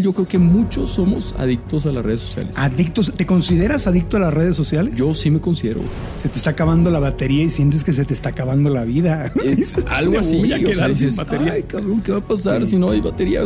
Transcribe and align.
Yo 0.00 0.12
creo 0.12 0.26
que 0.26 0.38
muchos 0.38 0.90
somos 0.90 1.34
adictos 1.38 1.86
a 1.86 1.92
las 1.92 2.04
redes 2.04 2.20
sociales. 2.20 2.56
Adictos, 2.58 3.12
¿te 3.16 3.26
consideras 3.26 3.86
adicto 3.86 4.16
a 4.16 4.20
las 4.20 4.32
redes 4.32 4.56
sociales? 4.56 4.94
Yo 4.94 5.14
sí 5.14 5.30
me 5.30 5.40
considero. 5.40 5.80
Se 6.16 6.28
te 6.28 6.38
está 6.38 6.50
acabando 6.50 6.90
la 6.90 7.00
batería 7.00 7.44
y 7.44 7.48
sientes 7.48 7.84
que 7.84 7.92
se 7.92 8.04
te 8.04 8.14
está 8.14 8.30
acabando 8.30 8.70
la 8.70 8.84
vida. 8.84 9.32
Es 9.44 9.74
algo 9.90 10.18
así. 10.18 10.40
O 10.40 10.74
sea, 10.74 10.88
dices. 10.88 11.18
Ay, 11.18 11.64
cabrón, 11.64 12.00
¿qué 12.00 12.12
va 12.12 12.18
a 12.18 12.26
pasar 12.26 12.64
si 12.66 12.78
no 12.78 12.90
hay 12.90 13.00
batería? 13.00 13.42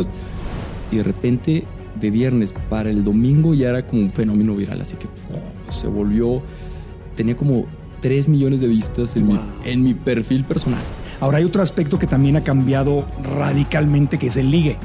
Y 0.91 0.97
de 0.97 1.03
repente, 1.03 1.65
de 1.99 2.11
viernes 2.11 2.53
para 2.69 2.89
el 2.89 3.03
domingo 3.03 3.53
ya 3.53 3.69
era 3.69 3.85
como 3.85 4.01
un 4.01 4.09
fenómeno 4.09 4.55
viral. 4.55 4.81
Así 4.81 4.95
que 4.95 5.07
se 5.71 5.87
volvió. 5.87 6.41
Tenía 7.15 7.35
como 7.35 7.65
3 8.01 8.27
millones 8.27 8.61
de 8.61 8.67
vistas 8.67 9.15
en, 9.15 9.27
mi, 9.27 9.39
en 9.63 9.83
mi 9.83 9.93
perfil 9.93 10.43
personal. 10.43 10.81
Ahora 11.19 11.37
hay 11.37 11.43
otro 11.45 11.61
aspecto 11.61 11.97
que 11.97 12.07
también 12.07 12.35
ha 12.35 12.41
cambiado 12.41 13.05
radicalmente, 13.23 14.17
que 14.17 14.27
es 14.27 14.37
el 14.37 14.51
ligue. 14.51 14.77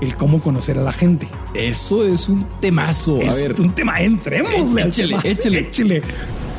El 0.00 0.16
cómo 0.16 0.42
conocer 0.42 0.78
a 0.78 0.82
la 0.82 0.92
gente. 0.92 1.28
Eso 1.54 2.04
es 2.04 2.28
un 2.28 2.46
temazo. 2.60 3.20
Es 3.20 3.28
a 3.28 3.34
ver, 3.34 3.60
un 3.60 3.72
tema, 3.72 4.00
entremos. 4.00 4.52
Échale, 4.76 5.16
échale. 5.24 6.02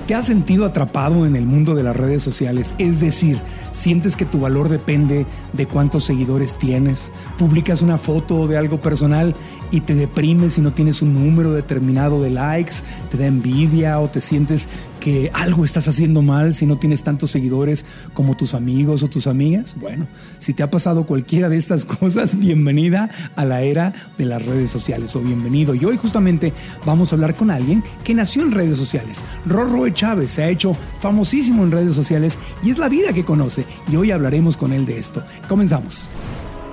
¿Te 0.08 0.14
has 0.14 0.28
sentido 0.28 0.66
atrapado 0.66 1.26
en 1.26 1.36
el 1.36 1.48
mundo 1.48 1.74
de 1.74 1.82
las 1.82 1.96
redes 1.96 2.22
sociales? 2.22 2.76
Es 2.78 3.00
decir, 3.00 3.40
sientes 3.72 4.16
que 4.16 4.26
tu 4.26 4.40
valor 4.40 4.70
depende 4.70 5.26
de 5.54 5.66
cuántos 5.66 6.04
seguidores 6.04 6.60
tienes. 6.60 7.12
Publicas 7.40 7.82
una 7.82 7.98
foto 7.98 8.48
de 8.48 8.56
algo 8.56 8.80
personal 8.80 9.36
y 9.72 9.82
te 9.82 9.96
deprimes 9.96 10.54
si 10.54 10.62
no 10.62 10.74
tienes 10.74 11.02
un 11.02 11.16
número 11.16 11.54
determinado 11.54 12.22
de 12.22 12.30
likes, 12.30 12.76
te 13.10 13.18
da 13.18 13.26
envidia 13.26 14.00
o 14.00 14.08
te 14.08 14.22
sientes 14.22 14.68
que 15.06 15.30
algo 15.36 15.64
estás 15.64 15.88
haciendo 15.88 16.24
mal 16.24 16.56
si 16.56 16.66
no 16.66 16.78
tienes 16.78 17.04
tantos 17.04 17.30
seguidores 17.30 17.86
como 18.16 18.36
tus 18.36 18.56
amigos 18.56 19.04
o 19.04 19.08
tus 19.08 19.28
amigas. 19.28 19.76
Bueno, 19.80 20.08
si 20.40 20.56
te 20.56 20.64
ha 20.64 20.72
pasado 20.72 21.06
cualquiera 21.06 21.48
de 21.48 21.58
estas 21.58 21.86
cosas, 22.00 22.40
bienvenida 22.40 23.12
a 23.36 23.46
la 23.46 23.62
era 23.62 23.94
de 24.18 24.26
las 24.26 24.44
redes 24.44 24.72
sociales 24.72 25.16
o 25.16 25.22
bienvenido. 25.22 25.76
Y 25.76 25.86
hoy 25.86 25.96
justamente 25.96 26.54
vamos 26.88 27.12
a 27.12 27.18
hablar 27.18 27.36
con 27.36 27.52
alguien 27.52 27.84
que 28.04 28.16
nació 28.16 28.42
en 28.42 28.52
redes 28.52 28.80
sociales. 28.80 29.24
Rorro 29.46 29.88
Chávez 29.90 30.32
se 30.32 30.42
ha 30.42 30.50
hecho 30.50 30.76
famosísimo 31.00 31.62
en 31.62 31.72
redes 31.72 31.96
sociales 31.96 32.40
y 32.64 32.72
es 32.72 32.80
la 32.80 32.90
vida 32.90 33.14
que 33.14 33.24
conoce. 33.24 33.64
Y 33.88 33.98
hoy 33.98 34.10
hablaremos 34.10 34.58
con 34.58 34.74
él 34.74 34.88
de 34.88 34.98
esto. 34.98 35.24
Comenzamos. 35.48 36.10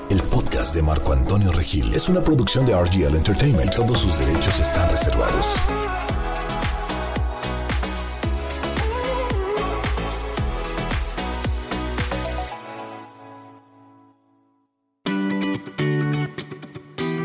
El 0.08 0.22
podcast 0.22 0.74
de 0.74 0.80
Marco 0.80 1.12
Antonio 1.12 1.52
Regil 1.52 1.92
es 1.92 2.08
una 2.08 2.22
producción 2.22 2.64
de 2.64 2.72
RGL 2.72 3.14
Entertainment 3.14 3.74
todos 3.76 4.00
sus 4.00 4.18
derechos 4.18 4.58
están 4.58 4.90
reservados. 4.90 5.56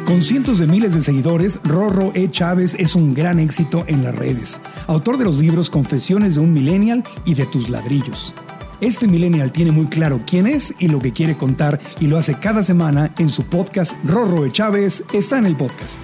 Con 0.08 0.22
cientos 0.22 0.60
de 0.60 0.68
miles 0.68 0.94
de 0.94 1.02
seguidores, 1.02 1.60
Rorro 1.66 2.14
E. 2.16 2.30
Chávez 2.30 2.76
es 2.80 2.96
un 2.96 3.14
gran 3.14 3.42
éxito 3.42 3.84
en 3.88 4.06
las 4.06 4.16
redes. 4.16 4.62
Autor 4.88 5.18
de 5.18 5.26
los 5.26 5.38
libros 5.38 5.70
Confesiones 5.70 6.36
de 6.36 6.40
un 6.40 6.54
Millennial 6.54 7.04
y 7.26 7.34
de 7.34 7.46
tus 7.46 7.68
ladrillos. 7.68 8.34
Este 8.80 9.06
millennial 9.06 9.52
tiene 9.52 9.72
muy 9.72 9.88
claro 9.88 10.22
quién 10.26 10.48
es 10.48 10.74
y 10.80 10.88
lo 10.88 11.00
que 11.00 11.12
quiere 11.12 11.36
contar 11.36 11.82
y 12.00 12.08
lo 12.08 12.18
hace 12.18 12.40
cada 12.40 12.64
semana 12.64 13.14
en 13.18 13.28
su 13.28 13.48
podcast 13.48 13.98
Rorro 14.06 14.46
E. 14.46 14.52
Chávez 14.54 15.04
está 15.12 15.40
en 15.40 15.46
el 15.46 15.58
podcast. 15.58 16.00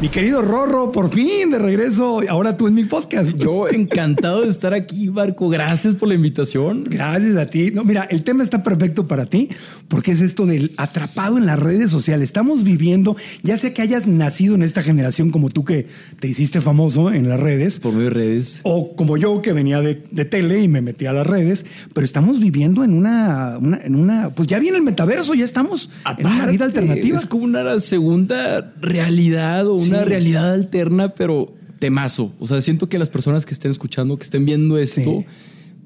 Mi 0.00 0.08
querido 0.08 0.40
Rorro, 0.40 0.92
por 0.92 1.10
fin 1.10 1.50
de 1.50 1.58
regreso, 1.58 2.22
ahora 2.30 2.56
tú 2.56 2.66
en 2.68 2.72
mi 2.72 2.84
podcast. 2.84 3.36
yo 3.36 3.68
encantado 3.70 4.40
de 4.40 4.48
estar 4.48 4.72
aquí, 4.72 5.10
Marco. 5.10 5.50
Gracias 5.50 5.94
por 5.94 6.08
la 6.08 6.14
invitación. 6.14 6.84
Gracias 6.88 7.36
a 7.36 7.44
ti. 7.44 7.70
No, 7.74 7.84
mira, 7.84 8.04
el 8.04 8.22
tema 8.24 8.42
está 8.42 8.62
perfecto 8.62 9.06
para 9.06 9.26
ti 9.26 9.50
porque 9.88 10.12
es 10.12 10.22
esto 10.22 10.46
del 10.46 10.72
atrapado 10.78 11.36
en 11.36 11.44
las 11.44 11.58
redes 11.60 11.90
sociales. 11.90 12.24
Estamos 12.30 12.64
viviendo, 12.64 13.14
ya 13.42 13.58
sea 13.58 13.74
que 13.74 13.82
hayas 13.82 14.06
nacido 14.06 14.54
en 14.54 14.62
esta 14.62 14.82
generación 14.82 15.30
como 15.30 15.50
tú 15.50 15.64
que 15.66 15.86
te 16.18 16.28
hiciste 16.28 16.62
famoso 16.62 17.12
en 17.12 17.28
las 17.28 17.38
redes, 17.38 17.78
Por 17.78 17.92
medio 17.92 18.04
de 18.04 18.10
redes. 18.14 18.60
o 18.62 18.96
como 18.96 19.18
yo 19.18 19.42
que 19.42 19.52
venía 19.52 19.82
de, 19.82 20.02
de 20.10 20.24
tele 20.24 20.62
y 20.62 20.68
me 20.68 20.80
metí 20.80 21.04
a 21.04 21.12
las 21.12 21.26
redes, 21.26 21.66
pero 21.92 22.06
estamos 22.06 22.40
viviendo 22.40 22.84
en 22.84 22.94
una, 22.94 23.58
una- 23.60 23.80
en 23.84 23.94
una, 23.96 24.30
pues 24.30 24.48
ya 24.48 24.58
viene 24.60 24.78
el 24.78 24.82
metaverso, 24.82 25.34
ya 25.34 25.44
estamos 25.44 25.90
en 26.18 26.26
una 26.26 26.46
vida 26.46 26.64
Aparte, 26.64 26.64
alternativa. 26.64 27.18
Es 27.18 27.26
como 27.26 27.44
una 27.44 27.60
una 28.00 28.72
realidad 28.80 29.66
o 29.66 29.74
una 29.74 29.89
Sí. 29.89 29.89
Realidad 30.04 30.52
alterna, 30.52 31.14
pero 31.14 31.54
temazo. 31.78 32.32
O 32.38 32.46
sea, 32.46 32.60
siento 32.60 32.88
que 32.88 32.98
las 32.98 33.10
personas 33.10 33.46
que 33.46 33.54
estén 33.54 33.70
escuchando, 33.70 34.16
que 34.16 34.24
estén 34.24 34.44
viendo 34.44 34.76
esto, 34.78 35.00
Sí. 35.20 35.24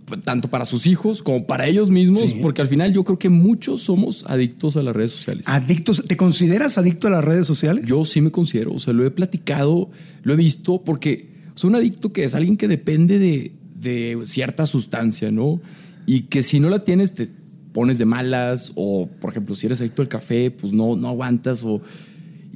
pues, 0.06 0.20
tanto 0.22 0.48
para 0.50 0.64
sus 0.64 0.86
hijos 0.86 1.22
como 1.22 1.46
para 1.46 1.66
ellos 1.66 1.90
mismos, 1.90 2.30
Sí. 2.30 2.38
porque 2.42 2.60
al 2.62 2.68
final 2.68 2.92
yo 2.92 3.04
creo 3.04 3.18
que 3.18 3.28
muchos 3.28 3.82
somos 3.82 4.24
adictos 4.26 4.76
a 4.76 4.82
las 4.82 4.94
redes 4.94 5.12
sociales. 5.12 5.46
Adictos, 5.48 6.04
¿te 6.06 6.16
consideras 6.16 6.78
adicto 6.78 7.06
a 7.08 7.10
las 7.10 7.24
redes 7.24 7.46
sociales? 7.46 7.84
Yo 7.86 8.04
sí 8.04 8.20
me 8.20 8.30
considero, 8.30 8.72
o 8.72 8.78
sea, 8.80 8.92
lo 8.92 9.06
he 9.06 9.10
platicado, 9.10 9.88
lo 10.22 10.32
he 10.34 10.36
visto, 10.36 10.82
porque 10.84 11.28
soy 11.54 11.68
un 11.70 11.76
adicto 11.76 12.12
que 12.12 12.24
es 12.24 12.34
alguien 12.34 12.56
que 12.56 12.68
depende 12.68 13.18
de, 13.18 13.52
de 13.80 14.18
cierta 14.24 14.66
sustancia, 14.66 15.30
¿no? 15.30 15.60
Y 16.06 16.22
que 16.22 16.42
si 16.42 16.58
no 16.60 16.68
la 16.68 16.84
tienes, 16.84 17.14
te 17.14 17.28
pones 17.72 17.98
de 17.98 18.04
malas, 18.04 18.72
o 18.74 19.08
por 19.20 19.30
ejemplo, 19.30 19.54
si 19.54 19.66
eres 19.66 19.80
adicto 19.80 20.02
al 20.02 20.08
café, 20.08 20.50
pues 20.50 20.72
no, 20.72 20.96
no 20.96 21.08
aguantas, 21.08 21.62
o... 21.64 21.80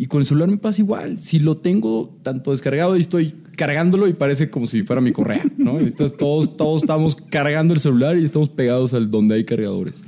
Y 0.01 0.07
con 0.07 0.21
el 0.21 0.27
celular 0.27 0.49
me 0.49 0.59
pasa 0.59 0.81
igual. 0.81 1.19
Si 1.19 1.41
lo 1.41 1.57
tengo 1.57 2.17
tanto 2.23 2.53
descargado 2.53 2.97
y 2.97 3.01
estoy 3.01 3.35
cargándolo 3.57 4.07
y 4.07 4.13
parece 4.13 4.49
como 4.49 4.69
si 4.69 4.85
fuera 4.85 5.03
mi 5.03 5.11
correa, 5.11 5.45
¿no? 5.57 5.77
Todos, 6.17 6.57
todos 6.57 6.83
estamos 6.83 7.17
cargando 7.17 7.75
el 7.75 7.81
celular 7.81 8.17
y 8.17 8.25
estamos 8.25 8.49
pegados 8.49 8.95
al 8.95 9.11
donde 9.11 9.35
hay 9.35 9.45
cargadores. 9.45 10.05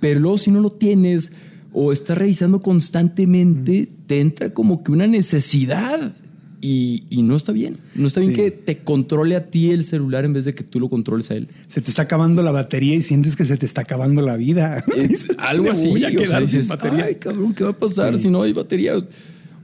Pero 0.00 0.18
luego 0.18 0.38
si 0.38 0.50
no 0.50 0.60
lo 0.60 0.70
tienes 0.70 1.32
o 1.72 1.92
estás 1.92 2.18
revisando 2.18 2.62
constantemente, 2.62 3.88
te 4.08 4.20
entra 4.20 4.52
como 4.52 4.82
que 4.82 4.90
una 4.90 5.06
necesidad 5.06 6.16
y, 6.62 7.02
y 7.10 7.22
no 7.22 7.36
está 7.36 7.52
bien. 7.52 7.76
No 7.94 8.06
está 8.06 8.20
bien 8.20 8.32
Sí. 8.34 8.40
que 8.40 8.50
te 8.52 8.78
controle 8.78 9.36
a 9.36 9.48
ti 9.48 9.70
el 9.72 9.84
celular 9.84 10.24
en 10.24 10.32
vez 10.32 10.44
de 10.46 10.54
que 10.54 10.62
tú 10.64 10.80
lo 10.80 10.88
controles 10.88 11.30
a 11.30 11.34
él. 11.34 11.48
Se 11.66 11.80
te 11.82 11.90
está 11.90 12.02
acabando 12.02 12.40
la 12.40 12.52
batería 12.52 12.94
y 12.94 13.02
sientes 13.02 13.36
que 13.36 13.44
se 13.44 13.56
te 13.58 13.66
está 13.66 13.80
acabando 13.82 14.22
la 14.22 14.36
vida. 14.36 14.82
Es 14.96 15.08
Dices, 15.10 15.36
algo 15.40 15.64
"Me 15.64 15.70
así. 15.70 15.88
o 15.88 16.26
sea, 16.26 16.40
dices, 16.40 16.68
batería". 16.68 17.04
Ay, 17.06 17.16
cabrón, 17.16 17.52
¿qué 17.52 17.64
va 17.64 17.70
a 17.70 17.78
pasar 17.78 18.16
si 18.16 18.30
no 18.30 18.42
hay 18.42 18.52
batería? 18.54 18.94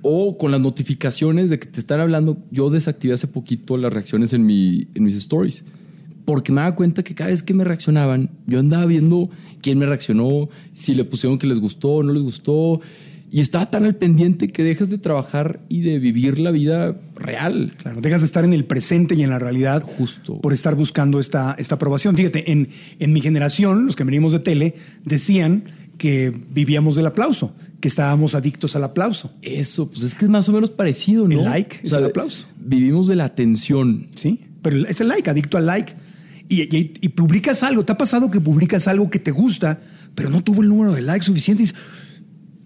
O 0.03 0.37
con 0.39 0.51
las 0.51 0.61
notificaciones 0.61 1.51
de 1.51 1.59
que 1.59 1.67
te 1.67 1.81
están 1.81 2.01
hablando. 2.01 2.37
Yo 2.51 2.69
desactivé 2.71 3.15
hace 3.15 3.27
poquito 3.27 3.77
las 3.77 3.93
reacciones 3.93 4.33
en, 4.33 4.45
mi, 4.45 4.89
en 4.95 5.05
mis 5.05 5.17
stories. 5.17 5.65
Porque 6.25 6.53
me 6.53 6.61
daba 6.61 6.77
cuenta 6.77 7.03
que 7.03 7.15
cada 7.15 7.31
vez 7.31 7.43
que 7.43 7.55
me 7.55 7.65
reaccionaban, 7.65 8.31
yo 8.47 8.59
andaba 8.59 8.85
viendo 8.87 9.31
quién 9.63 9.79
me 9.79 9.87
reaccionó, 9.87 10.49
si 10.75 10.95
le 10.95 11.05
pusieron 11.05 11.39
que 11.39 11.47
les 11.47 11.59
gustó 11.59 11.89
o 11.95 12.03
no 12.03 12.13
les 12.13 12.23
gustó. 12.23 12.81
Y 13.31 13.41
estaba 13.41 13.71
tan 13.71 13.85
al 13.85 13.95
pendiente 13.95 14.49
que 14.49 14.63
dejas 14.65 14.89
de 14.89 14.97
trabajar 14.99 15.61
y 15.69 15.83
de 15.83 15.99
vivir 15.99 16.39
la 16.39 16.51
vida 16.51 16.97
real. 17.15 17.75
Claro, 17.83 18.01
dejas 18.01 18.23
de 18.23 18.27
estar 18.27 18.45
en 18.45 18.55
el 18.55 18.65
presente 18.65 19.15
y 19.15 19.23
en 19.23 19.29
la 19.31 19.39
realidad 19.39 19.83
Justo. 19.83 20.41
por 20.41 20.53
estar 20.55 20.75
buscando 20.77 21.21
esta, 21.21 21.55
esta 21.59 21.75
aprobación. 21.75 22.17
Fíjate, 22.17 22.51
en, 22.51 22.69
en 22.99 23.13
mi 23.13 23.21
generación, 23.21 23.85
los 23.85 23.97
que 23.97 24.05
venimos 24.05 24.33
de 24.33 24.39
tele, 24.41 24.75
decían 25.05 25.65
que 25.99 26.33
vivíamos 26.55 26.95
del 26.95 27.07
aplauso, 27.07 27.53
que 27.81 27.89
estábamos 27.89 28.35
adictos 28.35 28.77
al 28.77 28.85
aplauso. 28.85 29.31
Eso, 29.43 29.91
pues 29.91 30.05
es 30.05 30.15
que 30.15 30.25
es 30.25 30.31
más 30.31 30.49
o 30.49 30.53
menos 30.53 30.71
parecido, 30.71 31.29
¿no? 31.29 31.39
El 31.41 31.45
like 31.45 31.81
es 31.83 31.93
el 31.93 32.05
aplauso. 32.07 32.47
Vivimos 32.59 33.09
de 33.09 33.17
la 33.17 33.25
atención. 33.27 34.07
¿Sí? 34.15 34.41
Pero 34.63 34.87
es 34.89 35.01
el 35.03 35.09
like, 35.09 35.29
adicto 35.29 35.59
al 35.59 35.67
like. 35.67 35.93
Y, 36.49 36.63
y- 36.75 36.95
y 37.03 37.09
publicas 37.11 37.63
algo. 37.63 37.85
¿Te 37.85 37.93
ha 37.93 37.99
pasado 37.99 38.31
que 38.31 38.41
publicas 38.41 38.89
algo 38.89 39.11
que 39.11 39.19
te 39.19 39.33
gusta, 39.33 39.81
pero 40.15 40.31
no 40.31 40.43
tuvo 40.43 40.63
el 40.63 40.69
número 40.71 40.95
de 40.95 41.03
likes 41.03 41.27
suficiente? 41.27 41.63
Y 41.63 41.67
dices, 41.67 41.79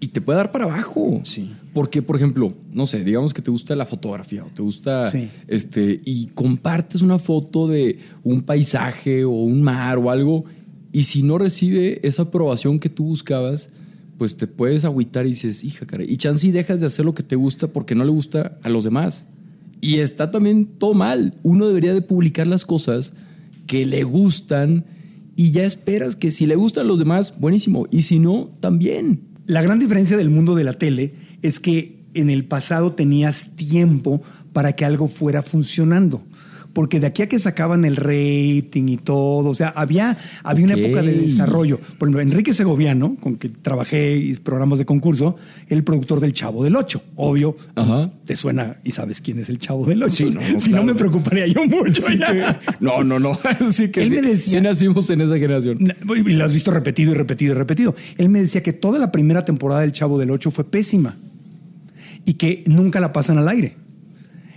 y 0.03 0.07
te 0.07 0.19
puede 0.19 0.37
dar 0.37 0.51
para 0.51 0.65
abajo. 0.65 1.21
Sí. 1.23 1.53
Porque, 1.73 2.01
por 2.01 2.15
ejemplo, 2.17 2.53
no 2.73 2.85
sé, 2.85 3.03
digamos 3.03 3.33
que 3.33 3.41
te 3.41 3.49
gusta 3.51 3.75
la 3.75 3.85
fotografía 3.85 4.43
o 4.43 4.47
te 4.47 4.61
gusta 4.61 5.05
Sí. 5.05 5.29
este 5.47 6.01
y 6.03 6.27
compartes 6.33 7.01
una 7.01 7.19
foto 7.19 7.67
de 7.67 7.99
un 8.23 8.41
paisaje 8.41 9.23
o 9.23 9.31
un 9.31 9.61
mar 9.63 9.97
o 9.97 10.11
algo 10.11 10.43
y 10.91 11.03
si 11.03 11.23
no 11.23 11.37
recibe 11.37 12.05
esa 12.05 12.23
aprobación 12.23 12.79
que 12.79 12.89
tú 12.89 13.05
buscabas, 13.05 13.69
pues 14.17 14.35
te 14.37 14.45
puedes 14.45 14.83
agüitar 14.85 15.25
y 15.25 15.29
dices, 15.29 15.63
hija, 15.63 15.85
caray, 15.85 16.05
y 16.11 16.17
chance 16.17 16.45
y 16.45 16.51
dejas 16.51 16.79
de 16.81 16.85
hacer 16.85 17.05
lo 17.05 17.13
que 17.13 17.23
te 17.23 17.35
gusta 17.35 17.67
porque 17.67 17.95
no 17.95 18.03
le 18.03 18.11
gusta 18.11 18.57
a 18.61 18.69
los 18.69 18.83
demás. 18.83 19.25
Y 19.81 19.95
está 19.95 20.31
también 20.31 20.65
todo 20.65 20.93
mal. 20.93 21.33
Uno 21.43 21.65
debería 21.67 21.93
de 21.93 22.01
publicar 22.01 22.45
las 22.47 22.65
cosas 22.65 23.13
que 23.67 23.85
le 23.85 24.03
gustan 24.03 24.85
y 25.35 25.51
ya 25.51 25.63
esperas 25.63 26.15
que 26.15 26.29
si 26.29 26.45
le 26.45 26.55
gustan 26.55 26.85
a 26.85 26.87
los 26.89 26.99
demás, 26.99 27.33
buenísimo. 27.39 27.87
Y 27.89 28.03
si 28.03 28.19
no, 28.19 28.49
también. 28.59 29.32
La 29.45 29.61
gran 29.61 29.79
diferencia 29.79 30.15
del 30.15 30.29
mundo 30.29 30.55
de 30.55 30.63
la 30.63 30.73
tele 30.73 31.13
es 31.41 31.59
que 31.59 31.97
en 32.13 32.29
el 32.29 32.45
pasado 32.45 32.93
tenías 32.93 33.55
tiempo 33.55 34.21
para 34.53 34.73
que 34.73 34.85
algo 34.85 35.07
fuera 35.07 35.41
funcionando. 35.41 36.23
Porque 36.73 36.99
de 36.99 37.05
aquí 37.07 37.21
a 37.21 37.27
que 37.29 37.37
sacaban 37.37 37.85
el 37.85 37.95
rating 37.95 38.87
y 38.87 38.97
todo, 38.97 39.49
o 39.49 39.53
sea, 39.53 39.69
había, 39.69 40.17
había 40.43 40.65
una 40.65 40.73
época 40.73 41.03
de 41.03 41.13
desarrollo. 41.13 41.77
Por 41.99 42.07
ejemplo, 42.07 42.19
Enrique 42.21 42.53
Segoviano, 42.53 43.15
con 43.21 43.35
que 43.35 43.49
trabajé 43.49 44.17
y 44.17 44.33
programas 44.35 44.79
de 44.79 44.85
concurso, 44.85 45.35
el 45.69 45.83
productor 45.83 46.19
del 46.19 46.33
Chavo 46.33 46.63
del 46.63 46.75
Ocho, 46.75 47.03
obvio. 47.15 47.55
Ajá. 47.75 48.11
Te 48.25 48.35
suena 48.35 48.77
y 48.83 48.89
sabes 48.91 49.21
quién 49.21 49.37
es 49.39 49.49
el 49.49 49.59
Chavo 49.59 49.85
del 49.85 50.01
Ocho. 50.01 50.15
Sí, 50.15 50.25
no, 50.31 50.41
si 50.59 50.69
claro. 50.71 50.83
no 50.85 50.93
me 50.93 50.97
preocuparía 50.97 51.45
yo 51.47 51.63
mucho. 51.67 52.01
Sí 52.01 52.17
ya. 52.17 52.59
que- 52.59 52.65
no, 52.79 53.03
no, 53.03 53.19
no. 53.19 53.37
Sí 53.69 53.89
que 53.89 54.01
Él 54.03 54.09
sí, 54.09 54.15
me 54.15 54.21
decía- 54.23 54.59
sí 54.59 54.61
nacimos 54.61 55.09
en 55.11 55.21
esa 55.21 55.37
generación. 55.37 55.77
Y 56.25 56.33
lo 56.33 56.43
has 56.43 56.53
visto 56.53 56.71
repetido 56.71 57.11
y 57.11 57.15
repetido 57.15 57.53
y 57.53 57.57
repetido. 57.57 57.95
Él 58.17 58.29
me 58.29 58.39
decía 58.41 58.63
que 58.63 58.73
toda 58.73 58.97
la 58.99 59.11
primera 59.11 59.45
temporada 59.45 59.81
del 59.81 59.91
Chavo 59.91 60.17
del 60.17 60.31
Ocho 60.31 60.49
fue 60.49 60.63
pésima 60.63 61.17
y 62.25 62.33
que 62.33 62.63
nunca 62.65 62.99
la 62.99 63.13
pasan 63.13 63.37
al 63.37 63.47
aire. 63.47 63.75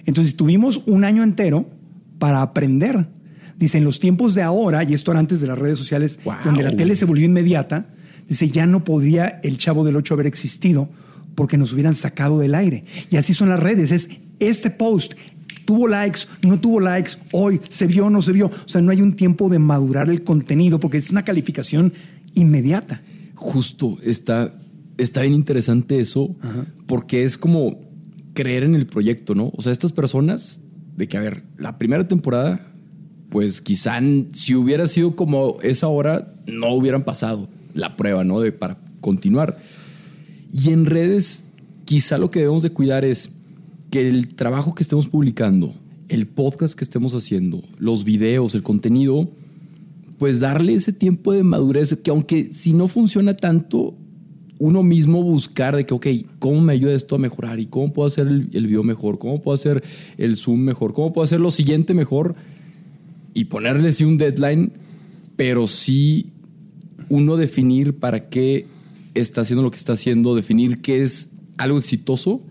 Entonces 0.07 0.35
tuvimos 0.37 0.83
un 0.87 1.05
año 1.05 1.23
entero 1.23 1.69
para 2.19 2.43
aprender. 2.43 3.09
Dice, 3.59 3.79
en 3.79 3.85
los 3.85 4.01
tiempos 4.01 4.35
de 4.35 4.43
ahora, 4.43 4.85
y 4.85 4.93
esto 4.95 5.11
era 5.13 5.21
antes 5.21 5.41
de 5.41 5.47
las 5.47 5.59
redes 5.59 5.79
sociales, 5.79 6.21
Wow. 6.25 6.35
donde 6.45 6.63
la 6.63 6.73
tele 6.77 6.95
se 6.97 7.05
volvió 7.07 7.25
inmediata, 7.25 7.87
dice, 8.29 8.49
ya 8.51 8.67
no 8.67 8.85
podría 8.85 9.41
el 9.43 9.57
Chavo 9.57 9.85
del 9.85 9.97
Ocho 9.97 10.15
haber 10.15 10.27
existido 10.27 10.89
porque 11.35 11.57
nos 11.57 11.73
hubieran 11.73 11.95
sacado 11.95 12.39
del 12.39 12.55
aire. 12.55 12.85
Y 13.11 13.17
así 13.17 13.35
son 13.35 13.49
las 13.49 13.61
redes. 13.61 13.93
Es 13.93 14.09
este 14.41 14.71
post. 14.71 15.15
Tuvo 15.65 15.89
likes, 15.89 16.21
no 16.47 16.61
tuvo 16.61 16.79
likes, 16.81 17.13
hoy 17.33 17.61
se 17.69 17.87
vio, 17.87 18.09
no 18.09 18.23
se 18.23 18.33
vio. 18.33 18.47
O 18.47 18.69
sea, 18.69 18.81
no 18.83 18.91
hay 18.93 19.03
un 19.03 19.15
tiempo 19.17 19.49
de 19.49 19.59
madurar 19.59 20.09
el 20.09 20.23
contenido 20.23 20.79
porque 20.79 20.99
es 20.99 21.11
una 21.11 21.25
calificación 21.25 21.93
inmediata. 22.35 23.03
Justo, 23.35 23.99
está, 24.03 24.55
está 24.97 25.23
bien 25.23 25.33
interesante 25.35 25.99
eso, 25.99 26.37
porque 26.87 27.25
es 27.25 27.37
como 27.37 27.81
creer 28.33 28.63
en 28.63 28.75
el 28.75 28.87
proyecto, 28.87 29.35
¿no? 29.35 29.51
O 29.57 29.63
sea, 29.63 29.73
estas 29.73 29.93
personas, 29.93 30.61
de 30.97 31.09
que, 31.09 31.17
a 31.17 31.21
ver, 31.21 31.43
la 31.59 31.79
primera 31.79 32.09
temporada, 32.09 32.73
pues 33.29 33.61
quizá 33.61 34.01
si 34.33 34.55
hubiera 34.55 34.87
sido 34.87 35.17
como 35.17 35.59
es 35.63 35.83
ahora, 35.83 36.33
no 36.47 36.73
hubieran 36.73 37.05
pasado 37.05 37.49
la 37.75 37.97
prueba, 37.97 38.25
¿no? 38.25 38.41
De, 38.41 38.53
para 38.53 38.79
continuar. 39.01 39.59
Y 40.53 40.71
en 40.71 40.87
redes, 40.87 41.45
quizá 41.85 42.19
lo 42.19 42.31
que 42.31 42.41
debemos 42.41 42.63
de 42.63 42.71
cuidar 42.71 43.05
es 43.05 43.31
que 43.91 44.09
el 44.09 44.35
trabajo 44.35 44.75
que 44.75 44.83
estemos 44.83 45.07
publicando, 45.07 45.75
el 46.09 46.27
podcast 46.27 46.75
que 46.75 46.85
estemos 46.85 47.15
haciendo, 47.15 47.63
los 47.79 48.05
videos, 48.05 48.55
el 48.55 48.63
contenido, 48.63 49.29
pues 50.19 50.41
darle 50.41 50.75
ese 50.75 50.93
tiempo 50.93 51.33
de 51.33 51.43
madurez, 51.43 51.97
que 52.03 52.11
aunque 52.11 52.53
si 52.53 52.73
no 52.73 52.89
funciona 52.89 53.37
tanto, 53.37 53.95
uno 54.59 54.83
mismo 54.83 55.23
buscar 55.23 55.77
de 55.77 55.87
que, 55.87 55.95
ok, 55.95 56.07
¿cómo 56.39 56.61
me 56.61 56.73
ayuda 56.73 56.95
esto 56.95 57.17
a 57.17 57.19
mejorar? 57.19 57.61
¿Y 57.61 57.67
cómo 57.67 57.93
puedo 57.93 58.07
hacer 58.07 58.27
el, 58.27 58.49
el 58.53 58.67
video 58.67 58.83
mejor? 58.83 59.19
¿Cómo 59.19 59.41
puedo 59.43 59.55
hacer 59.55 59.83
el 60.17 60.37
Zoom 60.37 60.61
mejor? 60.61 60.95
¿Cómo 60.95 61.13
puedo 61.13 61.25
hacer 61.25 61.41
lo 61.41 61.51
siguiente 61.51 61.95
mejor? 61.95 62.35
Y 63.35 63.47
ponerle 63.47 63.93
sí 63.93 64.05
un 64.05 64.17
deadline, 64.17 64.73
pero 65.37 65.67
sí 65.67 66.27
uno 67.09 67.37
definir 67.37 67.99
para 67.99 68.29
qué 68.29 68.67
está 69.15 69.43
haciendo 69.43 69.63
lo 69.63 69.71
que 69.71 69.77
está 69.77 69.93
haciendo, 69.93 70.35
definir 70.35 70.81
qué 70.81 71.03
es 71.03 71.31
algo 71.59 71.79
exitoso 71.79 72.43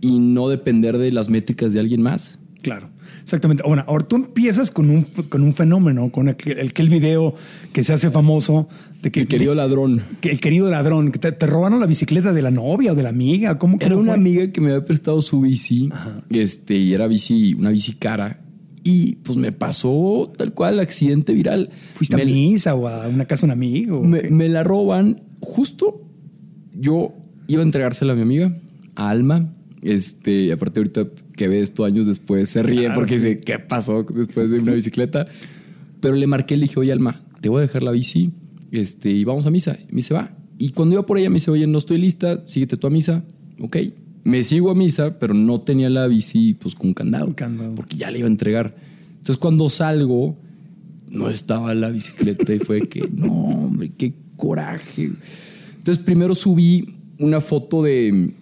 y 0.00 0.18
no 0.18 0.48
depender 0.48 0.98
de 0.98 1.12
las 1.12 1.28
métricas 1.28 1.72
de 1.72 1.80
alguien 1.80 2.02
más. 2.02 2.38
Claro, 2.62 2.90
exactamente. 3.26 3.64
Bueno, 3.66 3.84
ahora 3.88 4.06
tú 4.06 4.14
empiezas 4.16 4.70
con 4.70 4.88
un, 4.88 5.02
con 5.28 5.42
un 5.42 5.52
fenómeno, 5.52 6.10
con 6.12 6.28
aquel, 6.28 6.60
aquel 6.68 6.88
video 6.88 7.34
que 7.72 7.82
se 7.82 7.92
hace 7.92 8.10
famoso 8.12 8.68
de 9.02 9.10
que 9.10 9.20
El 9.22 9.26
querido 9.26 9.50
de- 9.50 9.56
ladrón. 9.56 10.02
que 10.20 10.30
el 10.30 10.40
querido 10.40 10.70
ladrón, 10.70 11.10
que 11.10 11.18
te, 11.18 11.32
te 11.32 11.46
robaron 11.46 11.80
la 11.80 11.86
bicicleta 11.86 12.32
de 12.32 12.40
la 12.42 12.50
novia 12.52 12.92
o 12.92 12.94
de 12.94 13.02
la 13.02 13.08
amiga. 13.10 13.58
¿Cómo, 13.58 13.78
Era 13.80 13.96
una 13.96 14.12
fue? 14.12 14.20
amiga 14.20 14.50
que 14.52 14.60
me 14.60 14.70
había 14.72 14.84
prestado 14.84 15.20
su 15.22 15.40
bici, 15.40 15.90
este, 16.30 16.76
y 16.76 16.94
era 16.94 17.06
bici, 17.08 17.54
una 17.54 17.70
bici 17.70 17.94
cara. 17.94 18.40
Y 18.84 19.16
pues 19.16 19.36
me 19.36 19.50
pasó 19.50 20.32
tal 20.38 20.54
cual 20.54 20.78
accidente 20.78 21.32
viral. 21.34 21.70
¿Fuiste 21.94 22.14
me, 22.14 22.22
a 22.22 22.24
misa 22.26 22.74
o 22.76 22.86
a 22.86 23.08
una 23.08 23.24
casa 23.24 23.40
de 23.46 23.52
un 23.52 23.58
amigo? 23.58 24.02
me, 24.04 24.22
me 24.30 24.48
la 24.48 24.62
roban. 24.62 25.20
Justo 25.40 26.02
yo 26.72 27.12
iba 27.48 27.62
a 27.62 27.64
entregársela 27.64 28.12
a 28.12 28.16
mi 28.16 28.22
amiga, 28.22 28.56
a 28.94 29.08
Alma. 29.10 29.52
Este, 29.82 30.52
aparte 30.52 30.80
ahorita 30.80 31.06
que 31.36 31.48
ve 31.48 31.60
esto 31.60 31.84
años 31.84 32.06
después, 32.06 32.50
se 32.50 32.62
ríe 32.62 32.90
porque 32.90 33.14
dice, 33.14 33.40
¿qué 33.40 33.58
pasó 33.58 34.02
después 34.02 34.50
de 34.50 34.58
una 34.58 34.72
bicicleta? 34.72 35.26
Pero 36.00 36.14
le 36.14 36.26
marqué, 36.26 36.56
le 36.56 36.62
dije, 36.62 36.80
oye 36.80 36.92
Alma, 36.92 37.22
te 37.40 37.48
voy 37.48 37.58
a 37.58 37.62
dejar 37.62 37.82
la 37.82 37.92
bici 37.92 38.32
este, 38.72 39.10
y 39.10 39.24
vamos 39.24 39.46
a 39.46 39.50
misa. 39.50 39.78
Y 39.88 39.92
me 39.92 39.96
dice, 39.96 40.14
va. 40.14 40.36
Y 40.58 40.70
cuando 40.70 40.94
iba 40.94 41.06
por 41.06 41.18
ella 41.18 41.30
me 41.30 41.34
dice, 41.34 41.50
oye, 41.50 41.66
no 41.66 41.78
estoy 41.78 41.98
lista, 41.98 42.42
síguete 42.46 42.76
tú 42.76 42.86
a 42.86 42.90
misa. 42.90 43.24
Ok. 43.60 43.76
Me 44.24 44.42
sigo 44.42 44.70
a 44.70 44.74
misa, 44.74 45.18
pero 45.18 45.34
no 45.34 45.60
tenía 45.60 45.88
la 45.88 46.06
bici 46.08 46.54
pues 46.54 46.74
con 46.74 46.92
candado. 46.92 47.26
Con 47.26 47.34
candado. 47.34 47.74
Porque 47.74 47.96
ya 47.96 48.10
le 48.10 48.18
iba 48.18 48.26
a 48.26 48.30
entregar. 48.30 48.74
Entonces 49.18 49.38
cuando 49.38 49.68
salgo, 49.68 50.36
no 51.10 51.30
estaba 51.30 51.74
la 51.74 51.90
bicicleta 51.90 52.52
y 52.54 52.58
fue 52.58 52.82
que, 52.88 53.08
no, 53.12 53.32
hombre, 53.32 53.92
qué 53.96 54.14
coraje. 54.36 55.12
Entonces 55.78 56.02
primero 56.02 56.34
subí 56.34 56.94
una 57.18 57.40
foto 57.40 57.82
de 57.82 58.32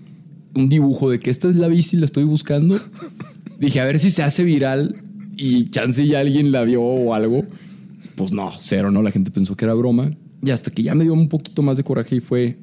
un 0.55 0.69
dibujo 0.69 1.11
de 1.11 1.21
que 1.21 1.31
esta 1.31 1.49
es 1.49 1.56
la 1.56 1.69
bici, 1.69 1.97
la 1.97 2.06
estoy 2.06 2.25
buscando. 2.25 2.79
Dije, 3.59 3.81
a 3.81 3.85
ver 3.85 3.99
si 3.99 4.11
se 4.11 4.23
hace 4.23 4.45
viral 4.45 4.97
y 5.37 5.65
chance 5.71 6.06
ya 6.06 6.21
alguien 6.21 6.53
la 6.53 6.62
vio 6.65 6.83
o 6.83 7.15
algo. 7.15 7.45
Pues 8.17 8.33
no, 8.33 8.53
cero, 8.59 8.91
¿no? 8.91 9.03
La 9.03 9.11
gente 9.11 9.31
pensó 9.31 9.56
que 9.56 9.65
era 9.65 9.75
broma. 9.75 10.12
Y 10.43 10.51
hasta 10.51 10.71
que 10.71 10.83
ya 10.83 10.95
me 10.95 11.05
dio 11.05 11.15
un 11.15 11.29
poquito 11.29 11.62
más 11.62 11.77
de 11.77 11.85
coraje 11.85 12.17
y 12.17 12.21
fue, 12.21 12.59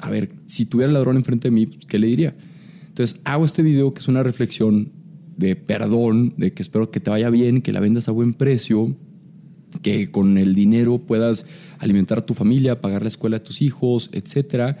a 0.00 0.10
ver, 0.10 0.30
si 0.46 0.66
tuviera 0.66 0.88
el 0.88 0.94
ladrón 0.94 1.16
enfrente 1.16 1.48
de 1.48 1.52
mí, 1.52 1.66
pues, 1.66 1.86
¿qué 1.86 1.98
le 1.98 2.06
diría? 2.06 2.34
Entonces 2.88 3.20
hago 3.24 3.44
este 3.44 3.62
video 3.62 3.94
que 3.94 4.00
es 4.00 4.08
una 4.08 4.22
reflexión 4.22 4.92
de 5.36 5.56
perdón, 5.56 6.34
de 6.36 6.52
que 6.52 6.62
espero 6.62 6.90
que 6.90 7.00
te 7.00 7.08
vaya 7.08 7.30
bien, 7.30 7.62
que 7.62 7.72
la 7.72 7.80
vendas 7.80 8.08
a 8.08 8.12
buen 8.12 8.34
precio, 8.34 8.94
que 9.82 10.10
con 10.10 10.36
el 10.36 10.54
dinero 10.54 10.98
puedas 10.98 11.46
alimentar 11.78 12.18
a 12.18 12.26
tu 12.26 12.34
familia, 12.34 12.80
pagar 12.80 13.02
la 13.02 13.08
escuela 13.08 13.38
de 13.38 13.44
tus 13.44 13.62
hijos, 13.62 14.10
etcétera. 14.12 14.76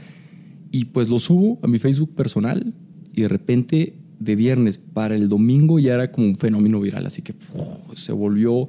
Y 0.72 0.86
pues 0.86 1.08
lo 1.08 1.18
subo 1.18 1.58
a 1.62 1.66
mi 1.66 1.78
Facebook 1.78 2.14
personal 2.14 2.72
y 3.14 3.22
de 3.22 3.28
repente 3.28 3.94
de 4.18 4.36
viernes 4.36 4.78
para 4.78 5.14
el 5.14 5.28
domingo 5.28 5.78
ya 5.78 5.94
era 5.94 6.12
como 6.12 6.26
un 6.26 6.36
fenómeno 6.36 6.80
viral, 6.80 7.06
así 7.06 7.22
que 7.22 7.32
uf, 7.54 7.96
se 7.98 8.12
volvió, 8.12 8.68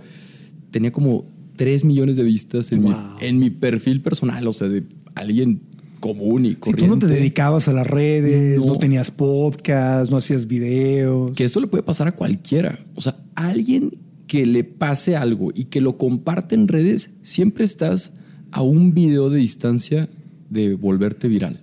tenía 0.71 0.92
como 0.92 1.25
3 1.57 1.83
millones 1.86 2.15
de 2.15 2.24
vistas 2.24 2.71
en, 2.71 2.83
Wow. 2.83 2.92
mi, 3.19 3.25
en 3.27 3.39
mi 3.39 3.50
perfil 3.50 4.01
personal, 4.01 4.48
o 4.48 4.53
sea, 4.53 4.68
de 4.69 4.83
alguien 5.13 5.62
común 6.00 6.45
y 6.45 6.50
Si 6.51 6.56
corriente. 6.56 6.83
tú 6.86 6.88
no 6.89 6.98
te 7.00 7.07
dedicabas 7.07 7.68
a 7.68 7.74
las 7.74 7.86
redes, 7.86 8.59
no, 8.59 8.74
No. 8.74 8.80
tenías 8.80 9.12
podcast, 9.12 10.09
no 10.09 10.18
hacías 10.18 10.47
videos. 10.47 11.31
Que 11.33 11.44
esto 11.44 11.59
le 11.59 11.68
puede 11.68 11.83
pasar 11.83 12.07
a 12.07 12.13
cualquiera. 12.15 12.80
O 12.95 13.01
sea, 13.01 13.18
alguien 13.36 13.97
que 14.25 14.45
le 14.47 14.63
pase 14.63 15.15
algo 15.18 15.51
y 15.54 15.65
que 15.65 15.81
lo 15.81 15.97
comparte 15.97 16.56
en 16.56 16.68
redes, 16.69 17.12
siempre 17.21 17.65
estás 17.65 18.13
a 18.51 18.62
un 18.63 18.94
video 18.94 19.30
de 19.30 19.39
distancia 19.39 20.09
de 20.50 20.74
volverte 20.75 21.27
viral. 21.27 21.62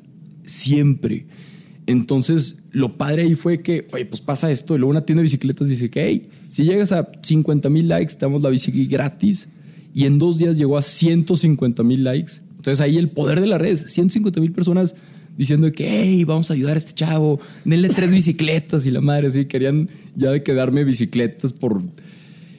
Siempre. 0.48 1.26
Entonces, 1.86 2.58
lo 2.72 2.96
padre 2.96 3.22
ahí 3.22 3.34
fue 3.34 3.62
que, 3.62 3.86
oye, 3.92 4.04
pues 4.06 4.20
pasa 4.20 4.50
esto. 4.50 4.74
Y 4.74 4.78
luego 4.78 4.90
una 4.90 5.02
tienda 5.02 5.22
bicicletas 5.22 5.68
dice 5.68 5.88
que, 5.88 6.06
hey, 6.06 6.28
si 6.48 6.64
llegas 6.64 6.92
a 6.92 7.08
50 7.22 7.70
mil 7.70 7.88
likes, 7.88 8.14
te 8.14 8.20
damos 8.20 8.42
la 8.42 8.48
bici 8.50 8.70
gratis. 8.86 9.48
Y 9.94 10.04
en 10.04 10.18
dos 10.18 10.38
días 10.38 10.56
llegó 10.56 10.76
a 10.76 10.82
150 10.82 11.82
mil 11.82 12.04
likes. 12.04 12.32
Entonces 12.56 12.80
ahí 12.80 12.98
el 12.98 13.10
poder 13.10 13.40
de 13.40 13.46
las 13.46 13.60
redes, 13.60 13.90
150 13.92 14.40
mil 14.40 14.52
personas 14.52 14.94
diciendo 15.36 15.70
que, 15.70 15.88
hey, 15.88 16.24
vamos 16.24 16.50
a 16.50 16.54
ayudar 16.54 16.74
a 16.74 16.78
este 16.78 16.92
chavo, 16.92 17.40
denle 17.64 17.88
tres 17.88 18.12
bicicletas 18.12 18.84
y 18.86 18.90
la 18.90 19.00
madre, 19.00 19.28
así 19.28 19.46
querían 19.46 19.88
ya 20.16 20.30
de 20.30 20.42
quedarme 20.42 20.84
bicicletas 20.84 21.52
por... 21.52 21.80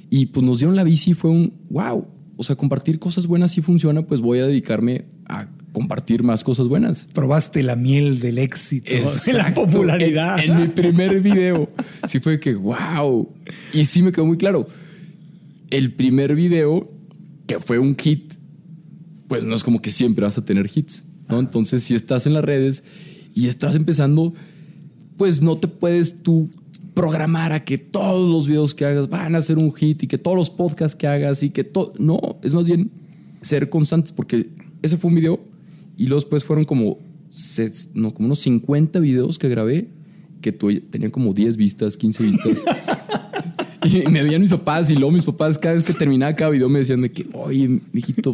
Y 0.09 0.27
pues 0.27 0.43
nos 0.43 0.59
dieron 0.59 0.75
la 0.75 0.83
bici 0.83 1.13
fue 1.13 1.29
un, 1.29 1.53
wow, 1.69 2.07
o 2.37 2.43
sea, 2.43 2.55
compartir 2.55 2.97
cosas 2.97 3.27
buenas 3.27 3.51
sí 3.51 3.61
funciona, 3.61 4.01
pues 4.07 4.21
voy 4.21 4.39
a 4.39 4.47
dedicarme 4.47 5.03
a 5.25 5.49
compartir 5.71 6.23
más 6.23 6.43
cosas 6.43 6.67
buenas. 6.67 7.07
Probaste 7.13 7.63
la 7.63 7.75
miel 7.75 8.19
del 8.19 8.37
éxito, 8.37 8.91
de 8.91 9.33
la 9.33 9.53
popularidad. 9.53 10.39
En, 10.39 10.51
en 10.51 10.61
mi 10.61 10.67
primer 10.67 11.21
video, 11.21 11.69
sí 12.07 12.19
fue 12.19 12.39
que, 12.39 12.55
wow. 12.55 13.29
Y 13.73 13.85
sí 13.85 14.01
me 14.01 14.11
quedó 14.11 14.25
muy 14.25 14.37
claro. 14.37 14.67
El 15.69 15.93
primer 15.93 16.35
video, 16.35 16.89
que 17.47 17.59
fue 17.59 17.79
un 17.79 17.95
hit, 17.95 18.33
pues 19.27 19.43
no 19.43 19.55
es 19.55 19.63
como 19.63 19.81
que 19.81 19.91
siempre 19.91 20.25
vas 20.25 20.37
a 20.37 20.45
tener 20.45 20.69
hits, 20.73 21.05
¿no? 21.27 21.39
Entonces, 21.39 21.83
si 21.83 21.93
estás 21.93 22.25
en 22.25 22.33
las 22.33 22.43
redes 22.43 22.83
y 23.35 23.47
estás 23.47 23.75
empezando, 23.75 24.33
pues 25.17 25.41
no 25.41 25.57
te 25.57 25.67
puedes 25.67 26.23
tú 26.23 26.49
programar 26.95 27.53
a 27.53 27.63
que 27.63 27.77
todos 27.77 28.29
los 28.29 28.47
videos 28.47 28.73
que 28.73 28.85
hagas 28.85 29.09
van 29.09 29.35
a 29.35 29.41
ser 29.41 29.57
un 29.57 29.73
hit 29.73 30.03
y 30.03 30.07
que 30.07 30.17
todos 30.17 30.35
los 30.35 30.49
podcasts 30.49 30.95
que 30.95 31.07
hagas 31.07 31.43
y 31.43 31.51
que 31.51 31.63
todo. 31.63 31.93
No, 31.99 32.39
es 32.41 32.53
más 32.53 32.67
bien 32.67 32.91
ser 33.41 33.69
constantes, 33.69 34.11
porque 34.11 34.49
ese 34.81 34.97
fue 34.97 35.09
un 35.09 35.15
video 35.15 35.48
y 35.99 36.05
luego 36.05 36.21
después 36.21 36.45
fueron 36.45 36.63
como, 36.63 36.97
no, 37.93 38.13
como 38.13 38.27
unos 38.27 38.39
50 38.39 39.01
videos 39.01 39.37
que 39.37 39.49
grabé 39.49 39.89
que 40.41 40.53
tenían 40.53 41.11
como 41.11 41.33
10 41.33 41.57
vistas, 41.57 41.97
15 41.97 42.23
vistas. 42.23 42.63
Y 43.81 44.05
me 44.09 44.21
veían 44.21 44.41
mis 44.41 44.51
papás 44.51 44.91
y 44.91 44.95
luego 44.95 45.11
mis 45.11 45.23
papás 45.23 45.57
cada 45.57 45.73
vez 45.73 45.83
que 45.83 45.93
terminaba 45.93 46.33
cada 46.33 46.51
video 46.51 46.67
me 46.67 46.79
decían 46.79 47.01
de 47.01 47.11
que, 47.11 47.25
oye, 47.33 47.79
mijito, 47.93 48.33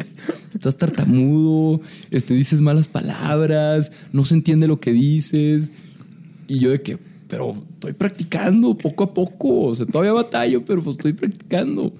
estás 0.52 0.76
tartamudo, 0.76 1.82
este, 2.10 2.34
dices 2.34 2.62
malas 2.62 2.88
palabras, 2.88 3.92
no 4.12 4.26
se 4.26 4.34
entiende 4.34 4.68
lo 4.68 4.80
que 4.80 4.92
dices. 4.92 5.72
Y 6.48 6.58
yo 6.60 6.72
de 6.72 6.82
que, 6.82 6.98
pero 7.28 7.56
estoy 7.76 7.94
practicando 7.94 8.76
poco 8.76 9.04
a 9.04 9.14
poco. 9.14 9.66
O 9.66 9.76
sea, 9.76 9.86
todavía 9.86 10.14
batallo, 10.14 10.66
pero 10.66 10.82
pues 10.82 10.96
estoy 10.96 11.14
practicando. 11.14 11.94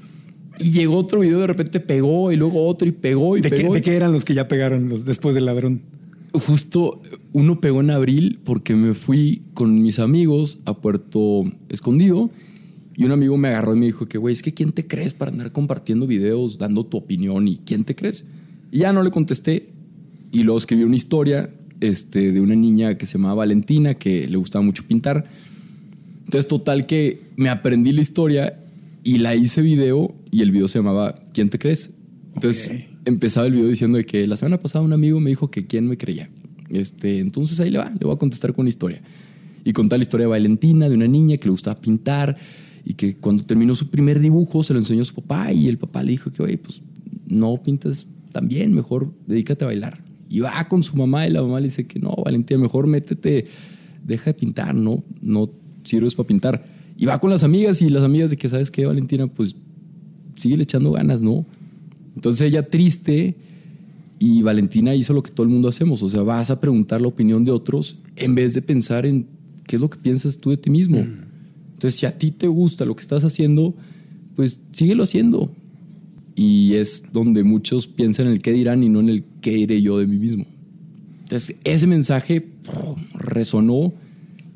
Y 0.60 0.72
llegó 0.72 0.98
otro 0.98 1.20
video, 1.20 1.40
de 1.40 1.48
repente 1.48 1.80
pegó, 1.80 2.32
y 2.32 2.36
luego 2.36 2.66
otro, 2.68 2.88
y 2.88 2.92
pegó, 2.92 3.38
y 3.38 3.42
¿De, 3.42 3.50
pegó. 3.50 3.72
Qué, 3.74 3.80
¿De 3.80 3.82
qué 3.82 3.96
eran 3.96 4.14
los 4.14 4.26
que 4.26 4.34
ya 4.34 4.48
pegaron 4.48 4.90
los 4.90 5.06
después 5.06 5.36
del 5.36 5.46
ladrón? 5.46 5.82
Justo 6.34 7.02
uno 7.34 7.62
pegó 7.62 7.82
en 7.82 7.92
abril 7.92 8.40
porque 8.44 8.76
me 8.76 8.94
fui 8.94 9.44
con 9.54 9.82
mis 9.82 10.00
amigos 10.00 10.60
a 10.66 10.76
Puerto 10.76 11.44
Escondido 11.70 12.30
y 12.98 13.06
un 13.06 13.12
amigo 13.12 13.38
me 13.38 13.50
agarró 13.50 13.76
y 13.76 13.80
me 13.80 13.86
dijo 13.86 14.08
que, 14.08 14.18
güey, 14.18 14.34
es 14.34 14.42
que 14.42 14.54
¿quién 14.54 14.72
te 14.72 14.88
crees 14.88 15.14
para 15.14 15.32
andar 15.32 15.52
compartiendo 15.52 16.08
videos, 16.08 16.58
dando 16.58 16.86
tu 16.86 16.98
opinión 16.98 17.48
y 17.48 17.58
quién 17.58 17.84
te 17.84 17.96
crees? 17.96 18.26
Y 18.72 18.80
ya 18.80 18.94
no 18.94 19.04
le 19.04 19.12
contesté 19.12 19.70
y 20.32 20.44
luego 20.44 20.58
escribí 20.58 20.84
una 20.84 20.96
historia 20.96 21.50
este, 21.82 22.32
de 22.32 22.42
una 22.42 22.56
niña 22.56 22.98
que 22.98 23.06
se 23.06 23.18
llamaba 23.18 23.36
Valentina, 23.36 23.96
que 23.96 24.28
le 24.28 24.38
gustaba 24.38 24.64
mucho 24.64 24.84
pintar. 24.88 25.30
Entonces, 26.26 26.48
total 26.48 26.86
que 26.86 27.22
me 27.36 27.50
aprendí 27.50 27.92
la 27.92 28.02
historia 28.02 28.60
y 29.06 29.20
la 29.20 29.36
hice 29.36 29.62
video 29.62 30.14
y 30.32 30.42
el 30.42 30.52
video 30.52 30.68
se 30.68 30.80
llamaba 30.80 31.16
¿Quién 31.32 31.50
te 31.50 31.60
crees? 31.60 31.94
Entonces 32.34 32.72
Ok. 32.72 33.08
empezaba 33.08 33.46
el 33.46 33.54
video 33.54 33.70
diciendo 33.70 33.98
de 34.00 34.06
que 34.06 34.26
la 34.28 34.36
semana 34.36 34.58
pasada 34.60 34.84
un 34.84 34.92
amigo 34.92 35.20
me 35.22 35.30
dijo 35.30 35.50
que 35.50 35.68
quién 35.68 35.88
me 35.88 35.96
creía. 35.96 36.30
Este, 36.70 37.20
entonces 37.20 37.60
ahí 37.60 37.70
le 37.70 37.78
va, 37.78 37.90
le 37.92 38.04
voy 38.06 38.16
a 38.16 38.18
contestar 38.18 38.52
con 38.54 38.64
una 38.64 38.70
historia. 38.70 39.02
Y 39.64 39.74
contar 39.74 40.00
la 40.00 40.04
historia 40.04 40.26
de 40.26 40.32
Valentina, 40.32 40.90
de 40.90 40.96
una 40.96 41.08
niña 41.08 41.38
que 41.38 41.46
le 41.46 41.52
gustaba 41.52 41.80
pintar 41.80 42.36
y 42.84 42.96
que 42.96 43.16
cuando 43.16 43.44
terminó 43.44 43.76
su 43.76 43.90
primer 43.90 44.20
dibujo 44.20 44.64
se 44.64 44.74
lo 44.74 44.80
enseñó 44.80 45.04
a 45.04 45.06
su 45.06 45.14
papá 45.14 45.54
y 45.54 45.68
el 45.68 45.78
papá 45.78 46.02
le 46.04 46.12
dijo 46.12 46.32
que, 46.32 46.42
oye, 46.42 46.58
pues 46.58 46.82
no 47.28 47.62
pintas 47.64 48.08
tan 48.32 48.48
bien, 48.48 48.74
mejor 48.74 49.14
dedícate 49.28 49.66
a 49.66 49.68
bailar. 49.68 50.04
Y 50.30 50.40
va 50.40 50.68
con 50.68 50.82
su 50.82 50.98
mamá 50.98 51.28
y 51.28 51.32
la 51.32 51.44
mamá 51.44 51.60
le 51.60 51.68
dice 51.68 51.86
que 51.86 52.00
no, 52.00 52.16
Valentina, 52.26 52.60
mejor 52.60 52.88
métete, 52.88 53.46
deja 54.04 54.32
de 54.32 54.34
pintar, 54.34 54.74
no, 54.74 55.04
no 55.22 55.52
sirves 55.84 56.16
para 56.16 56.28
pintar. 56.28 56.75
Y 56.98 57.06
va 57.06 57.20
con 57.20 57.30
las 57.30 57.44
amigas 57.44 57.82
y 57.82 57.90
las 57.90 58.04
amigas 58.04 58.30
de 58.30 58.38
que, 58.38 58.48
¿sabes 58.48 58.72
qué, 58.72 58.86
Valentina? 58.86 59.28
Pues 59.28 59.56
sigue 60.36 60.62
echando 60.62 60.92
ganas, 60.92 61.22
¿no? 61.22 61.46
Entonces 62.16 62.48
ella 62.48 62.70
triste 62.70 63.36
y 64.20 64.42
Valentina 64.42 64.96
hizo 64.96 65.14
lo 65.14 65.22
que 65.22 65.32
todo 65.32 65.46
el 65.46 65.52
mundo 65.52 65.68
hacemos, 65.68 66.02
o 66.02 66.10
sea, 66.10 66.22
vas 66.22 66.50
a 66.50 66.62
preguntar 66.62 67.02
la 67.02 67.08
opinión 67.08 67.44
de 67.44 67.52
otros 67.52 67.98
en 68.16 68.36
vez 68.36 68.54
de 68.54 68.62
pensar 68.62 69.06
en 69.06 69.28
qué 69.68 69.76
es 69.76 69.82
lo 69.82 69.90
que 69.90 69.98
piensas 69.98 70.38
tú 70.38 70.52
de 70.52 70.58
ti 70.58 70.70
mismo. 70.70 70.98
Entonces, 70.98 72.00
si 72.00 72.06
a 72.06 72.18
ti 72.18 72.32
te 72.32 72.48
gusta 72.48 72.86
lo 72.86 72.96
que 72.96 73.02
estás 73.02 73.24
haciendo, 73.26 73.76
pues 74.36 74.60
síguelo 74.72 75.04
haciendo. 75.04 75.52
Y 76.36 76.74
es 76.74 77.04
donde 77.12 77.44
muchos 77.44 77.88
piensan 77.88 78.28
en 78.28 78.34
el 78.34 78.42
qué 78.42 78.52
dirán 78.52 78.84
y 78.84 78.90
no 78.90 79.00
en 79.00 79.10
el 79.10 79.24
qué 79.42 79.52
diré 79.52 79.82
yo 79.82 80.00
de 80.00 80.08
mí 80.08 80.18
mismo. 80.18 80.46
Entonces, 81.24 81.56
ese 81.64 81.88
mensaje 81.88 82.42
¡pum! 82.42 82.96
resonó 83.14 83.94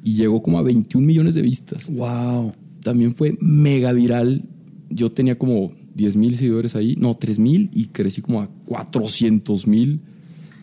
y 0.03 0.13
llegó 0.13 0.41
como 0.41 0.57
a 0.59 0.61
21 0.63 1.05
millones 1.05 1.35
de 1.35 1.41
vistas 1.41 1.89
Wow. 1.93 2.53
también 2.83 3.13
fue 3.13 3.37
mega 3.41 3.91
viral. 3.93 4.45
Yo 4.89 5.11
tenía 5.11 5.37
como 5.37 5.73
10 5.95 6.15
mil 6.15 6.35
seguidores 6.37 6.75
ahí, 6.75 6.95
no, 6.97 7.15
3 7.17 7.39
mil 7.39 7.69
y 7.73 7.87
crecí 7.87 8.21
como 8.21 8.41
a 8.41 8.49
400 8.65 9.67
mil 9.67 10.01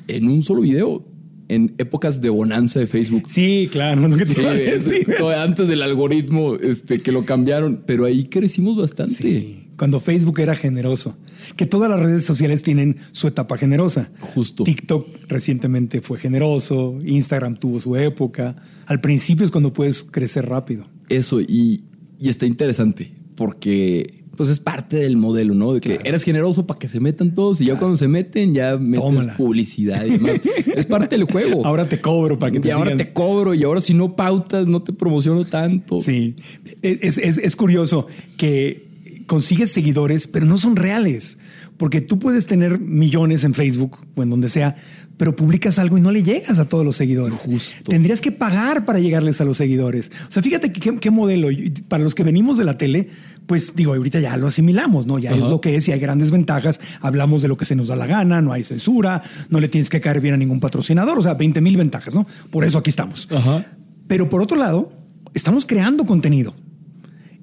en 0.09 0.29
un 0.29 0.43
solo 0.43 0.63
video, 0.63 1.05
en 1.49 1.75
épocas 1.79 2.21
de 2.21 2.29
bonanza 2.29 2.81
de 2.81 2.87
Facebook. 2.89 3.25
Sí, 3.29 3.69
claro, 3.71 4.01
no 4.01 4.07
es 4.09 4.13
lo 4.15 4.19
que 4.19 4.25
te 4.27 4.33
Sí, 4.35 4.41
iba 4.41 4.51
a 4.51 4.55
es- 4.57 4.85
decir. 4.91 5.07
todo 5.19 5.31
antes 5.39 5.69
del 5.69 5.83
algoritmo 5.83 6.57
este, 6.57 7.01
que 7.03 7.13
lo 7.13 7.25
cambiaron, 7.25 7.83
pero 7.87 8.05
ahí 8.05 8.25
crecimos 8.25 8.77
bastante. 8.77 9.13
Sí, 9.15 9.69
cuando 9.77 10.01
Facebook 10.01 10.41
era 10.41 10.57
generoso. 10.57 11.17
Que 11.57 11.67
todas 11.67 11.89
las 11.91 12.01
redes 12.01 12.25
sociales 12.25 12.63
tienen 12.63 12.97
su 13.13 13.29
etapa 13.29 13.59
generosa. 13.59 14.11
Justo. 14.21 14.65
TikTok 14.65 15.07
recientemente 15.29 16.01
fue 16.01 16.19
generoso, 16.19 16.99
Instagram 17.05 17.57
tuvo 17.57 17.79
su 17.79 17.95
época. 17.95 18.57
Al 18.87 19.01
principio 19.01 19.45
es 19.45 19.51
cuando 19.51 19.73
puedes 19.73 20.03
crecer 20.05 20.47
rápido. 20.49 20.87
Eso, 21.09 21.41
y, 21.41 21.83
y 22.19 22.29
está 22.29 22.47
interesante 22.47 23.11
porque 23.37 24.15
pues 24.37 24.51
es 24.51 24.61
parte 24.61 24.97
del 24.99 25.17
modelo, 25.17 25.55
¿no? 25.55 25.73
De 25.73 25.81
que 25.81 25.99
eres 26.05 26.23
generoso 26.23 26.67
para 26.67 26.79
que 26.79 26.89
se 26.89 27.01
metan 27.01 27.35
todos 27.35 27.59
y 27.63 27.65
ya 27.67 27.79
cuando 27.79 27.97
se 27.97 28.07
meten 28.07 28.53
ya 28.53 28.77
metes 28.77 29.01
Tómala. 29.03 29.37
publicidad 29.37 30.05
y 30.05 30.11
demás. 30.11 30.41
es 30.77 30.85
parte 30.85 31.17
del 31.17 31.25
juego. 31.25 31.65
Ahora 31.65 31.89
te 31.89 32.01
cobro 32.03 32.39
para 32.39 32.53
que 32.53 32.61
te 32.61 32.69
y 32.69 32.71
ahora 32.71 32.91
sigan. 32.91 32.99
te 32.99 33.13
cobro 33.15 33.55
y 33.55 33.63
ahora 33.65 33.81
si 33.81 33.95
no 33.95 34.15
pautas 34.15 34.67
no 34.67 34.83
te 34.83 34.93
promociono 34.93 35.45
tanto. 35.47 35.99
Sí, 35.99 36.37
es, 36.83 37.17
es- 37.17 37.39
es 37.39 37.57
curioso 37.57 38.09
que 38.37 38.87
consigues 39.27 39.73
seguidores, 39.73 40.27
pero 40.27 40.45
no 40.45 40.59
son 40.59 40.77
reales. 40.77 41.39
Porque 41.77 42.01
tú 42.01 42.19
puedes 42.19 42.47
tener 42.47 42.79
millones 42.79 43.45
en 43.45 43.55
Facebook 43.55 43.99
o 44.15 44.23
en 44.23 44.31
donde 44.31 44.49
sea, 44.49 44.77
pero 45.17 45.37
publicas 45.37 45.79
algo 45.79 45.99
y 45.99 46.01
no 46.01 46.11
le 46.11 46.23
llegas 46.23 46.59
a 46.59 46.69
todos 46.69 46.85
los 46.85 46.97
seguidores. 46.97 47.41
Justo. 47.41 47.91
Tendrías 47.91 48.21
que 48.21 48.33
pagar 48.33 48.85
para 48.85 48.99
llegarles 48.99 49.41
a 49.41 49.45
los 49.45 49.57
seguidores. 49.57 50.11
O 50.29 50.33
sea, 50.33 50.43
fíjate 50.43 50.73
qué, 50.73 50.99
qué 50.99 51.11
modelo. 51.11 51.49
Para 51.89 52.03
los 52.03 52.15
que 52.15 52.23
venimos 52.23 52.59
de 52.59 52.65
la 52.65 52.77
tele, 52.77 53.09
pues 53.47 53.75
digo, 53.77 53.95
ahorita 53.95 54.21
ya 54.21 54.37
lo 54.37 54.49
asimilamos, 54.49 55.07
¿no? 55.07 55.19
Ya 55.19 55.33
es 55.33 55.41
lo 55.41 55.61
que 55.61 55.77
es 55.77 55.89
y 55.89 55.93
hay 55.93 56.01
grandes 56.01 56.31
ventajas. 56.31 56.81
Hablamos 57.01 57.43
de 57.43 57.49
lo 57.49 57.57
que 57.57 57.65
se 57.65 57.77
nos 57.77 57.89
da 57.89 57.97
la 57.97 58.07
gana, 58.07 58.43
no 58.43 58.53
hay 58.53 58.65
censura, 58.65 59.23
no 59.49 59.61
le 59.61 59.69
tienes 59.69 59.89
que 59.89 60.01
caer 60.01 60.21
bien 60.21 60.35
a 60.35 60.37
ningún 60.37 60.61
patrocinador. 60.61 61.19
O 61.19 61.23
sea, 61.23 61.35
20 61.35 61.61
mil 61.61 61.77
ventajas, 61.77 62.15
¿no? 62.15 62.27
Por 62.51 62.65
eso 62.65 62.79
aquí 62.79 62.91
estamos. 62.91 63.29
Ajá. 63.31 63.65
Pero 64.09 64.29
por 64.29 64.43
otro 64.43 64.57
lado, 64.57 64.91
estamos 65.35 65.67
creando 65.67 66.05
contenido. 66.05 66.55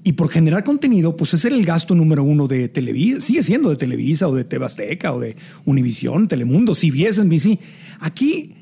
Y 0.05 0.13
por 0.13 0.29
generar 0.29 0.63
contenido, 0.65 1.15
pues 1.15 1.33
ese 1.33 1.47
era 1.47 1.55
el 1.55 1.65
gasto 1.65 1.95
número 1.95 2.23
uno 2.23 2.47
de 2.47 2.67
Televisa, 2.67 3.21
sigue 3.21 3.41
siendo 3.41 3.69
de 3.69 3.77
Televisa 3.77 4.27
o 4.27 4.35
de 4.35 4.43
Tebasteca 4.43 5.13
o 5.13 5.19
de 5.19 5.37
Univisión, 5.65 6.27
Telemundo, 6.27 6.75
CBS, 6.75 7.21
NBC. 7.23 7.59
Aquí 7.99 8.53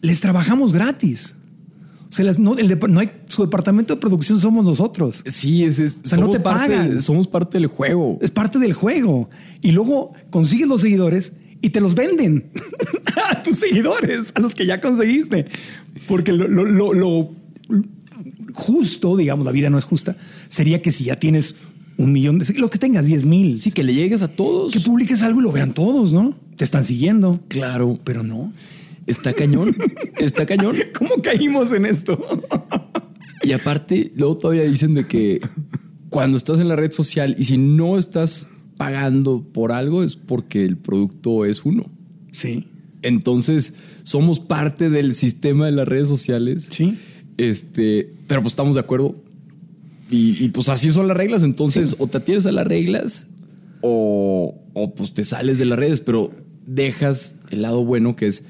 les 0.00 0.20
trabajamos 0.20 0.72
gratis. 0.72 1.36
O 2.08 2.12
sea, 2.14 2.24
las- 2.24 2.38
no, 2.40 2.58
el 2.58 2.78
no 2.90 3.00
hay, 3.00 3.10
su 3.26 3.42
departamento 3.42 3.94
de 3.94 4.00
producción 4.00 4.38
somos 4.40 4.64
nosotros. 4.64 5.22
Sí, 5.24 5.62
es, 5.64 5.78
es- 5.78 5.98
O 6.04 6.08
sea, 6.08 6.18
no 6.18 6.24
somos, 6.24 6.36
te 6.36 6.40
parte, 6.42 6.74
pagan. 6.76 7.00
somos 7.00 7.28
parte 7.28 7.58
del 7.58 7.68
juego. 7.68 8.18
Es 8.20 8.30
parte 8.32 8.58
del 8.58 8.72
juego. 8.72 9.30
Y 9.62 9.70
luego 9.70 10.12
consigues 10.30 10.66
los 10.68 10.80
seguidores 10.80 11.34
y 11.60 11.70
te 11.70 11.80
los 11.80 11.94
venden 11.94 12.50
a 13.30 13.40
tus 13.42 13.56
seguidores, 13.56 14.32
a 14.34 14.40
los 14.40 14.54
que 14.56 14.66
ya 14.66 14.80
conseguiste. 14.80 15.46
Porque 16.08 16.32
lo, 16.32 16.48
lo- 16.48 16.64
lo- 16.64 16.92
lo 16.92 17.30
justo, 18.52 19.16
digamos, 19.16 19.46
la 19.46 19.52
vida 19.52 19.70
no 19.70 19.78
es 19.78 19.84
justa, 19.84 20.16
sería 20.48 20.82
que 20.82 20.92
si 20.92 21.04
ya 21.04 21.16
tienes 21.16 21.54
un 21.98 22.12
millón 22.12 22.38
de 22.38 22.52
lo 22.54 22.70
que 22.70 22.78
tengas 22.78 23.06
10 23.06 23.26
mil, 23.26 23.58
Sí, 23.58 23.70
que 23.70 23.82
le 23.84 23.94
llegues 23.94 24.22
a 24.22 24.28
todos. 24.28 24.72
que 24.72 24.80
publiques 24.80 25.22
algo 25.22 25.40
y 25.40 25.42
lo 25.44 25.52
vean 25.52 25.72
todos, 25.74 26.12
¿no? 26.12 26.34
Te 26.56 26.64
están 26.64 26.84
siguiendo. 26.84 27.40
Claro, 27.48 27.98
Pero 28.04 28.22
no. 28.22 28.52
está 29.06 29.32
cañón. 29.34 29.76
está 30.18 30.46
cañón. 30.46 30.76
¿Cómo 30.98 31.10
caímos 31.22 31.70
en 31.72 31.86
esto? 31.86 32.18
Y 33.42 33.52
aparte, 33.52 34.12
luego 34.16 34.36
todavía 34.38 34.62
dicen 34.64 34.94
de 34.94 35.06
que 35.06 35.40
cuando 36.08 36.36
estás 36.36 36.60
en 36.60 36.68
la 36.68 36.76
red 36.76 36.92
social 36.92 37.34
y 37.38 37.44
si 37.44 37.58
no 37.58 37.98
estás 37.98 38.46
pagando 38.76 39.42
por 39.52 39.72
algo 39.72 40.02
es 40.02 40.16
porque 40.16 40.64
el 40.64 40.76
producto 40.76 41.44
es 41.44 41.64
uno. 41.64 41.86
Sí. 42.30 42.68
Entonces, 43.02 43.74
somos 44.04 44.38
parte 44.40 44.88
del 44.90 45.14
sistema 45.14 45.66
de 45.66 45.72
las 45.72 45.88
redes 45.88 46.08
sociales. 46.08 46.68
Sí. 46.70 46.96
Este, 47.36 48.12
pero 48.26 48.42
pues 48.42 48.52
estamos 48.52 48.74
de 48.74 48.80
acuerdo. 48.80 49.16
Y, 50.10 50.44
y, 50.44 50.48
pues 50.50 50.68
así 50.68 50.92
son 50.92 51.08
las 51.08 51.16
reglas. 51.16 51.42
Entonces, 51.42 51.96
o 51.98 52.06
te 52.06 52.18
atienes 52.18 52.44
a 52.46 52.52
las 52.52 52.66
reglas 52.66 53.26
o, 53.80 54.54
o 54.74 54.94
pues 54.94 55.14
te 55.14 55.24
sales 55.24 55.58
de 55.58 55.64
las 55.64 55.78
redes, 55.78 56.00
pero 56.00 56.30
dejas 56.66 57.36
el 57.50 57.62
lado 57.62 57.84
bueno 57.84 58.14
que 58.14 58.26
es 58.26 58.44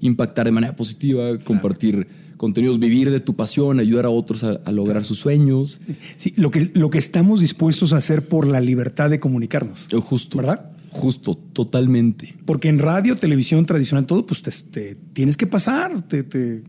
impactar 0.00 0.46
de 0.46 0.52
manera 0.52 0.76
positiva, 0.76 1.38
compartir 1.38 2.06
contenidos, 2.36 2.78
vivir 2.78 3.10
de 3.10 3.20
tu 3.20 3.34
pasión, 3.34 3.80
ayudar 3.80 4.04
a 4.04 4.10
otros 4.10 4.44
a, 4.44 4.60
a 4.64 4.72
lograr 4.72 5.04
sus 5.04 5.18
sueños. 5.18 5.80
Sí, 6.18 6.32
lo 6.36 6.50
que, 6.50 6.70
lo 6.74 6.90
que 6.90 6.98
estamos 6.98 7.40
dispuestos 7.40 7.92
a 7.92 7.96
hacer 7.98 8.28
por 8.28 8.46
la 8.46 8.60
libertad 8.60 9.08
de 9.08 9.20
comunicarnos. 9.20 9.86
Eh, 9.92 9.96
Justo. 9.96 10.36
¿Verdad? 10.38 10.70
Justo, 10.90 11.36
totalmente. 11.52 12.34
Porque 12.44 12.68
en 12.68 12.78
radio, 12.78 13.16
televisión 13.16 13.64
tradicional, 13.64 14.06
todo, 14.06 14.26
pues 14.26 14.42
te, 14.42 14.50
te 14.50 14.96
tienes 15.12 15.36
que 15.36 15.46
pasar. 15.46 16.02
Te, 16.08 16.22
te- 16.24 16.62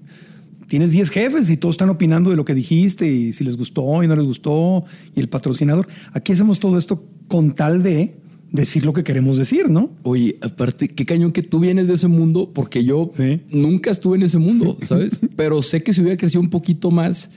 tienes 0.67 0.91
10 0.91 1.09
jefes 1.09 1.49
y 1.49 1.57
todos 1.57 1.73
están 1.73 1.89
opinando 1.89 2.29
de 2.29 2.35
lo 2.35 2.45
que 2.45 2.53
dijiste 2.53 3.09
y 3.11 3.33
si 3.33 3.43
les 3.43 3.57
gustó 3.57 4.03
y 4.03 4.07
no 4.07 4.15
les 4.15 4.25
gustó 4.25 4.83
y 5.15 5.19
el 5.19 5.29
patrocinador. 5.29 5.87
Aquí 6.13 6.33
hacemos 6.33 6.59
todo 6.59 6.77
esto 6.77 7.03
con 7.27 7.53
tal 7.55 7.83
de 7.83 8.15
decir 8.51 8.85
lo 8.85 8.93
que 8.93 9.03
queremos 9.03 9.37
decir, 9.37 9.69
¿no? 9.69 9.91
Oye, 10.03 10.37
aparte, 10.41 10.87
qué 10.87 11.05
cañón 11.05 11.31
que 11.33 11.41
tú 11.43 11.59
vienes 11.59 11.87
de 11.89 11.95
ese 11.95 12.07
mundo, 12.07 12.51
porque 12.53 12.83
yo 12.83 13.09
Sí. 13.13 13.41
nunca 13.51 13.91
estuve 13.91 14.15
en 14.17 14.23
ese 14.23 14.37
mundo, 14.37 14.77
¿sabes? 14.83 15.19
Pero 15.35 15.61
sé 15.61 15.83
que 15.83 15.91
si 15.93 15.99
hubiera 16.01 16.15
crecido 16.17 16.39
un 16.41 16.49
poquito 16.49 16.89
más, 16.89 17.31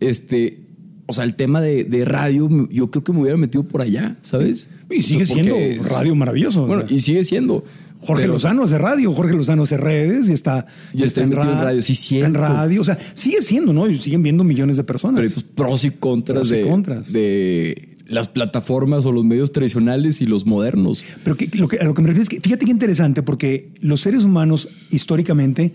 este, 0.00 0.60
o 1.06 1.12
sea, 1.12 1.24
el 1.24 1.34
tema 1.34 1.60
de, 1.60 1.84
de 1.84 2.04
radio, 2.04 2.48
yo 2.70 2.90
creo 2.90 3.04
que 3.04 3.12
me 3.12 3.20
hubiera 3.20 3.36
metido 3.36 3.64
por 3.66 3.82
allá, 3.82 4.16
¿sabes? 4.22 4.70
Y 4.90 5.02
sigue 5.02 5.26
porque- 5.26 5.42
siendo 5.42 5.88
radio 5.88 6.14
maravilloso. 6.14 6.64
o 6.64 6.66
Bueno, 6.66 6.86
sea. 6.88 6.96
y 6.96 7.00
sigue 7.00 7.24
siendo. 7.24 7.64
Jorge 8.04 8.22
pero- 8.24 8.34
Lozano 8.34 8.64
hace 8.64 8.78
radio, 8.78 9.12
Jorge 9.12 9.34
Lozano 9.34 9.62
hace 9.64 9.76
redes 9.76 10.28
y 10.28 10.32
está, 10.32 10.66
está 10.92 11.26
metido 11.26 11.42
en 11.42 11.58
radio, 11.58 11.82
sí, 11.82 11.92
está 11.92 12.26
en 12.26 12.34
radio, 12.34 12.80
o 12.80 12.84
sea, 12.84 12.98
sigue 13.14 13.40
siendo, 13.40 13.72
¿no? 13.72 13.88
Y 13.88 13.98
siguen 13.98 14.22
viendo 14.22 14.44
millones 14.44 14.76
de 14.76 14.84
personas. 14.84 15.16
Pero 15.20 15.28
hay, 15.28 15.34
pues, 15.34 15.46
pros 15.54 15.84
y 15.84 15.90
contras, 15.90 16.36
Pros 16.48 16.52
y 16.52 16.56
de, 16.56 16.68
contras. 16.68 17.12
de 17.12 17.96
las 18.06 18.28
plataformas 18.28 19.06
o 19.06 19.12
los 19.12 19.24
medios 19.24 19.52
tradicionales 19.52 20.20
y 20.20 20.26
los 20.26 20.44
modernos. 20.46 21.04
Pero 21.24 21.36
que, 21.36 21.48
lo 21.54 21.68
que, 21.68 21.78
a 21.78 21.84
lo 21.84 21.94
que 21.94 22.02
me 22.02 22.08
refiero 22.08 22.22
es 22.22 22.28
que 22.28 22.40
fíjate 22.40 22.66
qué 22.66 22.70
interesante, 22.70 23.22
porque 23.22 23.72
los 23.80 24.02
seres 24.02 24.24
humanos 24.24 24.68
históricamente 24.90 25.74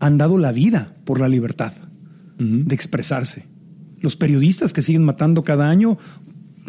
han 0.00 0.18
dado 0.18 0.38
la 0.38 0.52
vida 0.52 0.94
por 1.04 1.20
la 1.20 1.28
libertad. 1.28 1.72
de 2.38 2.74
expresarse. 2.74 3.46
Los 4.00 4.16
periodistas 4.16 4.72
que 4.72 4.80
siguen 4.82 5.02
matando 5.04 5.42
cada 5.42 5.68
año 5.70 5.98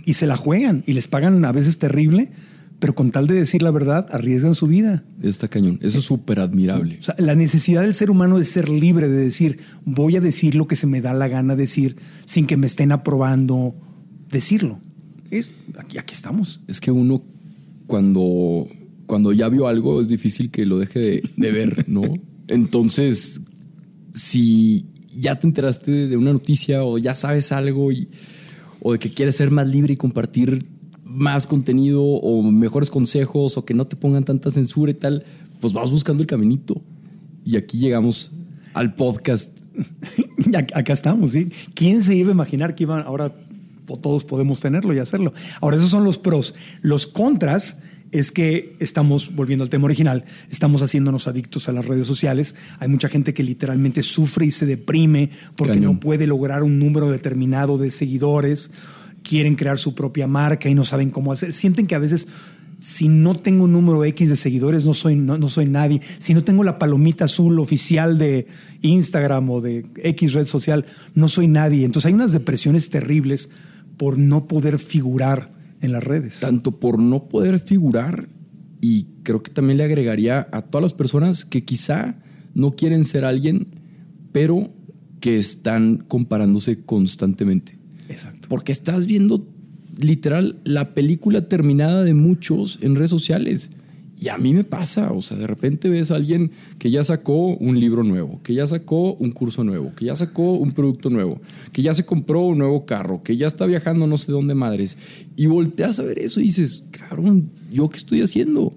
y 0.03 0.13
se 0.13 0.25
la 0.25 0.35
juegan 0.35 0.83
y 0.87 0.93
les 0.93 1.07
pagan 1.07 1.45
a 1.45 1.51
veces 1.51 1.77
terrible, 1.77 2.31
pero 2.79 2.95
con 2.95 3.11
tal 3.11 3.27
de 3.27 3.35
decir 3.35 3.61
la 3.61 3.71
verdad, 3.71 4.07
arriesgan 4.09 4.55
su 4.55 4.65
vida. 4.65 5.03
Está 5.21 5.47
cañón. 5.47 5.79
Eso 5.81 5.99
es 5.99 6.05
súper 6.05 6.39
admirable. 6.39 6.97
O 6.99 7.03
sea, 7.03 7.15
la 7.17 7.35
necesidad 7.35 7.81
del 7.81 7.93
ser 7.93 8.09
humano 8.09 8.39
de 8.39 8.45
ser 8.45 8.69
libre, 8.69 9.09
de 9.09 9.17
decir, 9.17 9.59
voy 9.83 10.15
a 10.15 10.21
decir 10.21 10.55
lo 10.55 10.67
que 10.67 10.75
se 10.75 10.87
me 10.87 11.01
da 11.01 11.13
la 11.13 11.27
gana 11.27 11.55
decir 11.55 11.97
sin 12.25 12.47
que 12.47 12.57
me 12.57 12.67
estén 12.67 12.91
aprobando 12.91 13.75
decirlo. 14.31 14.79
Es, 15.29 15.51
aquí, 15.77 15.97
aquí 15.97 16.13
estamos. 16.13 16.61
Es 16.67 16.79
que 16.79 16.91
uno, 16.91 17.21
cuando, 17.85 18.67
cuando 19.05 19.33
ya 19.33 19.49
vio 19.49 19.67
algo, 19.67 20.01
es 20.01 20.07
difícil 20.07 20.49
que 20.49 20.65
lo 20.65 20.79
deje 20.79 20.99
de, 20.99 21.23
de 21.35 21.51
ver, 21.51 21.85
¿no? 21.89 22.01
Entonces, 22.47 23.41
si 24.13 24.85
ya 25.13 25.37
te 25.37 25.47
enteraste 25.47 26.07
de 26.07 26.17
una 26.17 26.31
noticia 26.31 26.83
o 26.83 26.97
ya 26.97 27.13
sabes 27.13 27.51
algo 27.51 27.91
y, 27.91 28.07
o 28.81 28.93
de 28.93 28.99
que 28.99 29.09
quieres 29.09 29.35
ser 29.35 29.51
más 29.51 29.67
libre 29.67 29.93
y 29.93 29.97
compartir 29.97 30.65
más 31.09 31.47
contenido 31.47 32.03
o 32.03 32.41
mejores 32.43 32.89
consejos 32.89 33.57
o 33.57 33.65
que 33.65 33.73
no 33.73 33.87
te 33.87 33.95
pongan 33.95 34.23
tanta 34.23 34.51
censura 34.51 34.91
y 34.91 34.95
tal, 34.95 35.25
pues 35.59 35.73
vas 35.73 35.89
buscando 35.91 36.21
el 36.21 36.27
caminito. 36.27 36.81
Y 37.43 37.57
aquí 37.57 37.79
llegamos 37.79 38.31
al 38.73 38.93
podcast. 38.93 39.57
Acá 40.73 40.93
estamos, 40.93 41.31
¿sí? 41.31 41.51
¿Quién 41.73 42.03
se 42.03 42.15
iba 42.15 42.29
a 42.29 42.33
imaginar 42.33 42.75
que 42.75 42.83
iban 42.83 43.03
ahora 43.05 43.33
todos 44.01 44.23
podemos 44.23 44.59
tenerlo 44.59 44.93
y 44.93 44.99
hacerlo? 44.99 45.33
Ahora, 45.61 45.77
esos 45.77 45.89
son 45.89 46.03
los 46.03 46.19
pros. 46.19 46.53
Los 46.81 47.07
contras 47.07 47.77
es 48.11 48.31
que 48.31 48.75
estamos, 48.79 49.35
volviendo 49.35 49.63
al 49.63 49.69
tema 49.69 49.85
original, 49.85 50.25
estamos 50.49 50.81
haciéndonos 50.81 51.27
adictos 51.27 51.69
a 51.69 51.71
las 51.71 51.85
redes 51.85 52.07
sociales. 52.07 52.55
Hay 52.79 52.87
mucha 52.87 53.09
gente 53.09 53.33
que 53.33 53.43
literalmente 53.43 54.03
sufre 54.03 54.45
y 54.45 54.51
se 54.51 54.65
deprime 54.65 55.31
porque 55.55 55.73
Cañón. 55.75 55.95
no 55.95 55.99
puede 55.99 56.27
lograr 56.27 56.63
un 56.63 56.79
número 56.79 57.09
determinado 57.09 57.77
de 57.77 57.91
seguidores, 57.91 58.71
quieren 59.23 59.55
crear 59.55 59.77
su 59.77 59.95
propia 59.95 60.27
marca 60.27 60.69
y 60.69 60.75
no 60.75 60.83
saben 60.83 61.09
cómo 61.09 61.31
hacer. 61.31 61.53
Sienten 61.53 61.87
que 61.87 61.95
a 61.95 61.99
veces, 61.99 62.27
si 62.77 63.07
no 63.07 63.35
tengo 63.35 63.65
un 63.65 63.73
número 63.73 64.03
X 64.05 64.29
de 64.29 64.35
seguidores, 64.35 64.85
no 64.85 64.93
soy, 64.93 65.15
no, 65.15 65.37
no 65.37 65.49
soy 65.49 65.65
nadie. 65.65 66.01
Si 66.19 66.33
no 66.33 66.43
tengo 66.43 66.63
la 66.63 66.79
palomita 66.79 67.25
azul 67.25 67.59
oficial 67.59 68.17
de 68.17 68.47
Instagram 68.81 69.49
o 69.49 69.61
de 69.61 69.85
X 70.03 70.33
red 70.33 70.45
social, 70.45 70.85
no 71.13 71.27
soy 71.27 71.47
nadie. 71.47 71.85
Entonces 71.85 72.07
hay 72.07 72.13
unas 72.13 72.31
depresiones 72.31 72.89
terribles 72.89 73.49
por 73.97 74.17
no 74.17 74.47
poder 74.47 74.79
figurar 74.79 75.51
en 75.81 75.91
las 75.91 76.03
redes. 76.03 76.41
tanto 76.41 76.79
por 76.79 76.99
no 76.99 77.29
poder 77.29 77.59
figurar 77.59 78.27
y 78.81 79.07
creo 79.23 79.43
que 79.43 79.51
también 79.51 79.77
le 79.77 79.83
agregaría 79.83 80.47
a 80.51 80.61
todas 80.61 80.83
las 80.83 80.93
personas 80.93 81.45
que 81.45 81.63
quizá 81.63 82.15
no 82.53 82.71
quieren 82.71 83.03
ser 83.03 83.25
alguien, 83.25 83.67
pero 84.31 84.71
que 85.19 85.37
están 85.37 85.97
comparándose 86.07 86.83
constantemente. 86.83 87.78
Exacto. 88.09 88.47
Porque 88.49 88.71
estás 88.71 89.05
viendo 89.05 89.47
literal 89.99 90.59
la 90.63 90.93
película 90.93 91.47
terminada 91.47 92.03
de 92.03 92.13
muchos 92.13 92.79
en 92.81 92.95
redes 92.95 93.09
sociales. 93.11 93.71
Y 94.21 94.27
a 94.27 94.37
mí 94.37 94.53
me 94.53 94.65
pasa, 94.65 95.13
o 95.13 95.21
sea, 95.21 95.37
de 95.37 95.47
repente 95.47 95.87
ves 95.87 96.11
a 96.11 96.15
alguien 96.15 96.51
que 96.77 96.91
ya 96.91 97.05
sacó 97.05 97.55
un 97.55 97.79
libro 97.79 98.03
nuevo, 98.03 98.41
que 98.43 98.53
ya 98.53 98.67
sacó 98.67 99.13
un 99.13 99.31
curso 99.31 99.63
nuevo, 99.63 99.93
que 99.95 100.05
ya 100.05 100.15
sacó 100.17 100.55
un 100.55 100.73
producto 100.73 101.09
nuevo, 101.09 101.39
que 101.71 101.81
ya 101.81 101.93
se 101.93 102.05
compró 102.05 102.41
un 102.41 102.57
nuevo 102.57 102.85
carro, 102.85 103.23
que 103.23 103.37
ya 103.37 103.47
está 103.47 103.65
viajando 103.65 104.07
no 104.07 104.17
sé 104.17 104.33
dónde 104.33 104.55
madres. 104.55 104.97
Y 105.37 105.45
volteas 105.45 105.99
a 105.99 106.03
ver 106.03 106.19
eso 106.19 106.41
y 106.41 106.45
dices, 106.45 106.83
cabrón, 106.91 107.49
¿yo 107.71 107.89
qué 107.89 107.97
estoy 107.97 108.21
haciendo? 108.21 108.73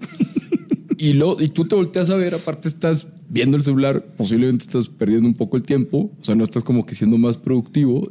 y, 0.97 1.11
lo, 1.11 1.41
y 1.41 1.49
tú 1.49 1.65
te 1.67 1.75
volteas 1.75 2.09
a 2.09 2.15
ver, 2.15 2.35
aparte 2.35 2.69
estás 2.69 3.07
viendo 3.27 3.57
el 3.57 3.63
celular, 3.63 4.13
posiblemente 4.15 4.63
estás 4.63 4.87
perdiendo 4.87 5.27
un 5.27 5.33
poco 5.33 5.57
el 5.57 5.63
tiempo, 5.63 6.09
o 6.17 6.23
sea, 6.23 6.35
no 6.35 6.45
estás 6.45 6.63
como 6.63 6.85
que 6.85 6.95
siendo 6.95 7.17
más 7.17 7.35
productivo. 7.35 8.09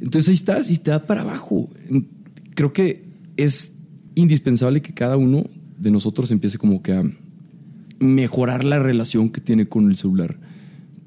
Entonces 0.00 0.28
ahí 0.28 0.34
estás 0.34 0.70
y 0.70 0.78
te 0.78 0.90
da 0.90 1.04
para 1.04 1.22
abajo. 1.22 1.68
Creo 2.54 2.72
que 2.72 3.04
es 3.36 3.76
indispensable 4.14 4.82
que 4.82 4.94
cada 4.94 5.16
uno 5.16 5.46
de 5.78 5.90
nosotros 5.90 6.30
empiece 6.30 6.58
como 6.58 6.82
que 6.82 6.92
a 6.92 7.02
mejorar 7.98 8.64
la 8.64 8.78
relación 8.78 9.30
que 9.30 9.40
tiene 9.40 9.68
con 9.68 9.88
el 9.88 9.96
celular. 9.96 10.38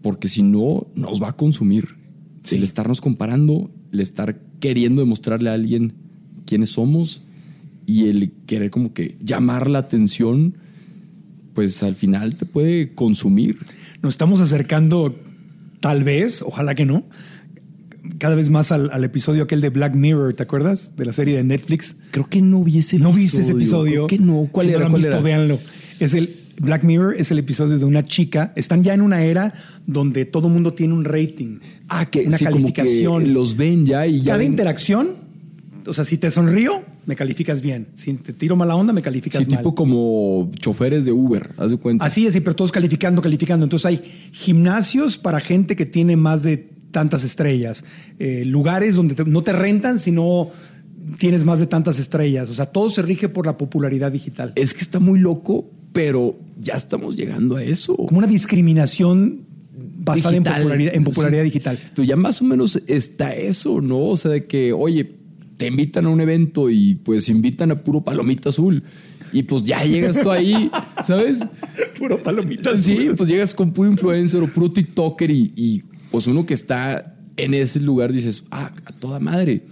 Porque 0.02 0.28
si 0.28 0.44
no, 0.44 0.88
nos 0.96 1.22
va 1.22 1.30
a 1.30 1.38
consumir. 1.38 1.96
Sí. 2.44 2.58
El 2.58 2.64
estarnos 2.64 3.02
comparando, 3.02 3.70
el 3.92 4.00
estar 4.00 4.40
queriendo 4.60 5.02
demostrarle 5.02 5.50
a 5.50 5.54
alguien 5.54 5.94
quiénes 6.46 6.72
somos 6.72 7.22
y 7.86 8.08
el 8.08 8.32
querer 8.46 8.72
como 8.72 8.94
que 8.94 9.18
llamar 9.22 9.70
la 9.70 9.80
atención, 9.80 10.56
pues 11.54 11.84
al 11.84 11.96
final 11.96 12.36
te 12.36 12.46
puede 12.46 12.94
consumir. 12.94 13.60
Nos 14.02 14.14
estamos 14.14 14.40
acercando, 14.40 15.16
tal 15.80 16.04
vez, 16.04 16.42
ojalá 16.42 16.76
que 16.76 16.86
no, 16.86 17.06
cada 18.18 18.36
vez 18.36 18.50
más 18.50 18.72
al, 18.72 18.90
al 18.92 19.04
episodio 19.04 19.44
aquel 19.44 19.62
de 19.62 19.70
Black 19.70 19.94
Mirror, 19.96 20.34
¿te 20.34 20.44
acuerdas? 20.44 20.94
De 20.98 21.06
la 21.06 21.14
serie 21.14 21.36
de 21.38 21.44
Netflix. 21.44 21.96
Creo 22.12 22.28
que 22.28 22.42
no 22.42 22.64
vi 22.64 22.80
ese 22.80 22.98
¿No 23.00 23.14
viste 23.14 23.42
ese 23.42 23.52
episodio? 23.52 24.08
Creo 24.08 24.20
que 24.20 24.20
no. 24.20 24.48
¿Cuál 24.52 24.68
Si 24.68 24.72
no 24.72 24.78
era? 24.78 24.80
lo 24.80 24.86
han 24.88 24.92
¿Cuál 24.92 25.02
visto, 25.04 25.22
véanlo. 25.24 25.60
Es 26.00 26.14
el 26.14 26.30
Black 26.60 26.84
Mirror 26.84 27.16
es 27.18 27.32
el 27.32 27.40
episodio 27.40 27.78
de 27.80 27.86
una 27.86 28.04
chica. 28.04 28.54
Están 28.56 28.84
ya 28.84 28.94
en 28.94 29.02
una 29.02 29.24
era 29.24 29.54
donde 29.88 30.26
todo 30.26 30.48
mundo 30.50 30.74
tiene 30.74 30.94
un 30.94 31.06
rating. 31.06 31.60
Ah, 31.88 32.06
que 32.06 32.26
una 32.28 32.38
sí, 32.38 32.46
como 32.46 32.68
que 32.68 32.74
calificación. 32.74 33.34
los 33.34 33.56
ven 33.58 33.86
ya 33.86 34.06
y 34.06 34.20
ya. 34.20 34.26
Cada 34.34 34.38
ven- 34.40 34.48
interacción, 34.52 35.10
o 35.88 35.94
sea, 35.94 36.06
si 36.06 36.18
te 36.18 36.30
sonrío, 36.30 36.84
me 37.08 37.16
calificas 37.16 37.64
bien. 37.64 37.88
Si 37.96 38.14
te 38.14 38.34
tiro 38.34 38.56
mala 38.56 38.76
onda, 38.76 38.94
me 38.94 39.02
calificas 39.02 39.44
Sí, 39.44 39.50
mal. 39.50 39.60
tipo 39.60 39.74
como 39.74 40.52
choferes 40.60 41.06
de 41.06 41.12
Uber, 41.12 41.52
haz 41.58 41.72
de 41.72 41.78
cuenta. 41.78 42.06
Así 42.06 42.28
es, 42.28 42.34
pero 42.36 42.56
todos 42.56 42.72
calificando, 42.72 43.22
calificando. 43.24 43.64
Entonces 43.66 43.86
hay 43.88 44.04
gimnasios 44.32 45.18
para 45.18 45.40
gente 45.40 45.76
que 45.76 45.86
tiene 45.88 46.16
más 46.16 46.44
de 46.44 46.70
tantas 46.92 47.24
estrellas, 47.24 47.84
eh, 48.20 48.44
lugares 48.46 48.96
donde 48.96 49.16
te- 49.16 49.26
no 49.26 49.42
te 49.42 49.54
rentan 49.54 49.98
si 50.00 50.12
no 50.12 50.50
tienes 51.18 51.46
más 51.46 51.60
de 51.60 51.68
tantas 51.68 52.00
estrellas. 52.00 52.50
O 52.50 52.54
sea, 52.54 52.68
todo 52.68 52.90
se 52.90 53.02
rige 53.02 53.28
por 53.30 53.46
la 53.46 53.58
popularidad 53.58 54.12
digital. 54.12 54.54
Es 54.56 54.74
que 54.74 54.82
está 54.82 55.00
muy 55.00 55.20
loco, 55.20 55.70
pero 55.94 56.38
ya 56.60 56.74
estamos 56.76 57.16
llegando 57.16 57.56
a 57.58 57.64
eso. 57.64 57.96
Como 57.98 58.20
una 58.20 58.28
discriminación 58.28 59.42
basada 60.04 60.36
en 60.36 60.44
popularidad, 60.44 60.96
en 60.96 61.04
popularidad 61.04 61.44
Sí. 61.44 61.50
digital. 61.50 61.80
Pero 61.96 62.08
ya 62.08 62.16
más 62.16 62.42
o 62.42 62.46
menos 62.46 62.82
está 62.88 63.34
eso, 63.36 63.82
¿no? 63.82 64.00
O 64.06 64.16
sea, 64.18 64.32
de 64.32 64.46
que, 64.46 64.74
oye, 64.74 65.16
te 65.58 65.68
invitan 65.68 66.06
a 66.06 66.10
un 66.10 66.22
evento 66.22 66.70
y 66.72 66.96
pues 66.96 67.30
invitan 67.30 67.72
a 67.72 67.76
puro 67.76 68.02
palomita 68.04 68.50
azul. 68.50 68.84
Y 69.34 69.44
pues 69.44 69.64
ya 69.64 69.84
llegas 69.86 70.20
tú 70.20 70.30
ahí, 70.32 70.70
¿sabes? 71.06 71.46
Puro 71.98 72.18
palomita. 72.18 72.76
Sí, 72.76 73.12
pues 73.16 73.30
llegas 73.30 73.54
con 73.54 73.72
puro 73.72 73.90
influencer 73.90 74.42
o 74.42 74.48
puro 74.48 74.72
TikToker 74.72 75.30
y, 75.32 75.54
y, 75.56 75.84
pues 76.12 76.28
uno 76.28 76.46
que 76.46 76.54
está 76.54 77.16
en 77.38 77.54
ese 77.54 77.80
lugar 77.80 78.12
dices, 78.14 78.44
ah, 78.52 78.72
a 78.86 78.92
toda 78.92 79.20
madre. 79.20 79.64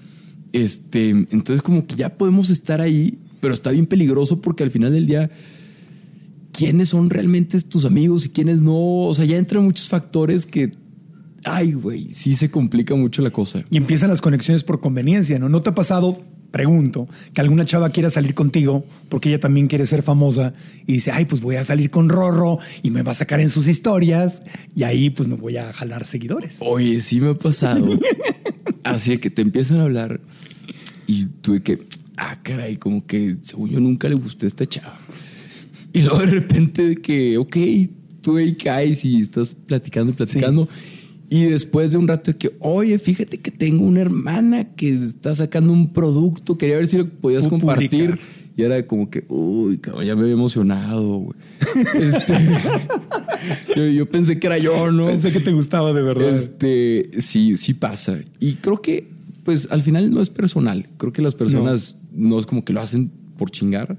Este, 0.54 1.10
entonces 1.10 1.62
como 1.62 1.86
que 1.86 1.96
ya 1.96 2.18
podemos 2.18 2.50
estar 2.50 2.82
ahí, 2.82 3.20
pero 3.40 3.54
está 3.54 3.72
bien 3.72 3.86
peligroso 3.86 4.42
porque 4.42 4.64
al 4.64 4.72
final 4.72 4.94
del 4.94 5.06
día, 5.06 5.30
¿quiénes 6.52 6.90
son 6.90 7.10
realmente 7.10 7.60
tus 7.62 7.86
amigos 7.86 8.26
y 8.26 8.30
quiénes 8.30 8.62
no? 8.62 9.02
O 9.02 9.14
sea, 9.14 9.26
ya 9.26 9.38
entran 9.38 9.64
muchos 9.64 9.88
factores 9.90 10.46
que, 10.46 10.72
ay, 11.44 11.74
güey, 11.74 12.10
sí 12.10 12.34
se 12.34 12.50
complica 12.50 12.96
mucho 12.96 13.22
la 13.22 13.32
cosa. 13.32 13.64
Y 13.70 13.78
empiezan 13.78 14.10
las 14.10 14.22
conexiones 14.22 14.64
por 14.64 14.80
conveniencia, 14.80 15.38
¿no? 15.38 15.50
¿No 15.50 15.62
te 15.62 15.70
ha 15.70 15.76
pasado, 15.76 16.20
pregunto, 16.52 17.08
que 17.34 17.42
alguna 17.42 17.66
chava 17.66 17.90
quiera 17.90 18.10
salir 18.10 18.34
contigo 18.34 18.86
porque 19.10 19.30
ella 19.30 19.40
también 19.40 19.68
quiere 19.68 19.86
ser 19.86 20.04
famosa 20.04 20.54
y 20.88 20.94
dice, 20.94 21.12
ay, 21.12 21.26
pues 21.26 21.42
voy 21.42 21.56
a 21.56 21.64
salir 21.64 21.90
con 21.90 22.10
Rorro 22.10 22.60
y 22.84 22.92
me 22.92 23.02
va 23.02 23.12
a 23.12 23.16
sacar 23.16 23.40
en 23.40 23.50
sus 23.50 23.68
historias 23.68 24.42
y 24.76 24.84
ahí 24.84 25.10
pues 25.10 25.28
me 25.28 25.36
voy 25.36 25.58
a 25.58 25.72
jalar 25.74 26.06
seguidores? 26.06 26.58
Oye, 26.62 27.02
sí 27.02 27.22
me 27.22 27.30
ha 27.30 27.34
pasado. 27.34 27.88
Así 28.84 29.18
que 29.18 29.30
te 29.30 29.42
empiezan 29.42 29.80
a 29.80 29.84
hablar 29.84 30.22
y 31.06 31.26
tuve 31.26 31.62
que, 31.62 31.80
ah, 32.18 32.40
caray, 32.42 32.78
como 32.78 33.06
que 33.06 33.38
según 33.42 33.70
yo 33.70 33.80
nunca 33.80 34.10
le 34.10 34.16
gusté 34.16 34.46
a 34.46 34.48
esta 34.48 34.66
chava. 34.66 34.98
Y 35.94 36.02
luego 36.02 36.20
de 36.20 36.28
repente 36.28 36.88
de 36.88 36.96
que, 36.98 37.38
ok, 37.38 37.58
tú 38.22 38.38
ahí 38.38 38.56
caes 38.56 39.06
y 39.06 39.20
estás 39.20 39.56
platicando, 39.56 40.14
platicando. 40.14 40.68
Y 41.30 41.46
después 41.46 41.92
de 41.92 41.98
un 42.00 42.08
rato 42.08 42.32
de 42.32 42.38
que, 42.38 42.56
oye, 42.60 42.98
fíjate 42.98 43.40
que 43.40 43.52
tengo 43.52 43.86
una 43.86 44.02
hermana 44.02 44.64
que 44.76 44.90
está 44.90 45.36
sacando 45.36 45.72
un 45.72 45.94
producto, 45.94 46.58
quería 46.58 46.78
ver 46.78 46.88
si 46.88 46.98
lo 46.98 47.08
podías 47.08 47.48
compartir. 47.48 48.20
Y 48.58 48.64
era 48.64 48.86
como 48.86 49.10
que, 49.10 49.24
uy, 49.30 49.78
cabrón, 49.78 50.04
ya 50.06 50.16
me 50.16 50.24
había 50.24 50.34
emocionado, 50.34 51.20
güey. 51.20 51.40
Este, 51.96 52.34
yo, 53.74 53.86
yo 53.88 54.10
pensé 54.10 54.38
que 54.38 54.48
era 54.48 54.58
yo, 54.58 54.92
¿no? 54.92 55.06
Pensé 55.06 55.32
que 55.32 55.40
te 55.40 55.54
gustaba 55.54 55.94
de 55.94 56.02
verdad. 56.02 56.28
Este, 56.28 57.10
sí, 57.20 57.56
sí 57.56 57.74
pasa. 57.74 58.20
Y 58.40 58.56
creo 58.56 58.82
que, 58.82 59.08
pues, 59.46 59.72
al 59.72 59.82
final 59.82 60.12
no 60.12 60.20
es 60.20 60.30
personal. 60.30 60.90
Creo 60.98 61.14
que 61.14 61.22
las 61.22 61.36
personas 61.36 61.96
no, 62.12 62.38
es 62.38 62.46
como 62.46 62.66
que 62.66 62.74
lo 62.74 62.82
hacen 62.82 63.12
por 63.38 63.50
chingar, 63.50 63.98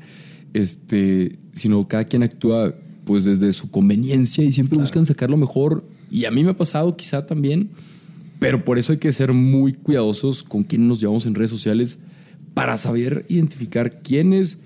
este, 0.53 1.38
sino 1.55 1.88
cada 1.88 2.05
quien 2.05 2.23
actúa, 2.23 2.75
pues, 3.05 3.25
desde 3.25 3.55
su 3.55 3.71
conveniencia 3.71 4.45
y 4.45 4.53
siempre 4.53 4.79
buscan 4.79 5.07
sacar 5.07 5.31
lo 5.31 5.38
mejor. 5.38 5.85
Y 6.11 6.25
a 6.25 6.31
mí 6.31 6.42
me 6.44 6.51
ha 6.51 6.57
pasado, 6.57 6.96
quizá 6.96 7.27
también, 7.27 7.70
pero 8.38 8.64
por 8.64 8.79
eso 8.79 8.92
hay 8.92 8.99
que 8.99 9.12
ser 9.12 9.33
muy 9.33 9.75
cuidadosos 9.75 10.42
con 10.42 10.64
quién 10.64 10.88
nos 10.88 11.01
llevamos 11.01 11.27
en 11.27 11.35
redes 11.35 11.51
sociales 11.51 11.99
para 12.55 12.77
saber 12.79 13.25
identificar 13.29 14.01
quién 14.03 14.33
es 14.33 14.59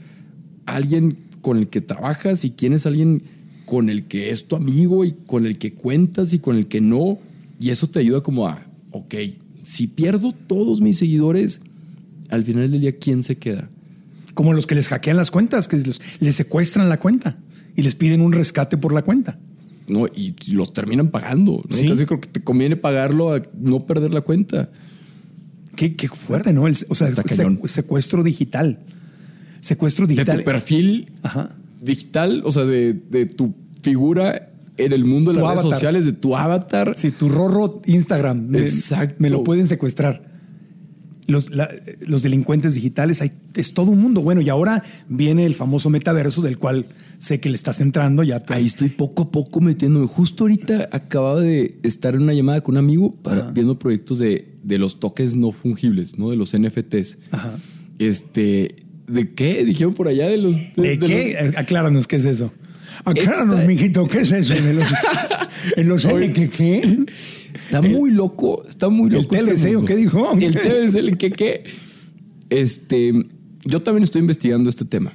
alguien 0.64 1.18
con 1.40 1.58
el 1.58 1.68
que 1.68 1.80
trabajas 1.80 2.44
y 2.44 2.50
quién 2.50 2.72
es 2.72 2.86
alguien 2.86 3.22
con 3.66 3.90
el 3.90 4.04
que 4.04 4.30
es 4.30 4.46
tu 4.46 4.56
amigo 4.56 5.04
y 5.04 5.12
con 5.26 5.46
el 5.46 5.58
que 5.58 5.72
cuentas 5.72 6.32
y 6.32 6.38
con 6.38 6.56
el 6.56 6.66
que 6.66 6.80
no. 6.80 7.18
Y 7.60 7.70
eso 7.70 7.88
te 7.88 7.98
ayuda 7.98 8.22
como 8.22 8.48
a, 8.48 8.62
ok, 8.92 9.14
si 9.62 9.86
pierdo 9.86 10.32
todos 10.32 10.80
mis 10.80 10.98
seguidores, 10.98 11.60
al 12.30 12.44
final 12.44 12.70
del 12.70 12.80
día, 12.80 12.92
¿quién 12.92 13.22
se 13.22 13.36
queda? 13.36 13.68
Como 14.34 14.52
los 14.52 14.66
que 14.66 14.74
les 14.74 14.88
hackean 14.88 15.16
las 15.16 15.30
cuentas, 15.30 15.68
que 15.68 15.76
les, 15.76 16.00
les 16.20 16.36
secuestran 16.36 16.88
la 16.88 16.98
cuenta 16.98 17.36
y 17.76 17.82
les 17.82 17.94
piden 17.94 18.20
un 18.20 18.32
rescate 18.32 18.76
por 18.76 18.92
la 18.92 19.02
cuenta. 19.02 19.38
¿No? 19.88 20.06
Y 20.06 20.34
los 20.52 20.72
terminan 20.72 21.08
pagando. 21.10 21.62
¿no? 21.68 21.76
Sí. 21.76 21.88
Casi 21.88 22.06
creo 22.06 22.20
que 22.20 22.28
te 22.28 22.42
conviene 22.42 22.76
pagarlo 22.76 23.32
a 23.34 23.42
no 23.58 23.86
perder 23.86 24.12
la 24.12 24.20
cuenta. 24.22 24.70
Qué, 25.76 25.96
qué 25.96 26.08
fuerte, 26.08 26.52
¿no? 26.52 26.66
El- 26.68 26.76
o 26.88 26.94
sea, 26.94 27.08
secuestro 27.66 28.22
digital. 28.22 28.78
Secuestro 29.60 30.06
De 30.06 30.14
digital. 30.14 30.38
tu 30.38 30.44
perfil 30.44 31.10
Ajá. 31.22 31.56
digital, 31.82 32.42
o 32.44 32.52
sea, 32.52 32.64
de, 32.64 32.92
de 32.92 33.26
tu 33.26 33.54
figura 33.82 34.50
en 34.76 34.92
el 34.92 35.04
mundo 35.04 35.32
de 35.32 35.38
Tu 35.38 35.44
las 35.44 35.50
redes 35.56 35.62
sociales, 35.62 36.04
de 36.04 36.12
tu 36.12 36.36
avatar. 36.36 36.92
Sí, 36.96 37.10
tu 37.10 37.28
rorro 37.28 37.80
Instagram. 37.86 38.46
me- 38.48 38.58
Exacto. 38.60 39.16
Me 39.18 39.30
lo 39.30 39.42
pueden 39.44 39.66
secuestrar. 39.66 40.33
Los, 41.26 41.50
la- 41.50 41.70
los 42.06 42.22
delincuentes 42.22 42.74
digitales, 42.74 43.22
hay- 43.22 43.32
es 43.54 43.72
todo 43.72 43.90
un 43.90 44.00
mundo. 44.00 44.20
Bueno, 44.20 44.40
y 44.42 44.48
ahora 44.50 44.82
viene 45.08 45.46
el 45.46 45.54
famoso 45.54 45.88
metaverso 45.90 46.42
del 46.42 46.58
cual 46.58 46.86
sé 47.18 47.40
que 47.40 47.48
le 47.48 47.56
estás 47.56 47.80
entrando. 47.80 48.22
Ya 48.22 48.40
te- 48.40 48.52
Ahí 48.54 48.66
estoy 48.66 48.90
poco 48.90 49.22
a 49.24 49.30
poco 49.30 49.60
metiéndome. 49.60 50.06
Justo 50.06 50.44
ahorita 50.44 50.88
acababa 50.92 51.40
de 51.40 51.78
estar 51.82 52.14
en 52.14 52.22
una 52.22 52.34
llamada 52.34 52.60
con 52.60 52.74
un 52.74 52.78
amigo 52.78 53.14
para, 53.14 53.50
viendo 53.50 53.78
proyectos 53.78 54.18
de, 54.18 54.48
de 54.62 54.78
los 54.78 55.00
tokens 55.00 55.34
no 55.34 55.50
fungibles, 55.52 56.18
¿no? 56.18 56.28
De 56.30 56.36
los 56.36 56.52
NFTs. 56.56 57.18
Ajá. 57.30 57.56
Este, 57.98 58.74
¿de 59.06 59.32
qué? 59.34 59.64
Dijeron 59.64 59.94
por 59.94 60.08
allá 60.08 60.28
de 60.28 60.36
los. 60.36 60.56
¿De, 60.76 60.98
qué? 60.98 61.30
Eh, 61.32 61.52
Acláranos 61.56 62.06
qué 62.06 62.16
es 62.16 62.24
eso. 62.26 62.52
Acláranos, 63.04 63.56
Esta- 63.60 63.66
mijito, 63.66 64.06
¿qué 64.06 64.20
es 64.20 64.32
eso? 64.32 64.54
En 64.54 64.76
los, 64.76 64.86
en 65.76 65.88
los 65.88 66.06
¿qué, 66.56 67.04
Está 67.54 67.80
muy 67.80 68.10
loco, 68.10 68.64
está 68.68 68.88
muy 68.88 69.08
¿El 69.08 69.22
loco. 69.22 69.36
este 69.36 69.54
TLC 69.54 69.76
o 69.76 69.84
qué 69.84 69.96
dijo? 69.96 70.32
El 70.38 70.52
TLC, 70.52 70.96
el 70.96 71.16
que 71.16 71.30
qué. 71.30 71.64
Este, 72.50 73.12
yo 73.64 73.82
también 73.82 74.02
estoy 74.02 74.20
investigando 74.20 74.68
este 74.68 74.84
tema. 74.84 75.14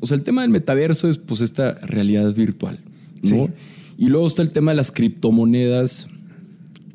O 0.00 0.06
sea, 0.06 0.16
el 0.16 0.22
tema 0.22 0.42
del 0.42 0.50
metaverso 0.50 1.08
es 1.08 1.18
pues 1.18 1.40
esta 1.40 1.74
realidad 1.80 2.32
virtual, 2.34 2.78
¿no? 3.22 3.46
Sí. 3.46 3.52
Y 3.96 4.08
luego 4.08 4.26
está 4.26 4.42
el 4.42 4.50
tema 4.50 4.70
de 4.70 4.76
las 4.76 4.92
criptomonedas. 4.92 6.08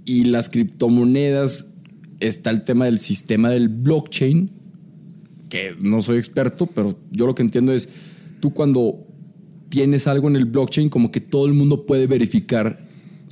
Y 0.05 0.25
las 0.25 0.49
criptomonedas 0.49 1.67
está 2.19 2.49
el 2.49 2.61
tema 2.61 2.85
del 2.85 2.99
sistema 2.99 3.49
del 3.49 3.69
blockchain, 3.69 4.49
que 5.49 5.75
no 5.79 6.01
soy 6.01 6.17
experto, 6.17 6.67
pero 6.67 6.97
yo 7.11 7.25
lo 7.25 7.35
que 7.35 7.41
entiendo 7.41 7.73
es, 7.73 7.89
tú 8.39 8.53
cuando 8.53 9.05
tienes 9.69 10.07
algo 10.07 10.27
en 10.29 10.35
el 10.35 10.45
blockchain, 10.45 10.89
como 10.89 11.11
que 11.11 11.19
todo 11.21 11.45
el 11.45 11.53
mundo 11.53 11.85
puede 11.85 12.07
verificar 12.07 12.79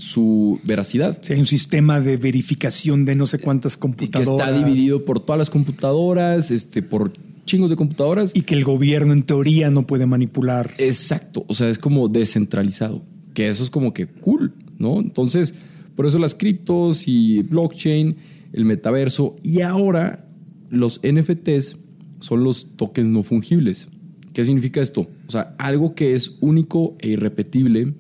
su 0.02 0.60
veracidad. 0.64 1.20
Hay 1.30 1.38
un 1.38 1.46
sistema 1.46 2.02
de 2.02 2.18
verificación 2.18 3.06
de 3.06 3.14
no 3.14 3.28
sé 3.28 3.38
cuántas 3.38 3.74
Y 3.74 3.76
que 3.76 3.80
computadoras. 3.82 4.48
está 4.50 4.52
dividido 4.52 5.04
por 5.04 5.20
todas 5.20 5.38
las 5.38 5.52
computadoras, 5.52 6.50
este, 6.50 6.82
por 6.82 7.14
chingos 7.46 7.70
de 7.70 7.76
computadoras. 7.76 8.32
Y 8.36 8.42
que 8.42 8.56
el 8.56 8.64
gobierno 8.64 9.14
en 9.14 9.22
teoría 9.22 9.70
no 9.70 9.86
puede 9.86 10.08
manipular. 10.08 10.72
Exacto, 10.80 11.46
o 11.48 11.54
sea, 11.54 11.70
es 11.70 11.78
como 11.78 12.10
descentralizado, 12.10 13.04
que 13.36 13.48
eso 13.48 13.64
es 13.64 13.70
como 13.70 13.94
que 13.94 14.08
cool, 14.08 14.54
¿no? 14.80 15.00
Entonces, 15.00 15.54
por 15.96 16.08
eso 16.08 16.18
las 16.18 16.34
criptos 16.34 17.08
y 17.08 17.44
blockchain, 17.44 18.16
el 18.54 18.66
metaverso 18.66 19.36
y 19.44 19.62
ahora 19.62 20.26
los 20.72 21.00
NFTs 21.04 21.78
son 22.22 22.44
los 22.44 22.76
tokens 22.76 23.08
no 23.08 23.22
fungibles. 23.22 23.88
¿Qué 24.34 24.44
significa 24.44 24.82
esto? 24.82 25.08
O 25.28 25.32
sea, 25.32 25.54
algo 25.60 25.94
que 25.94 26.16
es 26.16 26.32
único 26.40 26.96
e 27.00 27.10
irrepetible. 27.10 27.94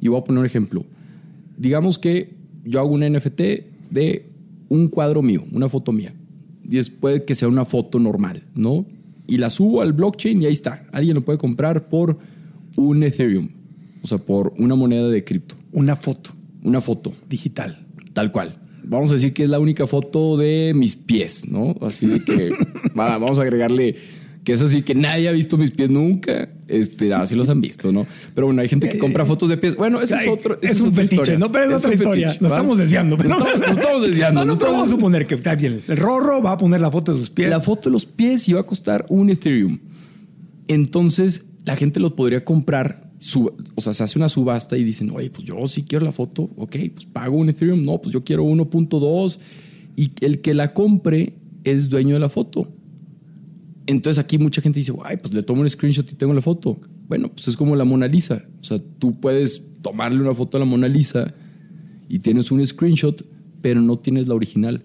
Y 0.00 0.08
voy 0.08 0.20
a 0.20 0.24
poner 0.24 0.40
un 0.40 0.46
ejemplo. 0.46 0.84
Digamos 1.56 1.98
que 1.98 2.34
yo 2.64 2.80
hago 2.80 2.90
un 2.90 3.00
NFT 3.00 3.40
de 3.90 4.30
un 4.68 4.88
cuadro 4.88 5.22
mío, 5.22 5.44
una 5.52 5.68
foto 5.68 5.92
mía. 5.92 6.14
Y 6.64 6.76
después 6.76 7.22
que 7.22 7.34
sea 7.34 7.48
una 7.48 7.64
foto 7.64 7.98
normal, 7.98 8.42
¿no? 8.54 8.86
Y 9.26 9.38
la 9.38 9.50
subo 9.50 9.80
al 9.80 9.92
blockchain 9.92 10.42
y 10.42 10.46
ahí 10.46 10.52
está. 10.52 10.86
Alguien 10.92 11.14
lo 11.14 11.24
puede 11.24 11.38
comprar 11.38 11.88
por 11.88 12.18
un 12.76 13.02
Ethereum. 13.02 13.48
O 14.02 14.06
sea, 14.06 14.18
por 14.18 14.52
una 14.58 14.74
moneda 14.74 15.08
de 15.08 15.24
cripto. 15.24 15.56
Una 15.72 15.96
foto 15.96 16.30
Una 16.62 16.80
foto, 16.80 17.12
digital. 17.28 17.86
tal 18.12 18.32
cual. 18.32 18.58
Vamos 18.84 19.10
a 19.10 19.14
decir 19.14 19.32
que 19.32 19.42
es 19.44 19.50
la 19.50 19.58
única 19.58 19.86
foto 19.86 20.36
de 20.36 20.72
mis 20.74 20.94
pies, 20.96 21.48
¿no? 21.48 21.74
Así 21.80 22.06
que 22.20 22.50
va, 22.98 23.18
vamos 23.18 23.38
a 23.38 23.42
agregarle 23.42 23.96
que 24.46 24.52
es 24.52 24.62
así 24.62 24.82
que 24.82 24.94
nadie 24.94 25.28
ha 25.28 25.32
visto 25.32 25.58
mis 25.58 25.72
pies 25.72 25.90
nunca. 25.90 26.48
Este, 26.68 27.12
así 27.12 27.34
los 27.34 27.48
han 27.48 27.60
visto, 27.60 27.90
¿no? 27.90 28.06
Pero 28.32 28.46
bueno, 28.46 28.62
hay 28.62 28.68
gente 28.68 28.88
que 28.88 28.96
compra 28.96 29.26
fotos 29.26 29.48
de 29.48 29.56
pies. 29.56 29.74
Bueno, 29.74 30.00
eso 30.00 30.14
es 30.14 30.28
otro. 30.28 30.56
es 30.62 30.80
un 30.80 30.94
fetiche, 30.94 31.16
historia. 31.16 31.38
¿no? 31.38 31.50
Pero 31.50 31.70
es, 31.70 31.84
otra 31.84 31.92
historia. 31.94 32.28
fetiche, 32.28 32.42
nos 32.44 32.52
estamos 32.52 32.78
desviando. 32.78 33.16
pero 33.16 33.30
Nos 33.30 33.38
estamos, 33.48 33.68
nos 33.68 33.76
estamos 33.78 34.02
desviando. 34.02 34.40
No, 34.40 34.44
no, 34.46 34.52
nos 34.52 34.58
pero 34.58 34.70
vamos 34.70 34.88
a 34.88 34.90
suponer 34.92 35.26
que 35.26 35.34
está 35.34 35.56
bien. 35.56 35.80
El 35.88 35.96
Rorro 35.96 36.40
va 36.40 36.52
a 36.52 36.58
poner 36.58 36.80
la 36.80 36.92
foto 36.92 37.12
de 37.12 37.18
sus 37.18 37.30
pies. 37.30 37.50
La 37.50 37.58
foto 37.60 37.88
de 37.88 37.92
los 37.92 38.06
pies 38.06 38.48
iba 38.48 38.60
a 38.60 38.62
costar 38.62 39.04
un 39.08 39.30
Ethereum. 39.30 39.80
Entonces, 40.68 41.44
la 41.64 41.74
gente 41.76 41.98
los 42.00 42.12
podría 42.12 42.44
comprar. 42.44 43.10
sub- 43.18 43.52
o 43.74 43.80
sea, 43.80 43.94
se 43.94 44.04
hace 44.04 44.16
una 44.16 44.28
subasta 44.28 44.76
y 44.78 44.84
dicen, 44.84 45.10
oye, 45.10 45.28
pues 45.30 45.44
yo 45.44 45.66
sí 45.66 45.82
quiero 45.82 46.04
la 46.04 46.12
foto. 46.12 46.50
Ok, 46.56 46.76
pues 46.94 47.06
pago 47.06 47.36
un 47.36 47.48
Ethereum. 47.48 47.84
No, 47.84 48.00
pues 48.00 48.12
yo 48.12 48.22
quiero 48.22 48.44
1.2. 48.44 49.38
Y 49.96 50.12
el 50.20 50.40
que 50.40 50.54
la 50.54 50.72
compre 50.72 51.34
es 51.64 51.88
dueño 51.88 52.14
de 52.14 52.20
la 52.20 52.28
foto. 52.28 52.68
Entonces 53.86 54.22
aquí 54.22 54.38
mucha 54.38 54.60
gente 54.60 54.80
dice, 54.80 54.92
ay, 55.04 55.16
pues 55.16 55.32
le 55.32 55.42
tomo 55.42 55.62
un 55.62 55.70
screenshot 55.70 56.10
y 56.10 56.14
tengo 56.16 56.34
la 56.34 56.40
foto. 56.40 56.78
Bueno, 57.08 57.30
pues 57.32 57.48
es 57.48 57.56
como 57.56 57.76
la 57.76 57.84
Mona 57.84 58.08
Lisa. 58.08 58.44
O 58.60 58.64
sea, 58.64 58.80
tú 58.98 59.20
puedes 59.20 59.62
tomarle 59.82 60.20
una 60.20 60.34
foto 60.34 60.56
a 60.56 60.60
la 60.60 60.66
Mona 60.66 60.88
Lisa 60.88 61.32
y 62.08 62.18
tienes 62.18 62.50
un 62.50 62.66
screenshot, 62.66 63.24
pero 63.60 63.80
no 63.80 63.98
tienes 63.98 64.26
la 64.26 64.34
original. 64.34 64.82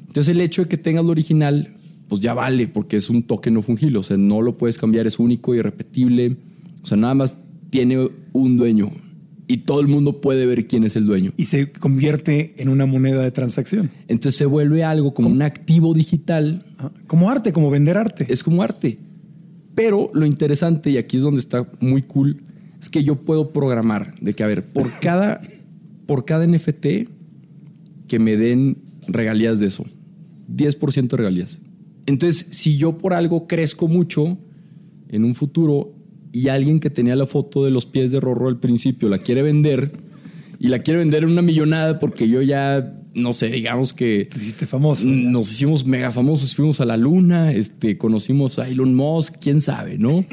Entonces 0.00 0.34
el 0.34 0.40
hecho 0.40 0.62
de 0.62 0.68
que 0.68 0.76
tengas 0.76 1.04
lo 1.04 1.10
original, 1.10 1.74
pues 2.08 2.20
ya 2.20 2.34
vale, 2.34 2.68
porque 2.68 2.96
es 2.96 3.08
un 3.08 3.22
token 3.22 3.54
no 3.54 3.62
fungible. 3.62 3.98
O 3.98 4.02
sea, 4.02 4.16
no 4.16 4.42
lo 4.42 4.58
puedes 4.58 4.76
cambiar, 4.76 5.06
es 5.06 5.18
único, 5.18 5.54
irrepetible. 5.54 6.36
O 6.82 6.86
sea, 6.86 6.96
nada 6.96 7.14
más 7.14 7.38
tiene 7.70 8.08
un 8.32 8.56
dueño 8.56 8.92
y 9.48 9.58
todo 9.58 9.80
el 9.80 9.86
mundo 9.86 10.20
puede 10.20 10.44
ver 10.46 10.66
quién 10.66 10.84
es 10.84 10.96
el 10.96 11.06
dueño. 11.06 11.32
Y 11.36 11.44
se 11.44 11.70
convierte 11.70 12.54
en 12.58 12.68
una 12.68 12.86
moneda 12.86 13.22
de 13.22 13.30
transacción. 13.30 13.90
Entonces 14.08 14.36
se 14.36 14.46
vuelve 14.46 14.82
algo 14.82 15.14
como 15.14 15.28
un 15.28 15.42
activo 15.42 15.94
digital 15.94 16.64
Ah, 16.78 16.90
Como 17.06 17.30
arte, 17.30 17.52
como 17.52 17.70
vender 17.70 17.96
arte. 17.96 18.26
es 18.28 18.42
como 18.42 18.62
arte. 18.62 18.98
Pero 19.74 20.10
lo 20.14 20.26
interesante, 20.26 20.90
y 20.90 20.98
aquí 20.98 21.16
es 21.16 21.22
donde 21.22 21.40
está 21.40 21.70
muy 21.80 22.02
cool, 22.02 22.42
es 22.80 22.90
que 22.90 23.02
yo 23.04 23.16
puedo 23.16 23.52
programar 23.52 24.14
de 24.20 24.34
que, 24.34 24.42
a 24.42 24.46
ver, 24.46 24.64
por 24.64 24.90
cada, 25.00 25.40
por 26.06 26.24
cada 26.24 26.46
NFT 26.46 26.86
que 28.08 28.18
me 28.18 28.36
den 28.36 28.78
regalías 29.08 29.58
de 29.60 29.66
eso, 29.66 29.84
10% 30.54 31.08
de 31.08 31.16
regalías. 31.16 31.60
Entonces, 32.06 32.46
si 32.50 32.76
yo 32.76 32.98
por 32.98 33.14
algo 33.14 33.46
crezco 33.46 33.88
mucho 33.88 34.38
en 35.08 35.24
un 35.24 35.34
futuro 35.34 35.95
y 36.36 36.50
alguien 36.50 36.80
que 36.80 36.90
tenía 36.90 37.16
la 37.16 37.24
foto 37.24 37.64
de 37.64 37.70
los 37.70 37.86
pies 37.86 38.10
de 38.10 38.20
Rorro 38.20 38.48
al 38.48 38.60
principio 38.60 39.08
la 39.08 39.16
quiere 39.16 39.40
vender 39.40 39.92
y 40.58 40.68
la 40.68 40.80
quiere 40.80 40.98
vender 40.98 41.24
en 41.24 41.30
una 41.30 41.40
millonada 41.40 41.98
porque 41.98 42.28
yo 42.28 42.42
ya, 42.42 42.94
no 43.14 43.32
sé, 43.32 43.48
digamos 43.48 43.94
que 43.94 44.28
Te 44.30 44.36
hiciste 44.36 44.66
famoso. 44.66 45.06
nos 45.06 45.50
hicimos 45.50 45.86
mega 45.86 46.12
famosos, 46.12 46.54
fuimos 46.54 46.82
a 46.82 46.84
la 46.84 46.98
luna, 46.98 47.52
este, 47.52 47.96
conocimos 47.96 48.58
a 48.58 48.68
Elon 48.68 48.94
Musk, 48.94 49.36
quién 49.40 49.62
sabe, 49.62 49.96
¿no? 49.96 50.26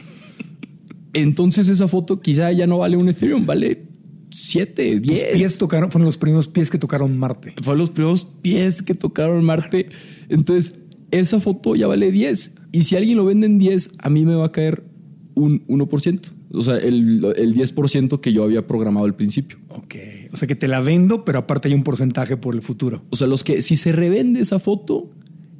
Entonces 1.13 1.69
esa 1.69 1.87
foto 1.87 2.19
quizá 2.19 2.51
ya 2.51 2.67
no 2.67 2.79
vale 2.79 2.97
un 2.97 3.07
Ethereum, 3.07 3.45
vale 3.45 3.85
7, 4.29 4.99
Tus 4.99 5.01
10. 5.03 5.25
pies 5.35 5.57
tocaron, 5.57 5.89
fueron 5.89 6.05
los 6.05 6.17
primeros 6.17 6.49
pies 6.49 6.69
que 6.69 6.79
tocaron 6.79 7.17
Marte. 7.17 7.53
Fueron 7.61 7.79
los 7.79 7.91
primeros 7.91 8.25
pies 8.41 8.81
que 8.81 8.93
tocaron 8.93 9.45
Marte. 9.45 9.87
Entonces 10.27 10.81
esa 11.11 11.39
foto 11.39 11.77
ya 11.77 11.87
vale 11.87 12.11
10. 12.11 12.55
Y 12.73 12.83
si 12.83 12.97
alguien 12.97 13.15
lo 13.15 13.23
vende 13.23 13.47
en 13.47 13.57
10, 13.57 13.91
a 13.99 14.09
mí 14.09 14.25
me 14.25 14.35
va 14.35 14.47
a 14.47 14.51
caer 14.51 14.91
un 15.35 15.65
1%. 15.67 16.19
O 16.51 16.61
sea, 16.61 16.77
el, 16.77 17.25
el 17.35 17.55
10% 17.55 18.19
que 18.19 18.31
yo 18.33 18.43
había 18.43 18.65
programado 18.67 19.05
al 19.05 19.15
principio. 19.15 19.57
Ok. 19.69 19.95
O 20.31 20.37
sea 20.37 20.47
que 20.47 20.55
te 20.55 20.67
la 20.67 20.81
vendo, 20.81 21.25
pero 21.25 21.39
aparte 21.39 21.67
hay 21.67 21.73
un 21.73 21.83
porcentaje 21.83 22.37
por 22.37 22.55
el 22.55 22.61
futuro. 22.61 23.03
O 23.09 23.15
sea, 23.15 23.27
los 23.27 23.43
que 23.43 23.61
si 23.61 23.75
se 23.75 23.91
revende 23.91 24.39
esa 24.41 24.59
foto, 24.59 25.09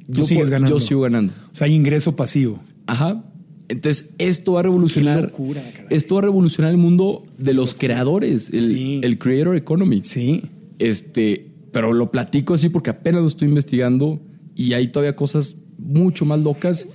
Tú 0.06 0.18
yo, 0.20 0.24
sigues 0.26 0.50
ganando. 0.50 0.76
yo 0.76 0.80
sigo 0.80 1.00
ganando. 1.00 1.32
O 1.52 1.54
sea, 1.54 1.66
hay 1.66 1.74
ingreso 1.74 2.14
pasivo. 2.16 2.62
Ajá. 2.86 3.24
Entonces, 3.68 4.10
esto 4.18 4.52
va 4.52 4.60
a 4.60 4.62
revolucionar. 4.64 5.16
Qué 5.16 5.22
locura, 5.28 5.62
esto 5.88 6.16
va 6.16 6.20
a 6.20 6.22
revolucionar 6.24 6.70
el 6.70 6.76
mundo 6.76 7.24
de 7.38 7.54
los 7.54 7.72
creadores, 7.74 8.50
el, 8.52 8.60
Sí. 8.60 9.00
el 9.02 9.18
creator 9.18 9.56
economy. 9.56 10.02
Sí. 10.02 10.42
Este, 10.78 11.46
pero 11.72 11.92
lo 11.94 12.10
platico 12.10 12.52
así 12.54 12.68
porque 12.68 12.90
apenas 12.90 13.22
lo 13.22 13.28
estoy 13.28 13.48
investigando 13.48 14.20
y 14.54 14.74
hay 14.74 14.88
todavía 14.88 15.16
cosas 15.16 15.56
mucho 15.78 16.24
más 16.26 16.40
locas 16.40 16.86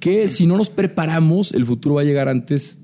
que 0.00 0.28
si 0.28 0.46
no 0.46 0.56
nos 0.56 0.70
preparamos, 0.70 1.52
el 1.52 1.64
futuro 1.64 1.96
va 1.96 2.02
a 2.02 2.04
llegar 2.04 2.28
antes 2.28 2.78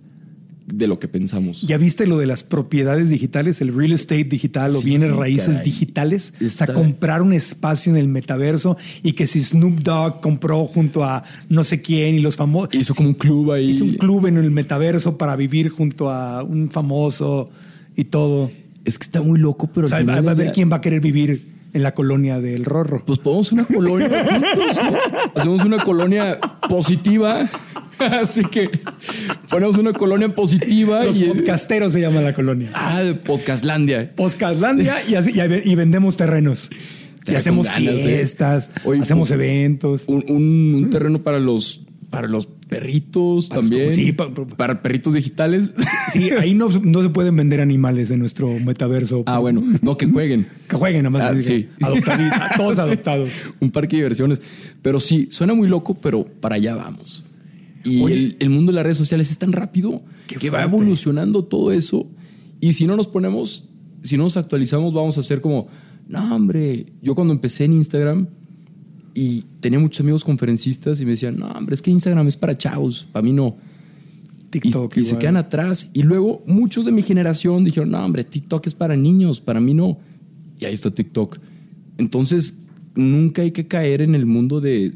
de 0.66 0.87
lo 0.87 0.98
que 0.98 1.09
pensamos. 1.09 1.61
¿Ya 1.62 1.77
viste 1.77 2.07
lo 2.07 2.16
de 2.16 2.27
las 2.27 2.42
propiedades 2.42 3.11
digitales, 3.11 3.61
el 3.61 3.74
real 3.74 3.92
estate 3.92 4.24
digital 4.24 4.74
o 4.74 4.81
Sí, 4.81 4.87
bienes 4.87 5.14
raíces 5.14 5.48
caray. 5.59 5.64
digitales? 5.64 6.33
O 6.40 6.44
Está- 6.44 6.64
sea, 6.66 6.74
comprar 6.74 7.20
un 7.20 7.35
espacio 7.35 7.92
en 7.92 7.98
el 7.98 8.09
metaverso 8.09 8.79
y 9.03 9.12
que 9.12 9.27
si 9.27 9.42
Snoop 9.42 9.81
Dogg 9.81 10.20
compró 10.22 10.64
junto 10.66 11.05
a 11.05 11.22
no 11.50 11.64
sé 11.64 11.83
quién 11.83 12.14
y 12.14 12.20
los 12.20 12.37
famosos. 12.37 12.74
Hizo 12.74 12.94
como 12.94 13.11
un 13.11 13.14
club 13.14 13.53
ahí. 13.53 13.70
Hizo 13.72 13.85
un 13.85 13.94
club 13.94 14.27
en 14.27 14.38
el 14.38 14.50
metaverso 14.50 15.18
para 15.18 15.37
vivir 15.37 15.68
junto 15.68 16.09
a 16.11 16.42
un 16.42 16.70
famoso 16.70 17.50
y 17.94 18.05
todo. 18.05 18.50
Es 18.87 18.98
que 18.98 19.05
está 19.05 19.20
muy 19.20 19.38
loco, 19.38 19.70
pero 19.72 19.87
O 19.87 19.88
sea, 19.90 20.03
va 20.03 20.16
a 20.16 20.35
ver 20.35 20.50
quién 20.53 20.72
va 20.72 20.77
a 20.77 20.81
querer 20.81 21.00
vivir 21.03 21.53
en 21.74 21.82
la 21.82 21.92
colonia 21.92 22.40
del 22.40 22.64
Rorro. 22.64 23.04
Pues 23.04 23.18
podemos 23.18 23.52
una 23.52 23.64
colonia 23.64 24.24
juntos, 24.24 24.76
¿no? 24.82 25.30
Hacemos 25.34 25.64
una 25.64 25.78
colonia 25.84 26.38
positiva. 26.68 27.50
Así 27.98 28.42
que 28.44 28.70
ponemos 29.48 29.76
una 29.76 29.92
colonia 29.92 30.28
positiva 30.34 31.04
Los 31.04 31.16
y 31.18 31.24
podcasteros 31.26 31.92
se 31.92 32.00
llama 32.00 32.20
la 32.22 32.32
colonia. 32.32 32.70
Ah, 32.74 33.02
Podcastlandia. 33.24 34.14
Podcastlandia 34.16 34.96
y, 35.08 35.14
así- 35.14 35.32
y 35.64 35.74
vendemos 35.76 36.16
terrenos. 36.16 36.70
Y 37.26 37.34
hacemos 37.37 37.68
¿eh? 37.78 37.98
fiestas, 37.98 38.70
hacemos 39.00 39.28
pues, 39.28 39.30
eventos. 39.30 40.04
Un, 40.08 40.24
un- 40.28 40.74
un 40.84 40.90
terreno 40.90 41.22
para 41.22 41.38
los 41.38 41.82
para 42.10 42.28
los 42.28 42.48
perritos 42.74 43.46
Para 43.46 43.60
los- 43.62 43.70
también. 43.70 43.92
sí, 43.92 44.12
pa- 44.12 44.32
pa- 44.32 44.46
para 44.46 44.82
perritos 44.82 45.14
digitales. 45.14 45.74
Sí, 46.12 46.30
ahí 46.30 46.54
no, 46.54 46.68
no 46.82 47.02
se 47.02 47.08
pueden 47.10 47.37
vender 47.37 47.60
animales 47.60 48.10
en 48.10 48.18
nuestro 48.20 48.58
metaverso. 48.60 49.22
Ah, 49.26 49.38
bueno, 49.38 49.62
no 49.82 49.96
que 49.96 50.06
jueguen. 50.06 50.46
Que 50.68 50.76
jueguen, 50.76 51.02
nada 51.04 51.10
más. 51.10 51.22
Ah, 51.22 51.37
sí. 51.40 51.68
todos 52.56 52.74
Sí. 52.76 52.80
adoptados. 52.80 53.30
Un 53.60 53.70
parque 53.70 53.96
de 53.96 54.02
diversiones. 54.02 54.40
Pero 54.82 55.00
sí, 55.00 55.28
suena 55.30 55.54
muy 55.54 55.68
loco, 55.68 55.94
pero 55.94 56.24
para 56.24 56.56
allá 56.56 56.74
vamos. 56.76 57.24
Y 57.84 58.02
Oye. 58.02 58.14
el, 58.14 58.37
el 58.38 58.50
mundo 58.50 58.72
de 58.72 58.76
las 58.76 58.84
redes 58.84 58.96
sociales 58.96 59.30
es 59.30 59.38
tan 59.38 59.52
rápido 59.52 60.02
que 60.26 60.37
va 60.50 60.58
fuerte. 60.60 60.68
evolucionando 60.76 61.44
todo 61.44 61.72
eso. 61.72 62.06
Y 62.60 62.72
si 62.72 62.87
no 62.87 62.96
nos 62.96 63.06
ponemos, 63.08 63.68
si 64.02 64.16
no 64.16 64.22
nos 64.24 64.37
actualizamos, 64.37 64.94
vamos 64.94 65.16
a 65.18 65.20
hacer 65.20 65.40
como, 65.42 65.68
no, 66.08 66.34
hombre, 66.34 66.87
yo 67.02 67.14
cuando 67.14 67.32
empecé 67.34 67.64
en 67.64 67.74
Instagram 67.74 68.28
y 69.14 69.44
tenía 69.61 69.79
muchos 69.79 70.00
amigos 70.00 70.24
conferencistas 70.24 71.00
y 71.00 71.05
me 71.05 71.12
decían, 71.12 71.37
no, 71.37 71.46
hombre, 71.46 71.74
es 71.74 71.83
que 71.83 71.90
Instagram 71.90 72.27
es 72.27 72.37
para 72.37 72.59
chavos, 72.59 73.07
para 73.12 73.22
mí 73.22 73.33
no. 73.33 73.57
Y, 74.53 74.61
TikTok. 74.61 74.96
y 74.96 75.03
se 75.03 75.09
igual. 75.09 75.20
quedan 75.20 75.37
atrás. 75.37 75.90
Y 75.92 76.03
luego 76.03 76.42
muchos 76.46 76.85
de 76.85 76.92
mi 76.92 77.03
generación 77.03 77.64
dijeron, 77.64 77.90
no, 77.90 78.05
hombre, 78.05 78.24
TikTok 78.24 78.66
es 78.66 78.74
para 78.74 78.96
niños, 78.96 79.40
para 79.40 79.61
mí 79.61 79.72
no. 79.72 79.98
Y 80.59 80.64
ahí 80.64 80.74
está 80.74 80.90
TikTok. 80.90 81.38
Entonces, 81.98 82.59
nunca 82.96 83.42
hay 83.42 83.53
que 83.53 83.66
caer 83.66 84.00
en 84.00 84.16
el 84.16 84.27
mundo 84.27 84.61
de 84.61 84.94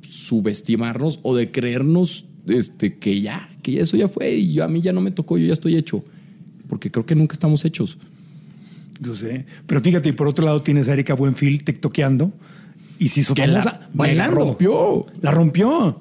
subestimarnos 0.00 1.18
o 1.22 1.34
de 1.34 1.50
creernos 1.50 2.24
este, 2.46 2.98
que 2.98 3.20
ya, 3.20 3.50
que 3.62 3.72
ya 3.72 3.82
eso 3.82 3.96
ya 3.96 4.08
fue 4.08 4.32
y 4.36 4.52
yo, 4.52 4.64
a 4.64 4.68
mí 4.68 4.80
ya 4.80 4.92
no 4.92 5.00
me 5.00 5.10
tocó, 5.10 5.38
yo 5.38 5.46
ya 5.46 5.52
estoy 5.52 5.76
hecho. 5.76 6.04
Porque 6.68 6.90
creo 6.90 7.04
que 7.04 7.16
nunca 7.16 7.32
estamos 7.32 7.64
hechos. 7.64 7.98
Yo 9.00 9.14
sé. 9.14 9.44
Pero 9.66 9.80
fíjate, 9.80 10.08
y 10.08 10.12
por 10.12 10.28
otro 10.28 10.44
lado 10.44 10.62
tienes 10.62 10.88
a 10.88 10.92
Erika 10.92 11.14
Buenfil 11.14 11.64
tiktokeando 11.64 12.32
y 12.98 13.08
se 13.08 13.20
hizo 13.20 13.34
Que 13.34 13.42
famosa 13.46 13.64
la- 13.80 13.90
bailando. 13.94 14.36
la 14.36 14.44
rompió. 14.44 15.06
La 15.20 15.30
rompió. 15.30 16.00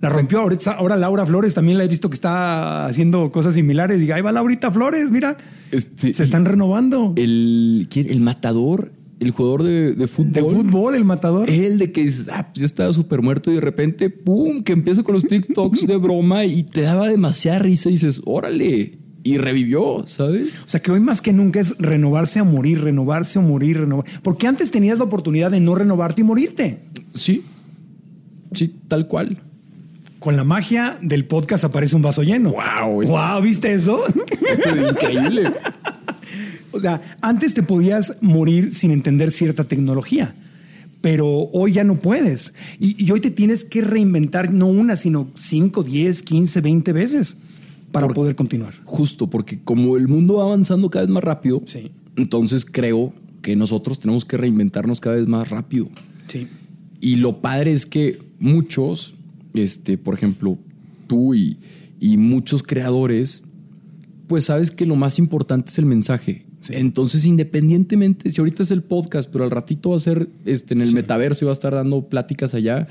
La 0.00 0.08
rompió. 0.10 0.40
Ahorita, 0.40 0.72
ahora 0.72 0.96
Laura 0.96 1.24
Flores 1.26 1.54
también 1.54 1.78
la 1.78 1.84
he 1.84 1.88
visto 1.88 2.08
que 2.10 2.14
está 2.14 2.86
haciendo 2.86 3.30
cosas 3.30 3.54
similares. 3.54 3.98
Diga, 3.98 4.16
ahí 4.16 4.22
va 4.22 4.30
Laurita 4.32 4.70
Flores, 4.70 5.10
mira. 5.10 5.36
Este, 5.70 6.12
Se 6.14 6.22
están 6.22 6.44
renovando. 6.44 7.12
El, 7.16 7.86
¿quién? 7.90 8.08
el 8.08 8.20
matador, 8.20 8.92
el 9.18 9.30
jugador 9.30 9.62
de, 9.62 9.92
de 9.94 10.06
fútbol. 10.06 10.32
de 10.32 10.40
fútbol, 10.42 10.94
el 10.94 11.04
matador. 11.04 11.48
El 11.50 11.78
de 11.78 11.90
que 11.92 12.04
dices, 12.04 12.28
ah, 12.30 12.48
pues 12.52 12.60
ya 12.60 12.64
estaba 12.66 12.92
súper 12.92 13.22
muerto 13.22 13.50
y 13.50 13.54
de 13.54 13.60
repente, 13.62 14.10
¡pum! 14.10 14.62
que 14.62 14.72
empieza 14.74 15.02
con 15.02 15.14
los 15.14 15.24
TikToks 15.24 15.86
de 15.86 15.96
broma 15.96 16.44
y 16.44 16.62
te 16.62 16.82
daba 16.82 17.08
demasiada 17.08 17.58
risa 17.60 17.88
y 17.88 17.92
dices, 17.92 18.20
órale, 18.26 18.98
y 19.26 19.38
revivió, 19.38 20.04
¿sabes? 20.06 20.60
O 20.64 20.68
sea 20.68 20.80
que 20.80 20.92
hoy 20.92 21.00
más 21.00 21.20
que 21.20 21.32
nunca 21.32 21.58
es 21.60 21.76
renovarse 21.78 22.38
a 22.38 22.44
morir, 22.44 22.82
renovarse 22.82 23.38
o 23.38 23.42
morir, 23.42 23.80
renovar. 23.80 24.04
Porque 24.22 24.46
antes 24.46 24.70
tenías 24.70 24.98
la 24.98 25.04
oportunidad 25.04 25.50
de 25.50 25.58
no 25.60 25.74
renovarte 25.74 26.20
y 26.20 26.24
morirte. 26.24 26.80
Sí, 27.14 27.42
sí, 28.52 28.74
tal 28.88 29.06
cual. 29.08 29.38
Con 30.20 30.36
la 30.36 30.44
magia 30.44 30.96
del 31.02 31.24
podcast 31.26 31.64
aparece 31.64 31.96
un 31.96 32.02
vaso 32.02 32.22
lleno. 32.22 32.52
Wow, 32.52 33.02
es- 33.02 33.10
Wow, 33.10 33.42
¿viste 33.42 33.72
eso? 33.72 33.98
Esto 34.50 34.68
es 34.70 34.90
increíble. 34.92 35.52
o 36.72 36.80
sea, 36.80 37.16
antes 37.20 37.54
te 37.54 37.62
podías 37.62 38.16
morir 38.20 38.72
sin 38.74 38.90
entender 38.92 39.30
cierta 39.30 39.64
tecnología. 39.64 40.34
Pero 41.00 41.26
hoy 41.52 41.72
ya 41.72 41.84
no 41.84 41.96
puedes. 41.98 42.54
Y, 42.80 43.02
y 43.04 43.10
hoy 43.12 43.20
te 43.20 43.30
tienes 43.30 43.64
que 43.64 43.82
reinventar 43.82 44.52
no 44.52 44.66
una, 44.66 44.96
sino 44.96 45.30
5, 45.36 45.82
10, 45.82 46.22
15, 46.22 46.60
20 46.60 46.92
veces 46.92 47.36
para 48.02 48.12
poder 48.14 48.34
continuar. 48.36 48.74
Justo, 48.84 49.28
porque 49.28 49.60
como 49.62 49.96
el 49.96 50.08
mundo 50.08 50.34
va 50.34 50.44
avanzando 50.44 50.90
cada 50.90 51.04
vez 51.04 51.12
más 51.12 51.24
rápido, 51.24 51.62
Sí. 51.66 51.90
entonces 52.16 52.64
creo 52.64 53.12
que 53.42 53.56
nosotros 53.56 53.98
tenemos 53.98 54.24
que 54.24 54.36
reinventarnos 54.36 55.00
cada 55.00 55.16
vez 55.16 55.28
más 55.28 55.50
rápido. 55.50 55.88
Sí. 56.28 56.46
Y 57.00 57.16
lo 57.16 57.40
padre 57.40 57.72
es 57.72 57.86
que 57.86 58.18
muchos, 58.38 59.14
este, 59.54 59.98
por 59.98 60.14
ejemplo, 60.14 60.58
tú 61.06 61.34
y, 61.34 61.56
y 62.00 62.16
muchos 62.16 62.62
creadores, 62.62 63.42
pues 64.26 64.46
sabes 64.46 64.70
que 64.70 64.86
lo 64.86 64.96
más 64.96 65.18
importante 65.18 65.70
es 65.70 65.78
el 65.78 65.86
mensaje. 65.86 66.44
Entonces, 66.70 67.24
independientemente, 67.24 68.28
si 68.30 68.40
ahorita 68.40 68.64
es 68.64 68.72
el 68.72 68.82
podcast, 68.82 69.28
pero 69.30 69.44
al 69.44 69.50
ratito 69.52 69.90
va 69.90 69.96
a 69.96 70.00
ser 70.00 70.28
este, 70.44 70.74
en 70.74 70.80
el 70.80 70.92
metaverso 70.92 71.44
y 71.44 71.46
va 71.46 71.52
a 71.52 71.52
estar 71.52 71.72
dando 71.74 72.08
pláticas 72.08 72.54
allá, 72.54 72.88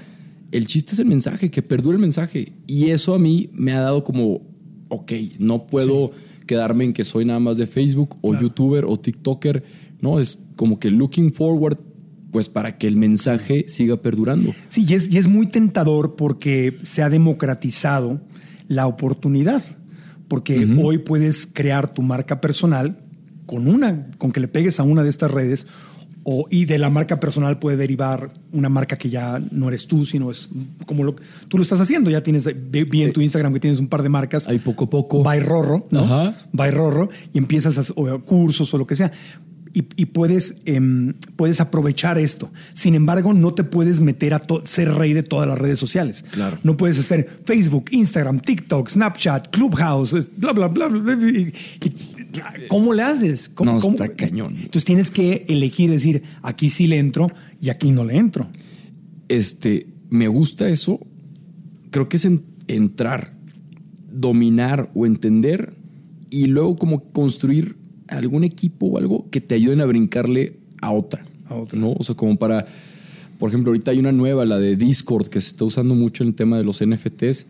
el 0.52 0.66
chiste 0.68 0.94
es 0.94 1.00
el 1.00 1.08
mensaje, 1.08 1.52
que 1.52 1.62
perdure 1.62 1.96
el 1.96 2.02
mensaje. 2.02 2.54
Y 2.68 2.86
eso 2.92 3.14
a 3.14 3.20
mí 3.20 3.50
me 3.52 3.74
ha 3.74 3.82
dado 3.82 4.06
como, 4.06 4.42
ok, 4.90 5.12
no 5.40 5.68
puedo 5.68 6.12
quedarme 6.46 6.86
en 6.86 6.94
que 6.94 7.04
soy 7.04 7.26
nada 7.26 7.40
más 7.40 7.58
de 7.58 7.68
Facebook 7.68 8.18
o 8.22 8.36
youtuber 8.36 8.86
o 8.86 9.00
TikToker. 9.00 9.64
No, 10.02 10.20
es 10.20 10.40
como 10.56 10.80
que 10.80 10.92
looking 10.92 11.34
forward, 11.34 11.78
pues 12.32 12.50
para 12.50 12.78
que 12.78 12.88
el 12.88 12.96
mensaje 12.96 13.66
siga 13.68 13.98
perdurando. 13.98 14.54
Sí, 14.70 14.86
y 14.88 14.94
es, 14.94 15.12
y 15.12 15.18
es 15.18 15.28
muy 15.28 15.48
tentador 15.48 16.16
porque 16.16 16.78
se 16.84 17.02
ha 17.02 17.10
democratizado 17.10 18.22
la 18.68 18.88
oportunidad. 18.88 19.64
Porque 20.28 20.68
hoy 20.82 20.98
puedes 20.98 21.46
crear 21.46 21.94
tu 21.94 22.02
marca 22.02 22.42
personal 22.42 23.00
con 23.46 23.68
una, 23.68 24.10
con 24.18 24.32
que 24.32 24.40
le 24.40 24.48
pegues 24.48 24.80
a 24.80 24.84
una 24.84 25.04
de 25.04 25.10
estas 25.10 25.30
redes, 25.30 25.68
o, 26.28 26.48
y 26.50 26.66
de 26.66 26.80
la 26.80 26.90
marca 26.90 27.20
personal 27.20 27.60
puede 27.60 27.78
derivar 27.78 28.32
una 28.52 28.68
marca 28.68 28.98
que 28.98 29.12
ya 29.12 29.40
no 29.52 29.68
eres 29.68 29.86
tú, 29.86 30.06
sino 30.06 30.32
es 30.32 30.50
como 30.88 31.04
lo 31.04 31.16
tú 31.48 31.58
lo 31.58 31.64
estás 31.64 31.80
haciendo. 31.80 32.10
Ya 32.10 32.24
tienes, 32.24 32.50
vi 32.72 33.04
en 33.04 33.14
tu 33.14 33.22
Instagram 33.22 33.54
que 33.54 33.60
tienes 33.60 33.80
un 33.80 33.88
par 33.88 34.02
de 34.02 34.10
marcas. 34.10 34.48
Ahí 34.48 34.58
poco 34.58 34.86
a 34.86 34.90
poco. 34.90 35.22
By 35.22 35.40
Rorro, 35.40 35.86
¿no? 35.92 36.00
Ajá. 36.00 36.36
By 36.52 36.72
Rorro, 36.72 37.10
y 37.32 37.38
empiezas 37.38 37.78
a 37.78 37.82
hacer 37.82 37.94
o 37.96 38.26
cursos 38.26 38.74
o 38.74 38.78
lo 38.80 38.88
que 38.88 38.96
sea. 38.96 39.12
Y, 39.78 39.84
y 39.98 40.06
puedes, 40.06 40.62
em, 40.66 41.14
puedes 41.36 41.60
aprovechar 41.60 42.18
esto. 42.18 42.50
Sin 42.74 42.96
embargo, 42.96 43.34
no 43.34 43.54
te 43.54 43.66
puedes 43.66 44.00
meter 44.00 44.34
a 44.34 44.42
ser 44.64 44.94
rey 44.94 45.12
de 45.12 45.22
todas 45.22 45.50
las 45.50 45.58
redes 45.58 45.78
sociales. 45.78 46.24
Claro. 46.32 46.58
No 46.64 46.78
puedes 46.78 46.98
hacer 46.98 47.42
Facebook, 47.44 47.88
Instagram, 47.92 48.40
TikTok, 48.40 48.88
Snapchat, 48.90 49.50
Clubhouse, 49.50 50.30
bla, 50.38 50.54
bla, 50.54 50.70
bla. 50.70 50.88
bla, 50.88 51.14
bla, 51.16 51.30
y- 51.30 51.54
y- 51.86 52.68
¿Cómo 52.70 52.94
le 52.94 53.04
haces? 53.04 53.50
¿Cómo- 53.50 53.74
No, 53.74 53.80
cómo? 53.82 53.96
está 53.96 54.10
cañón. 54.14 54.56
Entonces 54.56 54.86
tienes 54.86 55.12
que 55.12 55.46
elegir, 55.50 55.90
decir, 55.90 56.24
aquí 56.42 56.70
sí 56.70 56.88
le 56.88 56.98
entro 57.00 57.32
y 57.62 57.70
aquí 57.70 57.92
no 57.92 58.06
le 58.06 58.16
entro. 58.18 58.50
este, 59.28 59.88
me 60.10 60.28
gusta 60.30 60.70
eso. 60.70 61.00
Creo 61.92 62.08
que 62.08 62.18
es 62.18 62.26
en- 62.26 62.44
entrar, 62.68 63.34
dominar 64.12 64.92
o 64.94 65.06
entender 65.06 65.76
y 66.30 66.46
luego 66.46 66.76
como 66.78 67.12
construir 67.12 67.76
algún 68.08 68.44
equipo 68.44 68.88
o 68.88 68.98
algo 68.98 69.28
que 69.32 69.42
te 69.42 69.56
ayuden 69.56 69.82
a 69.82 69.86
brincarle 69.86 70.58
a 70.82 70.92
otra. 70.92 71.26
A 71.50 71.56
otra. 71.56 71.80
¿no? 71.80 71.94
O 71.98 72.04
sea, 72.04 72.16
como 72.16 72.38
para, 72.38 72.66
por 73.40 73.50
ejemplo, 73.50 73.72
ahorita 73.72 73.92
hay 73.92 74.00
una 74.00 74.12
nueva, 74.12 74.46
la 74.46 74.60
de 74.60 74.76
Discord, 74.76 75.28
que 75.28 75.42
se 75.42 75.50
está 75.50 75.66
usando 75.66 75.96
mucho 75.96 76.24
en 76.24 76.30
el 76.30 76.36
tema 76.36 76.58
de 76.58 76.64
los 76.64 76.84
NFTs. 76.86 77.46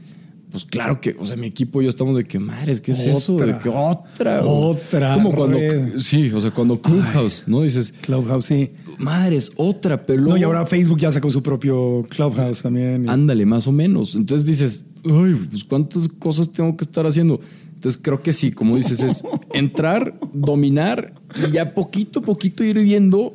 Pues 0.51 0.63
claro 0.63 1.01
que, 1.01 1.15
o 1.19 1.25
sea, 1.25 1.35
mi 1.35 1.47
equipo 1.47 1.81
y 1.81 1.85
yo 1.85 1.89
estamos 1.89 2.15
de 2.15 2.23
que, 2.23 2.39
madres, 2.39 2.79
¿qué 2.79 2.91
es 2.91 3.01
eso? 3.01 3.33
Otra. 3.33 3.47
De 3.47 3.57
que 3.59 3.67
otra. 3.67 4.41
Otra 4.45 5.07
Es 5.09 5.13
como 5.17 5.33
cuando, 5.33 5.57
sí, 5.99 6.31
o 6.31 6.39
sea, 6.39 6.51
cuando 6.51 6.81
Clubhouse, 6.81 7.43
¿no? 7.45 7.61
Dices, 7.63 7.93
Clubhouse, 8.01 8.45
sí. 8.45 8.69
madres, 8.97 9.51
otra, 9.57 10.01
pero 10.03 10.21
No, 10.21 10.37
y 10.37 10.43
ahora 10.43 10.65
Facebook 10.65 10.99
ya 10.99 11.11
sacó 11.11 11.29
su 11.29 11.43
propio 11.43 12.05
Clubhouse 12.09 12.61
también. 12.61 13.03
y- 13.05 13.09
Ándale, 13.09 13.45
más 13.45 13.67
o 13.67 13.73
menos. 13.73 14.15
Entonces 14.15 14.47
dices, 14.47 14.85
uy, 15.03 15.35
pues 15.49 15.65
cuántas 15.65 16.07
cosas 16.07 16.49
tengo 16.53 16.77
que 16.77 16.85
estar 16.85 17.05
haciendo. 17.05 17.41
Entonces 17.75 18.01
creo 18.01 18.21
que 18.21 18.33
sí, 18.33 18.51
como 18.51 18.77
dices, 18.77 19.03
es 19.03 19.23
entrar, 19.53 20.15
dominar 20.33 21.13
y 21.47 21.51
ya 21.51 21.73
poquito 21.73 22.19
a 22.19 22.23
poquito 22.23 22.63
ir 22.63 22.79
viendo 22.79 23.33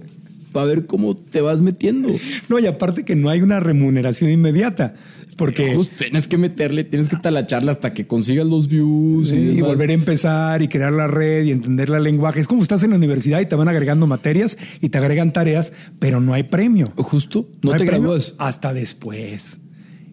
para 0.52 0.66
ver 0.66 0.86
cómo 0.86 1.14
te 1.14 1.40
vas 1.40 1.60
metiendo. 1.60 2.10
No, 2.48 2.58
y 2.58 2.66
aparte 2.66 3.04
que 3.04 3.14
no 3.14 3.30
hay 3.30 3.42
una 3.42 3.60
remuneración 3.60 4.30
inmediata, 4.30 4.94
porque 5.36 5.74
Justo 5.74 5.94
tienes 5.96 6.28
que 6.28 6.36
meterle, 6.36 6.84
tienes 6.84 7.08
que 7.08 7.16
talacharla 7.16 7.72
hasta 7.72 7.94
que 7.94 8.06
consigas 8.06 8.46
los 8.46 8.68
views 8.68 9.30
sí, 9.30 9.36
y, 9.36 9.58
y 9.58 9.60
volver 9.62 9.88
a 9.88 9.94
empezar 9.94 10.60
y 10.60 10.68
crear 10.68 10.92
la 10.92 11.06
red 11.06 11.44
y 11.44 11.50
entender 11.50 11.88
la 11.88 11.98
lenguaje. 11.98 12.40
Es 12.40 12.46
como 12.46 12.60
estás 12.60 12.82
en 12.82 12.90
la 12.90 12.96
universidad 12.96 13.40
y 13.40 13.46
te 13.46 13.56
van 13.56 13.68
agregando 13.68 14.06
materias 14.06 14.58
y 14.82 14.90
te 14.90 14.98
agregan 14.98 15.32
tareas, 15.32 15.72
pero 15.98 16.20
no 16.20 16.34
hay 16.34 16.42
premio. 16.42 16.92
Justo, 16.96 17.48
no, 17.62 17.72
hay 17.72 17.78
te 17.78 17.86
premio 17.86 18.10
gradúas. 18.10 18.34
hasta 18.38 18.74
después. 18.74 19.60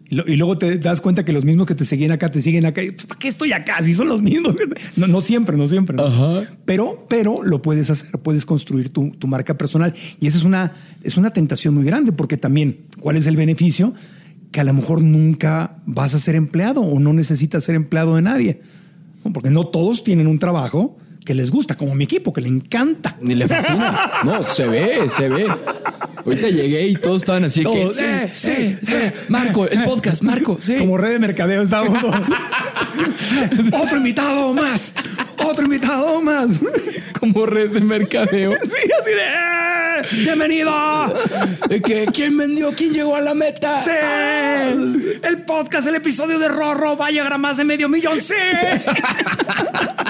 Y, 0.10 0.36
luego 0.38 0.58
te 0.58 0.78
das 0.78 1.02
cuenta 1.02 1.26
que 1.26 1.34
los 1.34 1.44
mismos 1.44 1.68
que 1.68 1.76
te 1.76 1.84
siguen 1.84 2.12
acá 2.12 2.32
te 2.32 2.42
siguen 2.42 2.66
acá. 2.66 2.82
Y, 2.82 2.92
¿Para 2.92 3.20
qué 3.20 3.28
estoy 3.28 3.52
acá? 3.52 3.82
Si 3.82 3.94
son 3.94 4.08
los 4.08 4.22
mismos. 4.22 4.56
No, 4.96 5.08
no 5.08 5.22
siempre, 5.22 5.58
no 5.58 5.68
siempre. 5.68 5.96
¿no? 5.96 6.06
Ajá. 6.06 6.50
Pero, 6.66 7.06
pero 7.10 7.44
lo 7.44 7.62
puedes 7.62 7.90
hacer, 7.90 8.12
puedes 8.20 8.46
construir 8.46 8.90
tu, 8.90 9.12
tu 9.12 9.28
marca 9.28 9.58
personal. 9.58 9.94
Y 10.20 10.28
esa 10.28 10.38
es 10.38 10.44
una, 10.44 10.74
es 11.04 11.18
una 11.18 11.32
tentación 11.32 11.74
muy 11.74 11.84
grande 11.84 12.12
porque 12.12 12.38
también, 12.38 12.80
¿cuál 13.00 13.18
es 13.18 13.28
el 13.28 13.36
beneficio? 13.36 13.94
Que 14.52 14.62
a 14.62 14.64
lo 14.64 14.74
mejor 14.74 15.02
nunca 15.02 15.78
vas 15.86 16.16
a 16.16 16.20
ser 16.20 16.36
empleado 16.36 16.82
o 16.82 17.00
no 17.00 17.14
necesitas 17.14 17.64
ser 17.64 17.76
empleado 17.76 18.16
de 18.16 18.22
nadie. 18.22 18.62
Porque 19.34 19.50
no 19.50 19.66
todos 19.66 20.04
tienen 20.04 20.28
un 20.28 20.40
trabajo 20.40 20.98
que 21.28 21.34
les 21.34 21.52
gusta, 21.52 21.76
como 21.76 21.94
mi 21.94 22.06
equipo, 22.06 22.32
que 22.32 22.40
le 22.40 22.48
encanta. 22.48 23.18
Ni 23.20 23.36
le 23.36 23.50
fascina. 23.50 24.22
No, 24.24 24.42
se 24.44 24.66
ve, 24.66 25.10
se 25.10 25.28
ve. 25.28 25.46
Ahorita 26.26 26.48
llegué 26.48 26.88
y 26.88 26.94
todos 26.96 27.22
estaban 27.24 27.44
así 27.44 27.60
que. 27.60 27.66
Todos, 27.66 27.98
Sí, 27.98 28.04
eh, 28.06 28.30
sí, 28.32 28.50
eh, 28.52 28.80
sí. 28.82 28.94
eh. 28.96 29.14
Marco, 29.28 29.68
el 29.68 29.84
podcast, 29.84 30.24
Marco, 30.24 30.56
sí. 30.62 30.78
Como 30.78 30.98
red 30.98 31.12
de 31.12 31.20
mercadeo 31.20 31.64
estábamos. 31.64 32.02
Otro 33.74 33.98
invitado 33.98 34.54
más. 34.54 34.96
Otro 35.44 35.66
invitado 35.66 36.22
más. 36.22 36.62
Como 37.20 37.46
red 37.46 37.72
de 37.72 37.82
mercadeo. 37.82 38.52
Sí, 38.64 38.92
así 39.02 39.10
de. 39.12 39.22
¡eh! 39.22 40.24
¡Bienvenido! 40.24 40.72
¿quién 42.14 42.38
vendió? 42.38 42.72
¿Quién 42.74 42.94
llegó 42.94 43.18
a 43.18 43.22
la 43.22 43.34
meta? 43.34 43.82
¡Sí! 43.82 43.92
El 45.24 45.42
podcast, 45.44 45.88
el 45.88 45.96
episodio 45.96 46.40
de 46.40 46.48
Rorro 46.48 46.96
va 46.96 47.08
a 47.08 47.12
llegar 47.12 47.34
a 47.34 47.38
más 47.38 47.58
de 47.58 47.66
medio 47.66 47.90
millón. 47.90 48.22
¡Sí! 48.22 48.34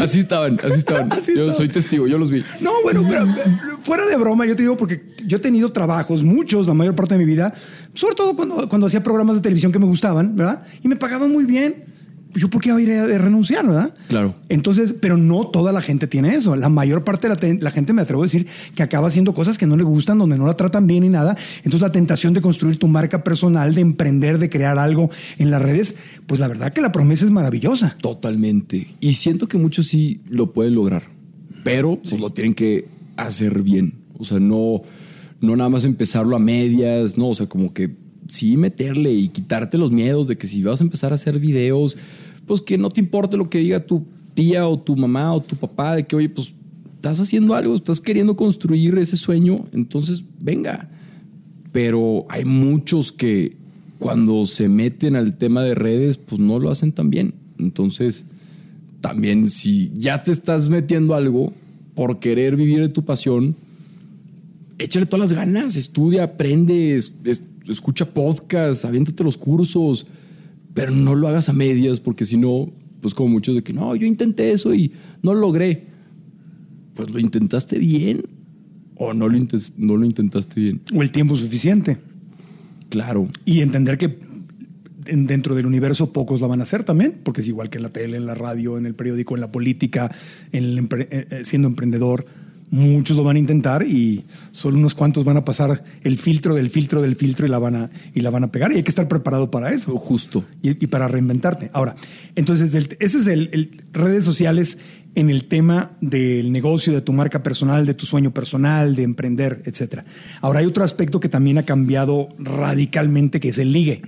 Así 0.00 0.18
estaban, 0.18 0.58
así 0.62 0.78
estaban. 0.78 1.12
Así 1.12 1.32
yo 1.34 1.42
estaban. 1.42 1.54
soy 1.54 1.68
testigo, 1.68 2.06
yo 2.06 2.18
los 2.18 2.30
vi. 2.30 2.44
No, 2.60 2.70
bueno, 2.82 3.04
pero 3.08 3.24
eh, 3.24 3.58
fuera 3.80 4.06
de 4.06 4.16
broma, 4.16 4.46
yo 4.46 4.56
te 4.56 4.62
digo 4.62 4.76
porque 4.76 5.02
yo 5.26 5.38
he 5.38 5.40
tenido 5.40 5.72
trabajos, 5.72 6.22
muchos, 6.22 6.66
la 6.66 6.74
mayor 6.74 6.94
parte 6.94 7.14
de 7.14 7.18
mi 7.18 7.26
vida, 7.26 7.54
sobre 7.94 8.14
todo 8.14 8.36
cuando, 8.36 8.68
cuando 8.68 8.86
hacía 8.86 9.02
programas 9.02 9.36
de 9.36 9.42
televisión 9.42 9.72
que 9.72 9.78
me 9.78 9.86
gustaban, 9.86 10.36
¿verdad? 10.36 10.62
Y 10.82 10.88
me 10.88 10.96
pagaban 10.96 11.30
muy 11.30 11.44
bien. 11.44 11.84
Yo, 12.34 12.48
¿por 12.48 12.62
qué 12.62 12.68
iba 12.68 12.78
a 12.78 12.80
ir 12.80 12.90
a 12.92 13.18
renunciar, 13.18 13.66
verdad? 13.66 13.94
Claro. 14.08 14.34
Entonces, 14.48 14.94
pero 15.00 15.16
no 15.16 15.48
toda 15.48 15.72
la 15.72 15.80
gente 15.80 16.06
tiene 16.06 16.34
eso. 16.36 16.54
La 16.54 16.68
mayor 16.68 17.02
parte 17.02 17.26
de 17.28 17.34
la, 17.34 17.40
ten- 17.40 17.58
la 17.60 17.70
gente, 17.72 17.92
me 17.92 18.02
atrevo 18.02 18.22
a 18.22 18.26
decir, 18.26 18.46
que 18.74 18.82
acaba 18.84 19.08
haciendo 19.08 19.34
cosas 19.34 19.58
que 19.58 19.66
no 19.66 19.76
le 19.76 19.82
gustan, 19.82 20.18
donde 20.18 20.38
no 20.38 20.46
la 20.46 20.54
tratan 20.56 20.86
bien 20.86 21.02
y 21.02 21.08
nada. 21.08 21.36
Entonces, 21.58 21.80
la 21.80 21.90
tentación 21.92 22.32
de 22.32 22.40
construir 22.40 22.78
tu 22.78 22.86
marca 22.86 23.24
personal, 23.24 23.74
de 23.74 23.80
emprender, 23.80 24.38
de 24.38 24.48
crear 24.48 24.78
algo 24.78 25.10
en 25.38 25.50
las 25.50 25.60
redes, 25.60 25.96
pues 26.26 26.38
la 26.40 26.46
verdad 26.48 26.72
que 26.72 26.80
la 26.80 26.92
promesa 26.92 27.24
es 27.24 27.30
maravillosa. 27.32 27.96
Totalmente. 28.00 28.86
Y 29.00 29.14
siento 29.14 29.48
que 29.48 29.58
muchos 29.58 29.88
sí 29.88 30.20
lo 30.28 30.52
pueden 30.52 30.74
lograr, 30.76 31.02
pero 31.64 31.96
pues 31.98 32.20
lo 32.20 32.30
tienen 32.32 32.54
que 32.54 32.86
hacer 33.16 33.62
bien. 33.62 33.94
O 34.18 34.24
sea, 34.24 34.38
no, 34.38 34.82
no 35.40 35.56
nada 35.56 35.68
más 35.70 35.84
empezarlo 35.84 36.36
a 36.36 36.38
medias, 36.38 37.18
no, 37.18 37.28
o 37.30 37.34
sea, 37.34 37.46
como 37.48 37.72
que 37.74 37.90
sí 38.30 38.56
meterle 38.56 39.12
y 39.12 39.28
quitarte 39.28 39.76
los 39.78 39.92
miedos 39.92 40.26
de 40.28 40.36
que 40.38 40.46
si 40.46 40.62
vas 40.62 40.80
a 40.80 40.84
empezar 40.84 41.12
a 41.12 41.16
hacer 41.16 41.38
videos, 41.38 41.96
pues 42.46 42.60
que 42.60 42.78
no 42.78 42.88
te 42.88 43.00
importe 43.00 43.36
lo 43.36 43.50
que 43.50 43.58
diga 43.58 43.84
tu 43.86 44.04
tía 44.34 44.66
o 44.66 44.78
tu 44.78 44.96
mamá 44.96 45.34
o 45.34 45.40
tu 45.42 45.56
papá, 45.56 45.96
de 45.96 46.04
que, 46.04 46.16
oye, 46.16 46.28
pues 46.28 46.52
estás 46.96 47.20
haciendo 47.20 47.54
algo, 47.54 47.74
estás 47.74 48.00
queriendo 48.00 48.36
construir 48.36 48.96
ese 48.98 49.16
sueño, 49.16 49.66
entonces 49.72 50.24
venga. 50.40 50.88
Pero 51.72 52.26
hay 52.28 52.44
muchos 52.44 53.12
que 53.12 53.56
cuando 53.98 54.44
se 54.46 54.68
meten 54.68 55.14
al 55.16 55.36
tema 55.36 55.62
de 55.62 55.74
redes, 55.74 56.16
pues 56.16 56.40
no 56.40 56.58
lo 56.58 56.70
hacen 56.70 56.92
tan 56.92 57.10
bien. 57.10 57.34
Entonces, 57.58 58.24
también 59.00 59.48
si 59.50 59.92
ya 59.96 60.22
te 60.22 60.32
estás 60.32 60.68
metiendo 60.68 61.14
algo 61.14 61.52
por 61.94 62.18
querer 62.18 62.56
vivir 62.56 62.80
de 62.80 62.88
tu 62.88 63.04
pasión, 63.04 63.54
échale 64.78 65.06
todas 65.06 65.30
las 65.30 65.32
ganas, 65.38 65.76
estudia, 65.76 66.24
aprende, 66.24 66.96
es- 66.96 67.12
escucha 67.70 68.04
podcasts, 68.12 68.84
aviéntate 68.84 69.22
los 69.24 69.36
cursos, 69.38 70.06
pero 70.74 70.90
no 70.92 71.14
lo 71.14 71.28
hagas 71.28 71.48
a 71.48 71.52
medias, 71.52 72.00
porque 72.00 72.26
si 72.26 72.36
no, 72.36 72.70
pues 73.00 73.14
como 73.14 73.30
muchos 73.30 73.54
de 73.54 73.62
que 73.62 73.72
no, 73.72 73.94
yo 73.96 74.06
intenté 74.06 74.52
eso 74.52 74.74
y 74.74 74.92
no 75.22 75.34
lo 75.34 75.40
logré. 75.40 75.84
Pues 76.94 77.10
lo 77.10 77.18
intentaste 77.18 77.78
bien 77.78 78.22
o 78.96 79.14
no 79.14 79.28
lo, 79.28 79.38
no 79.78 79.96
lo 79.96 80.04
intentaste 80.04 80.60
bien. 80.60 80.80
O 80.94 81.02
el 81.02 81.10
tiempo 81.10 81.34
suficiente. 81.36 81.96
Claro. 82.90 83.28
Y 83.44 83.60
entender 83.60 83.96
que 83.96 84.18
en- 85.06 85.26
dentro 85.26 85.54
del 85.54 85.66
universo 85.66 86.12
pocos 86.12 86.40
la 86.40 86.46
van 86.48 86.60
a 86.60 86.64
hacer 86.64 86.84
también, 86.84 87.14
porque 87.22 87.40
es 87.40 87.48
igual 87.48 87.70
que 87.70 87.78
en 87.78 87.84
la 87.84 87.88
tele, 87.88 88.16
en 88.16 88.26
la 88.26 88.34
radio, 88.34 88.76
en 88.76 88.84
el 88.86 88.94
periódico, 88.94 89.34
en 89.34 89.40
la 89.40 89.50
política, 89.50 90.10
en 90.52 90.64
el 90.64 90.78
empre- 90.78 91.08
eh, 91.10 91.26
eh, 91.30 91.40
siendo 91.44 91.68
emprendedor. 91.68 92.26
Muchos 92.70 93.16
lo 93.16 93.24
van 93.24 93.34
a 93.36 93.38
intentar 93.40 93.84
y 93.84 94.24
solo 94.52 94.78
unos 94.78 94.94
cuantos 94.94 95.24
van 95.24 95.36
a 95.36 95.44
pasar 95.44 95.82
el 96.02 96.18
filtro 96.18 96.54
del 96.54 96.68
filtro 96.70 97.02
del 97.02 97.16
filtro 97.16 97.44
y 97.46 97.50
la 97.50 97.58
van 97.58 97.74
a, 97.74 97.90
y 98.14 98.20
la 98.20 98.30
van 98.30 98.44
a 98.44 98.52
pegar. 98.52 98.70
Y 98.72 98.76
hay 98.76 98.82
que 98.84 98.90
estar 98.90 99.08
preparado 99.08 99.50
para 99.50 99.72
eso 99.72 99.96
Justo. 99.96 100.44
y, 100.62 100.70
y 100.70 100.86
para 100.86 101.08
reinventarte. 101.08 101.70
Ahora, 101.72 101.96
entonces, 102.36 102.72
el- 102.74 102.96
ese 103.00 103.18
es 103.18 103.26
el, 103.26 103.50
el- 103.52 103.70
redes 103.92 104.24
sociales 104.24 104.78
en 105.16 105.30
el 105.30 105.46
tema 105.46 105.96
del 106.00 106.52
negocio, 106.52 106.92
de 106.92 107.00
tu 107.00 107.12
marca 107.12 107.42
personal, 107.42 107.84
de 107.86 107.94
tu 107.94 108.06
sueño 108.06 108.30
personal, 108.32 108.94
de 108.94 109.02
emprender, 109.02 109.62
etcétera. 109.66 110.04
Ahora 110.40 110.60
hay 110.60 110.66
otro 110.66 110.84
aspecto 110.84 111.18
que 111.18 111.28
también 111.28 111.58
ha 111.58 111.64
cambiado 111.64 112.28
radicalmente, 112.38 113.40
que 113.40 113.48
es 113.48 113.58
el 113.58 113.72
ligue, 113.72 114.02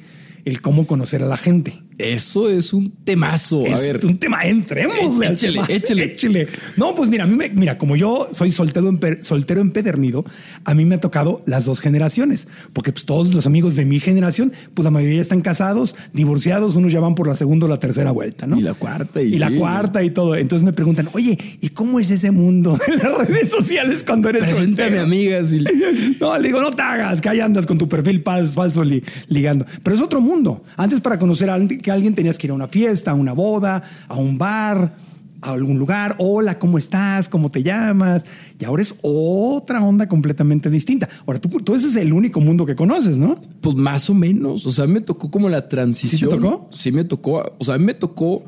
el 0.44 0.60
cómo 0.60 0.86
conocer 0.86 1.20
a 1.24 1.26
la 1.26 1.36
gente. 1.36 1.82
Eso 1.98 2.48
es 2.50 2.72
un 2.72 2.90
temazo. 3.04 3.64
A 3.64 3.68
es 3.68 3.80
ver, 3.82 4.04
un 4.06 4.16
tema, 4.18 4.42
entremos. 4.42 4.96
Échale, 5.22 5.60
échale. 5.68 6.04
échale. 6.14 6.48
No, 6.76 6.94
pues 6.94 7.08
mira, 7.10 7.24
a 7.24 7.26
mí 7.26 7.36
me- 7.36 7.50
mira, 7.50 7.78
como 7.78 7.96
yo 7.96 8.28
soy 8.32 8.50
soltero, 8.50 8.90
empe- 8.90 9.22
soltero 9.22 9.60
empedernido, 9.60 10.24
a 10.64 10.74
mí 10.74 10.84
me 10.84 10.96
ha 10.96 11.00
tocado 11.00 11.42
las 11.46 11.64
dos 11.64 11.80
generaciones, 11.80 12.48
porque 12.72 12.92
pues 12.92 13.04
todos 13.04 13.32
los 13.34 13.46
amigos 13.46 13.76
de 13.76 13.84
mi 13.84 14.00
generación, 14.00 14.52
pues 14.74 14.84
la 14.84 14.90
mayoría 14.90 15.20
están 15.20 15.40
casados, 15.42 15.94
divorciados, 16.12 16.76
unos 16.76 16.92
ya 16.92 17.00
van 17.00 17.14
por 17.14 17.26
la 17.28 17.36
segunda 17.36 17.66
o 17.66 17.68
la 17.68 17.78
tercera 17.78 18.10
vuelta, 18.10 18.46
¿no? 18.46 18.58
Y 18.58 18.62
la 18.62 18.74
cuarta, 18.74 19.22
y 19.22 19.34
Y, 19.34 19.38
la 19.38 19.50
cuarta 19.54 20.02
y 20.02 20.10
todo. 20.10 20.34
Entonces 20.34 20.64
me 20.64 20.72
preguntan, 20.72 21.08
oye, 21.12 21.38
¿y 21.60 21.68
cómo 21.68 22.00
es 22.00 22.10
ese 22.10 22.30
mundo 22.30 22.78
de 22.86 22.96
las 22.96 23.28
redes 23.28 23.50
sociales 23.50 24.02
cuando 24.04 24.28
eres 24.30 24.44
preséntame 24.44 24.96
soltero? 24.98 25.02
amigas. 25.02 25.52
Y... 25.52 26.16
No, 26.20 26.36
le 26.38 26.48
digo, 26.48 26.60
no 26.60 26.70
te 26.70 26.82
hagas, 26.82 27.20
que 27.20 27.28
ahí 27.28 27.40
andas 27.40 27.66
con 27.66 27.76
tu 27.78 27.88
perfil 27.88 28.22
fal- 28.24 28.46
falso 28.46 28.82
li- 28.84 29.02
ligando. 29.28 29.66
Pero 29.82 29.96
es 29.96 30.02
otro 30.02 30.20
mundo. 30.20 30.64
Antes 30.76 31.00
para 31.00 31.18
conocer 31.18 31.50
a 31.50 31.54
alguien, 31.54 31.80
que 31.82 31.90
alguien 31.90 32.14
tenías 32.14 32.38
que 32.38 32.46
ir 32.46 32.50
a 32.52 32.54
una 32.54 32.68
fiesta, 32.68 33.10
a 33.10 33.14
una 33.14 33.32
boda, 33.32 33.82
a 34.08 34.16
un 34.16 34.38
bar, 34.38 34.96
a 35.42 35.52
algún 35.52 35.78
lugar. 35.78 36.14
Hola, 36.18 36.58
¿cómo 36.58 36.78
estás? 36.78 37.28
¿Cómo 37.28 37.50
te 37.50 37.62
llamas? 37.62 38.24
Y 38.58 38.64
ahora 38.64 38.82
es 38.82 38.94
otra 39.02 39.82
onda 39.84 40.08
completamente 40.08 40.70
distinta. 40.70 41.08
Ahora, 41.26 41.40
tú, 41.40 41.48
tú 41.60 41.74
ese 41.74 41.88
es 41.88 41.96
el 41.96 42.12
único 42.12 42.40
mundo 42.40 42.64
que 42.64 42.76
conoces, 42.76 43.18
¿no? 43.18 43.40
Pues 43.60 43.74
más 43.74 44.08
o 44.08 44.14
menos. 44.14 44.64
O 44.66 44.72
sea, 44.72 44.86
me 44.86 45.00
tocó 45.00 45.30
como 45.30 45.48
la 45.48 45.68
transición. 45.68 46.30
¿Sí 46.30 46.36
te 46.36 46.40
tocó? 46.40 46.68
Sí 46.72 46.92
me 46.92 47.04
tocó. 47.04 47.56
O 47.58 47.64
sea, 47.64 47.76
me 47.78 47.94
tocó 47.94 48.44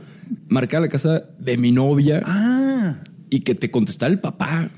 marcar 0.48 0.82
la 0.82 0.88
casa 0.88 1.24
de 1.38 1.56
mi 1.58 1.72
novia 1.72 2.22
Ah, 2.24 2.94
y 3.28 3.40
que 3.40 3.54
te 3.54 3.70
contestara 3.70 4.12
el 4.12 4.20
papá. 4.20 4.70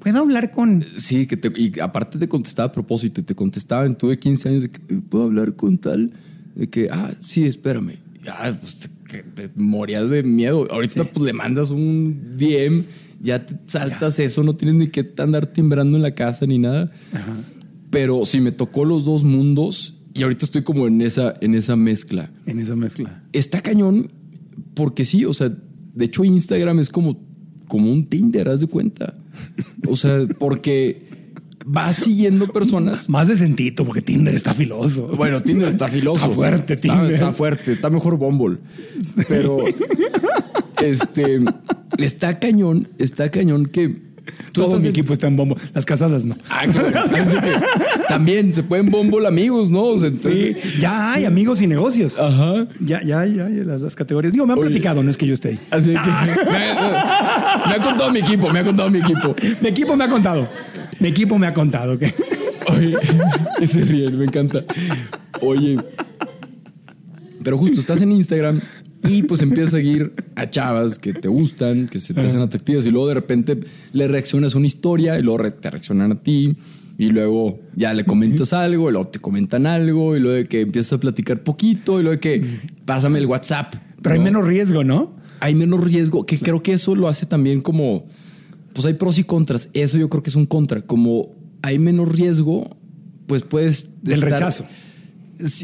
puedo 0.00 0.18
hablar 0.18 0.50
con... 0.50 0.84
Sí, 0.96 1.26
que 1.26 1.36
te, 1.36 1.52
y 1.58 1.78
aparte 1.80 2.18
te 2.18 2.28
contestaba 2.28 2.68
a 2.68 2.72
propósito 2.72 3.20
y 3.20 3.24
te 3.24 3.34
contestaba 3.36 3.86
en 3.86 3.94
tuve 3.94 4.18
15 4.18 4.48
años 4.48 4.62
de 4.64 4.70
que 4.70 4.80
puedo 4.96 5.24
hablar 5.24 5.54
con 5.54 5.78
tal. 5.78 6.12
De 6.54 6.68
que, 6.68 6.88
ah, 6.90 7.14
sí, 7.20 7.44
espérame. 7.44 7.98
Ya, 8.24 8.56
pues 8.60 8.90
te 9.34 9.50
morías 9.56 10.08
de 10.10 10.22
miedo. 10.22 10.66
Ahorita 10.70 11.04
pues 11.04 11.24
le 11.24 11.32
mandas 11.32 11.70
un 11.70 12.32
DM, 12.36 12.84
ya 13.20 13.44
te 13.44 13.56
saltas 13.66 14.18
eso, 14.18 14.42
no 14.42 14.56
tienes 14.56 14.76
ni 14.76 14.88
que 14.88 15.12
andar 15.18 15.46
timbrando 15.46 15.96
en 15.96 16.02
la 16.02 16.14
casa 16.14 16.46
ni 16.46 16.58
nada. 16.58 16.90
Pero 17.90 18.24
sí, 18.24 18.40
me 18.40 18.52
tocó 18.52 18.84
los 18.84 19.04
dos 19.04 19.24
mundos 19.24 19.94
y 20.14 20.22
ahorita 20.22 20.46
estoy 20.46 20.62
como 20.62 20.86
en 20.86 21.00
esa, 21.02 21.34
en 21.40 21.54
esa 21.54 21.76
mezcla. 21.76 22.30
En 22.46 22.58
esa 22.58 22.76
mezcla. 22.76 23.22
Está 23.32 23.60
cañón 23.60 24.10
porque 24.74 25.04
sí, 25.04 25.24
o 25.24 25.32
sea, 25.32 25.52
de 25.94 26.04
hecho 26.04 26.24
Instagram 26.24 26.78
es 26.80 26.90
como, 26.90 27.20
como 27.68 27.92
un 27.92 28.04
Tinder, 28.04 28.48
haz 28.48 28.60
de 28.60 28.66
cuenta. 28.66 29.14
O 29.88 29.96
sea, 29.96 30.26
porque 30.38 31.06
vas 31.64 31.96
siguiendo 31.96 32.46
personas. 32.48 33.08
Más 33.08 33.28
decentito, 33.28 33.84
porque 33.84 34.02
Tinder 34.02 34.34
está 34.34 34.54
filoso. 34.54 35.06
Bueno, 35.08 35.40
Tinder 35.42 35.68
está 35.68 35.88
filoso. 35.88 36.24
Está 36.24 36.30
fuerte, 36.34 36.74
Está- 36.74 36.88
Tinder. 36.94 37.12
Está, 37.12 37.32
fuerte, 37.32 37.72
está 37.72 37.90
mejor 37.90 38.16
Bumble. 38.16 38.58
Pero 39.28 39.64
este 40.82 41.40
está 41.98 42.38
cañón, 42.38 42.88
está 42.98 43.30
cañón 43.30 43.66
que 43.66 44.12
Todo 44.52 44.76
mi 44.78 44.84
en- 44.84 44.90
equipo 44.90 45.12
está 45.12 45.26
en 45.26 45.36
bombo. 45.36 45.56
Las 45.74 45.84
casadas 45.84 46.24
no. 46.24 46.36
Ah, 46.48 46.62
que 46.66 48.06
también 48.08 48.52
se 48.52 48.62
pueden 48.62 48.90
Bumble 48.90 49.26
amigos, 49.26 49.70
¿no? 49.70 49.82
O 49.82 49.98
sea, 49.98 50.10
Sí, 50.10 50.16
entonces- 50.16 50.78
ya 50.80 51.12
hay 51.14 51.24
amigos 51.24 51.60
y 51.62 51.66
negocios. 51.66 52.18
Ajá. 52.20 52.66
Ya, 52.80 53.02
ya, 53.02 53.24
ya, 53.26 53.48
ya, 53.48 53.64
las, 53.64 53.80
las 53.82 53.94
categorías. 53.94 54.32
Digo, 54.32 54.46
me 54.46 54.52
han 54.52 54.58
Oye. 54.58 54.68
platicado, 54.70 55.02
no 55.02 55.10
es 55.10 55.16
que 55.18 55.26
yo 55.26 55.34
esté 55.34 55.48
ahí. 55.50 55.60
Así 55.70 55.90
que 55.92 55.98
me, 56.50 56.74
me 57.68 57.74
ha 57.74 57.80
contado 57.82 58.10
mi 58.10 58.20
equipo, 58.20 58.50
me 58.50 58.58
ha 58.60 58.64
contado 58.64 58.90
mi 58.90 58.98
equipo. 59.00 59.34
Mi 59.60 59.68
equipo 59.68 59.96
me 59.96 60.04
ha 60.04 60.08
contado. 60.08 60.48
Mi 61.02 61.08
equipo 61.08 61.36
me 61.36 61.48
ha 61.48 61.52
contado 61.52 61.98
que. 61.98 62.14
Oye, 62.68 62.96
que 63.58 63.66
se 63.66 63.82
ríen, 63.82 64.16
me 64.16 64.24
encanta. 64.24 64.64
Oye, 65.40 65.76
pero 67.42 67.58
justo 67.58 67.80
estás 67.80 68.00
en 68.00 68.12
Instagram 68.12 68.60
y 69.08 69.24
pues 69.24 69.42
empiezas 69.42 69.74
a 69.74 69.76
seguir 69.78 70.12
a 70.36 70.48
chavas 70.48 71.00
que 71.00 71.12
te 71.12 71.26
gustan, 71.26 71.88
que 71.88 71.98
se 71.98 72.14
te 72.14 72.20
hacen 72.20 72.40
atractivas 72.40 72.86
y 72.86 72.92
luego 72.92 73.08
de 73.08 73.14
repente 73.14 73.58
le 73.92 74.06
reaccionas 74.06 74.54
a 74.54 74.58
una 74.58 74.68
historia 74.68 75.18
y 75.18 75.22
luego 75.22 75.42
te 75.50 75.70
reaccionan 75.72 76.12
a 76.12 76.22
ti 76.22 76.54
y 76.98 77.10
luego 77.10 77.58
ya 77.74 77.92
le 77.94 78.04
comentas 78.04 78.52
algo 78.52 78.88
y 78.88 78.92
luego 78.92 79.08
te 79.08 79.18
comentan 79.18 79.66
algo 79.66 80.16
y 80.16 80.20
luego 80.20 80.36
de 80.36 80.46
que 80.46 80.60
empiezas 80.60 80.92
a 80.92 81.00
platicar 81.00 81.42
poquito 81.42 81.98
y 81.98 82.04
luego 82.04 82.12
de 82.12 82.20
que 82.20 82.60
pásame 82.84 83.18
el 83.18 83.26
WhatsApp. 83.26 83.74
Pero 84.00 84.12
hay 84.12 84.20
¿no? 84.20 84.24
menos 84.24 84.46
riesgo, 84.46 84.84
¿no? 84.84 85.16
hay 85.42 85.56
menos 85.56 85.82
riesgo, 85.82 86.24
que 86.24 86.38
creo 86.38 86.62
que 86.62 86.72
eso 86.72 86.94
lo 86.94 87.08
hace 87.08 87.26
también 87.26 87.62
como, 87.62 88.06
pues 88.74 88.86
hay 88.86 88.94
pros 88.94 89.18
y 89.18 89.24
contras. 89.24 89.68
Eso 89.72 89.98
yo 89.98 90.08
creo 90.08 90.22
que 90.22 90.30
es 90.30 90.36
un 90.36 90.46
contra. 90.46 90.82
Como 90.82 91.30
hay 91.62 91.78
menos 91.78 92.16
riesgo, 92.16 92.76
pues 93.26 93.42
puedes... 93.42 93.90
Del 94.02 94.18
estar- 94.18 94.30
rechazo. 94.32 94.66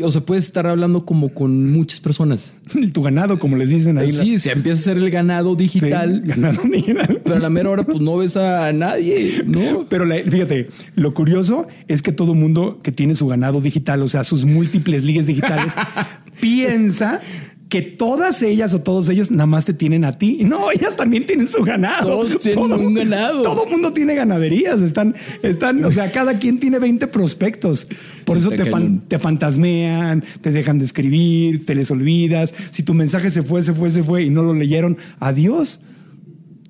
o 0.04 0.10
sea, 0.12 0.20
puedes 0.22 0.44
estar 0.44 0.66
hablando 0.66 1.04
como 1.04 1.28
con 1.28 1.70
muchas 1.72 2.00
personas. 2.00 2.54
Tu 2.92 3.02
ganado, 3.02 3.38
como 3.38 3.56
les 3.56 3.70
dicen 3.70 3.96
ahí. 3.98 4.10
Sí, 4.12 4.38
se 4.38 4.52
empieza 4.52 4.78
a 4.78 4.82
hacer 4.82 4.96
el 5.02 5.10
ganado 5.10 5.52
Sí, 5.52 5.64
digital, 5.64 6.20
ganado 6.24 6.62
digital. 6.70 7.20
pero 7.24 7.36
a 7.36 7.40
la 7.40 7.50
mera 7.50 7.70
hora 7.70 7.82
pues 7.84 8.00
no 8.00 8.16
ves 8.16 8.36
a 8.36 8.72
nadie, 8.72 9.42
¿no? 9.46 9.86
Pero 9.88 10.04
la- 10.04 10.16
fíjate, 10.22 10.68
lo 10.96 11.14
curioso 11.14 11.66
es 11.86 12.02
que 12.02 12.12
todo 12.12 12.34
mundo 12.34 12.78
que 12.82 12.92
tiene 12.92 13.14
su 13.14 13.26
ganado 13.26 13.60
digital, 13.60 14.02
o 14.02 14.08
sea, 14.08 14.24
sus 14.24 14.44
múltiples 14.44 15.04
ligas 15.04 15.26
digitales, 15.26 15.74
piensa 16.40 17.20
que 17.68 17.82
todas 17.82 18.40
ellas 18.42 18.72
o 18.72 18.80
todos 18.80 19.08
ellos 19.10 19.30
nada 19.30 19.44
más 19.46 19.66
te 19.66 19.74
tienen 19.74 20.04
a 20.06 20.12
ti. 20.16 20.38
No, 20.42 20.70
ellas 20.70 20.96
también 20.96 21.26
tienen 21.26 21.46
su 21.46 21.62
ganado. 21.62 22.08
Todos 22.08 22.38
tienen 22.40 22.68
Todo- 22.68 22.78
un 22.80 22.94
ganado. 22.94 23.42
Todo 23.42 23.66
mundo 23.66 23.92
tiene 23.92 24.14
ganaderías. 24.14 24.80
Están, 24.80 25.14
están, 25.42 25.84
o 25.84 25.90
sea, 25.92 26.10
cada 26.10 26.38
quien 26.38 26.58
tiene 26.60 26.78
20 26.78 27.06
prospectos. 27.08 27.86
Por 28.24 28.36
Sí, 28.38 28.40
eso 28.46 28.50
te, 28.50 28.70
fan- 28.70 29.02
te 29.06 29.18
fantasmean, 29.18 30.24
te 30.40 30.50
dejan 30.50 30.78
de 30.78 30.86
escribir, 30.86 31.66
te 31.66 31.74
les 31.74 31.90
olvidas. 31.90 32.54
Si 32.70 32.82
tu 32.82 32.94
mensaje 32.94 33.30
se 33.30 33.42
fue, 33.42 33.62
se 33.62 33.74
fue, 33.74 33.90
se 33.90 34.02
fue 34.02 34.22
y 34.24 34.30
no 34.30 34.42
lo 34.42 34.54
leyeron, 34.54 34.96
adiós. 35.20 35.80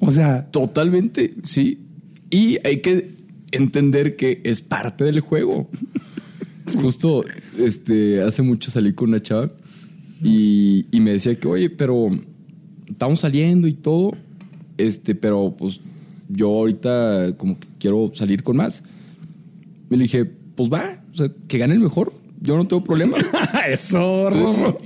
O 0.01 0.11
sea, 0.11 0.51
Totalmente, 0.51 1.35
sí. 1.45 1.79
Y 2.31 2.59
hay 2.67 2.79
que 2.81 3.13
entender 3.53 4.17
que 4.17 4.41
es 4.45 4.63
parte 4.63 5.05
del 5.05 5.21
juego. 5.21 5.71
Justo 6.83 7.25
este, 7.59 8.21
hace 8.21 8.43
mucho 8.43 8.71
salí 8.71 8.93
con 8.93 9.09
una 9.11 9.21
chava 9.21 9.51
y, 10.23 10.87
y 10.91 11.01
me 11.01 11.13
decía 11.13 11.39
que, 11.39 11.49
oye, 11.49 11.71
pero 11.71 12.09
estamos 12.89 13.21
saliendo 13.21 13.69
y 13.69 13.75
todo, 13.75 14.13
este, 14.77 15.15
pero 15.15 15.55
pues 15.57 15.81
yo 16.29 16.49
ahorita 16.49 17.35
como 17.37 17.59
que 17.59 17.67
quiero 17.79 18.11
salir 18.15 18.43
con 18.43 18.57
más. 18.57 18.83
Y 19.91 19.97
le 19.97 20.03
dije, 20.03 20.25
pues 20.25 20.71
va, 20.71 21.01
o 21.13 21.17
sea, 21.17 21.29
que 21.47 21.59
gane 21.59 21.75
el 21.75 21.81
mejor. 21.81 22.13
Yo 22.41 22.57
no 22.57 22.67
tengo 22.67 22.85
problema. 22.85 23.17
eso, 23.69 24.31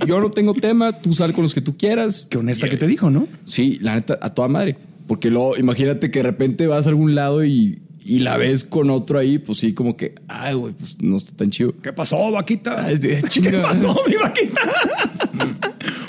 yo 0.07 0.21
no 0.21 0.31
tengo 0.31 0.53
tema, 0.53 0.91
tú 0.91 1.13
sal 1.13 1.33
con 1.33 1.43
los 1.43 1.53
que 1.53 1.61
tú 1.61 1.75
quieras. 1.77 2.25
Qué 2.29 2.37
honesta 2.37 2.69
que 2.69 2.77
te 2.77 2.87
dijo, 2.87 3.09
¿no? 3.09 3.27
Sí, 3.45 3.77
la 3.81 3.95
neta, 3.95 4.17
a 4.21 4.33
toda 4.33 4.47
madre. 4.47 4.77
Porque 5.07 5.29
luego, 5.29 5.57
imagínate 5.57 6.09
que 6.09 6.19
de 6.19 6.23
repente 6.23 6.65
vas 6.65 6.87
a 6.87 6.89
algún 6.89 7.13
lado 7.13 7.45
y, 7.45 7.81
y 8.05 8.19
la 8.19 8.37
ves 8.37 8.63
con 8.63 8.89
otro 8.89 9.19
ahí, 9.19 9.37
pues 9.39 9.59
sí, 9.59 9.73
como 9.73 9.95
que, 9.95 10.15
ay, 10.27 10.55
güey, 10.55 10.73
pues 10.73 10.97
no 11.01 11.17
está 11.17 11.35
tan 11.37 11.51
chido. 11.51 11.73
¿Qué 11.81 11.93
pasó, 11.93 12.31
vaquita? 12.31 12.83
Ay, 12.85 12.97
de- 12.97 13.21
¿Qué 13.41 13.51
pasó, 13.59 13.95
mi 14.07 14.15
vaquita? 14.15 14.61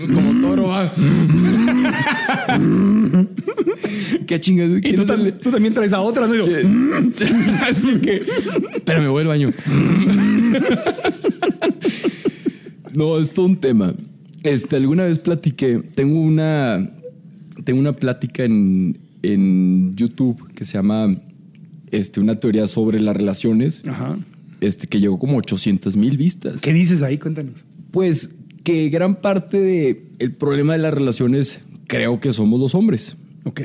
Como 0.15 0.41
toro, 0.41 0.69
va. 0.69 0.91
Qué 4.27 4.41
chingada. 4.41 4.79
Y 4.83 4.93
tú, 4.95 5.03
tam- 5.05 5.33
tú 5.41 5.51
también 5.51 5.75
traes 5.75 5.93
a 5.93 6.01
otra, 6.01 6.27
¿no? 6.27 6.45
Así 7.71 7.99
que, 8.01 8.23
espérame, 8.75 9.09
voy 9.09 9.23
al 9.23 9.29
baño. 9.29 9.51
no, 12.93 13.19
es 13.19 13.33
todo 13.33 13.47
un 13.47 13.57
tema. 13.57 13.95
Este, 14.43 14.77
alguna 14.77 15.05
vez 15.05 15.19
platiqué, 15.19 15.81
tengo 15.95 16.21
una, 16.21 16.91
tengo 17.65 17.81
una 17.81 17.93
plática 17.93 18.45
en, 18.45 18.99
en 19.23 19.95
YouTube 19.97 20.53
que 20.55 20.65
se 20.65 20.75
llama, 20.75 21.15
este, 21.95 22.21
una 22.21 22.41
teoría 22.41 22.67
sobre 22.67 23.01
las 23.01 23.17
relaciones, 23.17 23.85
Ajá. 23.87 24.19
este, 24.61 24.87
que 24.87 25.01
llegó 25.01 25.19
como 25.19 25.39
800 25.39 25.97
mil 25.97 26.17
vistas. 26.17 26.61
¿Qué 26.61 26.73
dices 26.73 27.03
ahí? 27.03 27.19
Cuéntanos. 27.19 27.65
Pues 27.91 28.31
que 28.65 28.89
gran 28.89 29.21
parte 29.21 29.61
de 29.61 30.09
el 30.19 30.33
problema 30.33 30.73
de 30.73 30.81
las 30.81 30.93
relaciones 30.93 31.61
creo 31.87 32.19
que 32.19 32.33
somos 32.33 32.59
los 32.59 32.75
hombres. 32.75 33.17
Ok. 33.45 33.61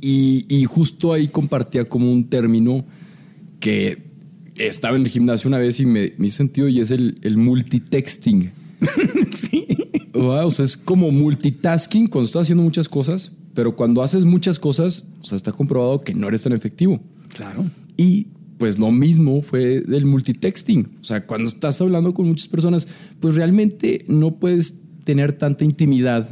Y, 0.00 0.44
y 0.48 0.64
justo 0.64 1.12
ahí 1.12 1.28
compartía 1.28 1.84
como 1.88 2.10
un 2.10 2.28
término 2.28 2.84
que 3.60 4.02
estaba 4.56 4.96
en 4.96 5.02
el 5.02 5.08
gimnasio 5.08 5.48
una 5.48 5.58
vez 5.58 5.80
y 5.80 5.86
me, 5.86 6.14
me 6.18 6.26
hizo 6.26 6.38
sentido 6.38 6.68
y 6.68 6.80
es 6.80 6.90
el, 6.90 7.18
el 7.22 7.36
multitexting. 7.36 8.50
sí. 9.32 9.66
O 10.14 10.50
sea, 10.50 10.64
es 10.64 10.76
como 10.76 11.10
multitasking 11.10 12.06
cuando 12.08 12.26
estás 12.26 12.42
haciendo 12.42 12.64
muchas 12.64 12.88
cosas, 12.88 13.32
pero 13.54 13.76
cuando 13.76 14.02
haces 14.02 14.24
muchas 14.24 14.58
cosas, 14.58 15.04
o 15.20 15.24
sea, 15.24 15.36
está 15.36 15.52
comprobado 15.52 16.00
que 16.00 16.14
no 16.14 16.28
eres 16.28 16.42
tan 16.42 16.52
efectivo. 16.52 17.00
Claro. 17.34 17.64
Y 17.96 18.28
pues 18.58 18.78
lo 18.78 18.90
mismo 18.90 19.42
fue 19.42 19.80
del 19.82 20.06
multitexting. 20.06 20.88
O 21.00 21.04
sea, 21.04 21.26
cuando 21.26 21.48
estás 21.48 21.80
hablando 21.80 22.14
con 22.14 22.26
muchas 22.26 22.48
personas, 22.48 22.88
pues 23.20 23.34
realmente 23.36 24.04
no 24.08 24.36
puedes 24.36 24.80
tener 25.04 25.32
tanta 25.34 25.64
intimidad 25.64 26.28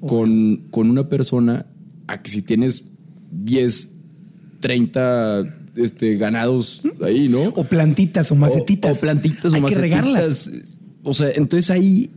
con, 0.00 0.62
con 0.70 0.90
una 0.90 1.08
persona 1.08 1.66
a 2.06 2.22
que 2.22 2.30
si 2.30 2.42
tienes 2.42 2.84
10, 3.32 3.94
30 4.60 5.56
este, 5.76 6.16
ganados 6.16 6.82
ahí, 7.02 7.28
¿no? 7.28 7.42
O 7.54 7.64
plantitas 7.64 8.30
o 8.32 8.34
macetitas. 8.34 8.96
O, 8.96 8.98
o 8.98 9.00
plantitas 9.00 9.52
o 9.52 9.54
Hay 9.56 9.62
que 9.62 9.74
macetitas. 9.74 9.80
regarlas. 9.80 10.50
O 11.02 11.14
sea, 11.14 11.30
entonces 11.30 11.70
ahí, 11.70 12.10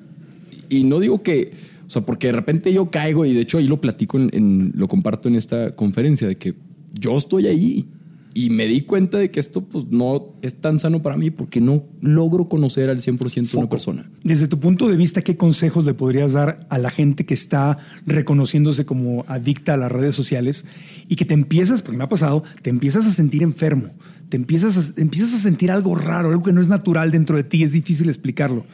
y 0.69 0.83
no 0.83 0.99
digo 0.99 1.21
que, 1.21 1.51
o 1.85 1.89
sea, 1.89 2.05
porque 2.05 2.27
de 2.27 2.33
repente 2.33 2.73
yo 2.73 2.89
caigo 2.89 3.25
y 3.25 3.33
de 3.33 3.41
hecho 3.41 3.57
ahí 3.57 3.67
lo 3.67 3.79
platico, 3.81 4.17
en, 4.17 4.29
en- 4.33 4.71
lo 4.75 4.87
comparto 4.87 5.29
en 5.29 5.35
esta 5.35 5.75
conferencia, 5.75 6.27
de 6.27 6.35
que 6.35 6.55
yo 6.93 7.17
estoy 7.17 7.47
ahí 7.47 7.85
y 8.33 8.49
me 8.49 8.65
di 8.65 8.81
cuenta 8.81 9.17
de 9.17 9.29
que 9.29 9.39
esto 9.39 9.65
pues 9.65 9.87
no 9.89 10.35
es 10.41 10.55
tan 10.55 10.79
sano 10.79 11.01
para 11.01 11.17
mí 11.17 11.31
porque 11.31 11.59
no 11.59 11.83
logro 12.01 12.47
conocer 12.47 12.89
al 12.89 13.01
100% 13.01 13.33
de 13.33 13.39
una 13.41 13.49
Foco. 13.49 13.69
persona. 13.69 14.09
Desde 14.23 14.47
tu 14.47 14.59
punto 14.59 14.87
de 14.87 14.95
vista, 14.95 15.21
¿qué 15.21 15.35
consejos 15.35 15.85
le 15.85 15.93
podrías 15.93 16.33
dar 16.33 16.65
a 16.69 16.77
la 16.77 16.89
gente 16.89 17.25
que 17.25 17.33
está 17.33 17.77
reconociéndose 18.05 18.85
como 18.85 19.25
adicta 19.27 19.73
a 19.73 19.77
las 19.77 19.91
redes 19.91 20.15
sociales 20.15 20.65
y 21.09 21.15
que 21.15 21.25
te 21.25 21.33
empiezas, 21.33 21.81
porque 21.81 21.97
me 21.97 22.05
ha 22.05 22.09
pasado, 22.09 22.43
te 22.61 22.69
empiezas 22.69 23.05
a 23.05 23.11
sentir 23.11 23.43
enfermo, 23.43 23.89
te 24.29 24.37
empiezas 24.37 24.77
a, 24.77 25.01
empiezas 25.01 25.33
a 25.33 25.39
sentir 25.39 25.71
algo 25.71 25.95
raro, 25.95 26.29
algo 26.29 26.43
que 26.43 26.53
no 26.53 26.61
es 26.61 26.69
natural 26.69 27.11
dentro 27.11 27.35
de 27.35 27.43
ti, 27.43 27.63
es 27.63 27.73
difícil 27.73 28.07
explicarlo? 28.07 28.65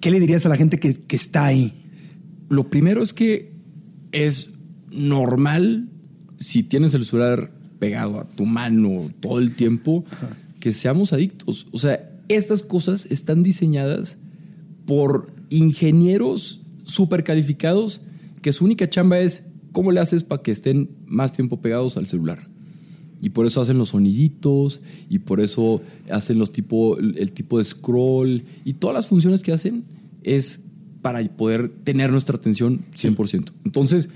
¿Qué 0.00 0.10
le 0.10 0.20
dirías 0.20 0.44
a 0.44 0.50
la 0.50 0.56
gente 0.56 0.78
que, 0.78 0.94
que 0.94 1.16
está 1.16 1.46
ahí? 1.46 1.72
Lo 2.50 2.68
primero 2.68 3.02
es 3.02 3.14
que 3.14 3.52
es 4.12 4.52
normal 4.90 5.88
si 6.38 6.62
tienes 6.62 6.92
el 6.94 7.04
celular 7.06 7.55
pegado 7.78 8.20
a 8.20 8.28
tu 8.28 8.46
mano 8.46 9.10
todo 9.20 9.38
el 9.38 9.52
tiempo 9.52 10.04
que 10.60 10.72
seamos 10.72 11.12
adictos. 11.12 11.66
O 11.72 11.78
sea, 11.78 12.10
estas 12.28 12.62
cosas 12.62 13.06
están 13.06 13.42
diseñadas 13.42 14.18
por 14.86 15.32
ingenieros 15.50 16.60
súper 16.84 17.24
calificados 17.24 18.00
que 18.42 18.52
su 18.52 18.64
única 18.64 18.88
chamba 18.88 19.18
es 19.18 19.42
cómo 19.72 19.92
le 19.92 20.00
haces 20.00 20.22
para 20.22 20.42
que 20.42 20.52
estén 20.52 20.88
más 21.06 21.32
tiempo 21.32 21.60
pegados 21.60 21.96
al 21.96 22.06
celular. 22.06 22.48
Y 23.20 23.30
por 23.30 23.46
eso 23.46 23.60
hacen 23.60 23.78
los 23.78 23.90
soniditos 23.90 24.80
y 25.08 25.20
por 25.20 25.40
eso 25.40 25.82
hacen 26.10 26.38
los 26.38 26.52
tipo, 26.52 26.98
el 26.98 27.32
tipo 27.32 27.58
de 27.58 27.64
scroll 27.64 28.44
y 28.64 28.74
todas 28.74 28.94
las 28.94 29.06
funciones 29.06 29.42
que 29.42 29.52
hacen 29.52 29.84
es 30.22 30.60
para 31.02 31.22
poder 31.24 31.68
tener 31.84 32.10
nuestra 32.10 32.36
atención 32.36 32.84
100%. 32.96 33.52
Entonces, 33.64 34.08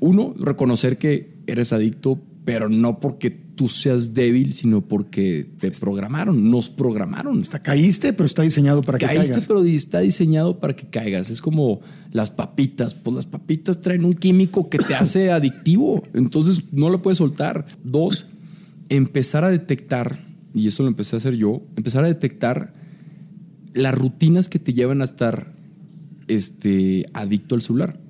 uno, 0.00 0.34
reconocer 0.38 0.96
que 0.98 1.34
eres 1.46 1.72
adicto, 1.72 2.20
pero 2.44 2.68
no 2.68 3.00
porque 3.00 3.30
tú 3.30 3.68
seas 3.68 4.14
débil, 4.14 4.52
sino 4.52 4.80
porque 4.80 5.50
te 5.58 5.70
programaron, 5.70 6.50
nos 6.50 6.70
programaron. 6.70 7.40
Está, 7.40 7.60
caíste, 7.60 8.12
pero 8.12 8.26
está 8.26 8.42
diseñado 8.42 8.82
para 8.82 8.98
que 8.98 9.06
Caíste, 9.06 9.28
caigas. 9.28 9.46
pero 9.46 9.64
está 9.64 10.00
diseñado 10.00 10.58
para 10.58 10.74
que 10.74 10.86
caigas. 10.86 11.30
Es 11.30 11.42
como 11.42 11.80
las 12.12 12.30
papitas. 12.30 12.94
Pues 12.94 13.14
las 13.14 13.26
papitas 13.26 13.80
traen 13.80 14.04
un 14.04 14.14
químico 14.14 14.70
que 14.70 14.78
te 14.78 14.94
hace 14.94 15.30
adictivo. 15.32 16.02
Entonces 16.14 16.62
no 16.72 16.88
lo 16.88 17.02
puedes 17.02 17.18
soltar. 17.18 17.66
Dos, 17.84 18.26
empezar 18.88 19.44
a 19.44 19.50
detectar, 19.50 20.24
y 20.54 20.66
eso 20.66 20.82
lo 20.82 20.88
empecé 20.88 21.16
a 21.16 21.18
hacer 21.18 21.34
yo, 21.34 21.62
empezar 21.76 22.04
a 22.04 22.08
detectar 22.08 22.74
las 23.74 23.94
rutinas 23.94 24.48
que 24.48 24.58
te 24.58 24.72
llevan 24.72 25.02
a 25.02 25.04
estar 25.04 25.52
este, 26.28 27.06
adicto 27.12 27.54
al 27.54 27.62
celular. 27.62 28.00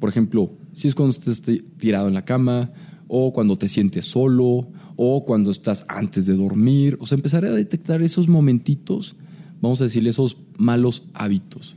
Por 0.00 0.10
ejemplo, 0.10 0.52
si 0.72 0.88
es 0.88 0.94
cuando 0.94 1.16
estás 1.16 1.42
tirado 1.78 2.08
en 2.08 2.14
la 2.14 2.24
cama, 2.24 2.72
o 3.08 3.32
cuando 3.32 3.58
te 3.58 3.68
sientes 3.68 4.06
solo, 4.06 4.68
o 4.96 5.24
cuando 5.24 5.50
estás 5.50 5.86
antes 5.88 6.26
de 6.26 6.36
dormir. 6.36 6.96
O 7.00 7.06
sea, 7.06 7.16
empezar 7.16 7.44
a 7.44 7.52
detectar 7.52 8.02
esos 8.02 8.28
momentitos, 8.28 9.16
vamos 9.60 9.80
a 9.80 9.84
decirle, 9.84 10.10
esos 10.10 10.36
malos 10.56 11.04
hábitos. 11.14 11.76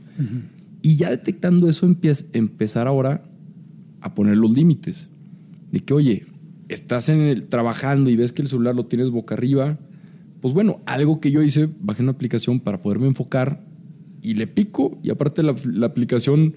Y 0.82 0.96
ya 0.96 1.10
detectando 1.10 1.68
eso, 1.68 1.86
empezar 2.32 2.86
ahora 2.86 3.24
a 4.00 4.14
poner 4.14 4.36
los 4.36 4.50
límites. 4.50 5.08
De 5.70 5.80
que, 5.80 5.94
oye, 5.94 6.26
estás 6.68 7.08
en 7.08 7.20
el, 7.20 7.48
trabajando 7.48 8.10
y 8.10 8.16
ves 8.16 8.32
que 8.32 8.42
el 8.42 8.48
celular 8.48 8.74
lo 8.74 8.86
tienes 8.86 9.10
boca 9.10 9.34
arriba. 9.34 9.78
Pues 10.40 10.52
bueno, 10.52 10.80
algo 10.84 11.20
que 11.20 11.30
yo 11.30 11.42
hice, 11.42 11.68
bajé 11.80 12.02
una 12.02 12.12
aplicación 12.12 12.60
para 12.60 12.82
poderme 12.82 13.06
enfocar 13.06 13.64
y 14.20 14.34
le 14.34 14.46
pico. 14.46 14.98
Y 15.02 15.10
aparte 15.10 15.42
la, 15.42 15.54
la 15.64 15.86
aplicación, 15.86 16.54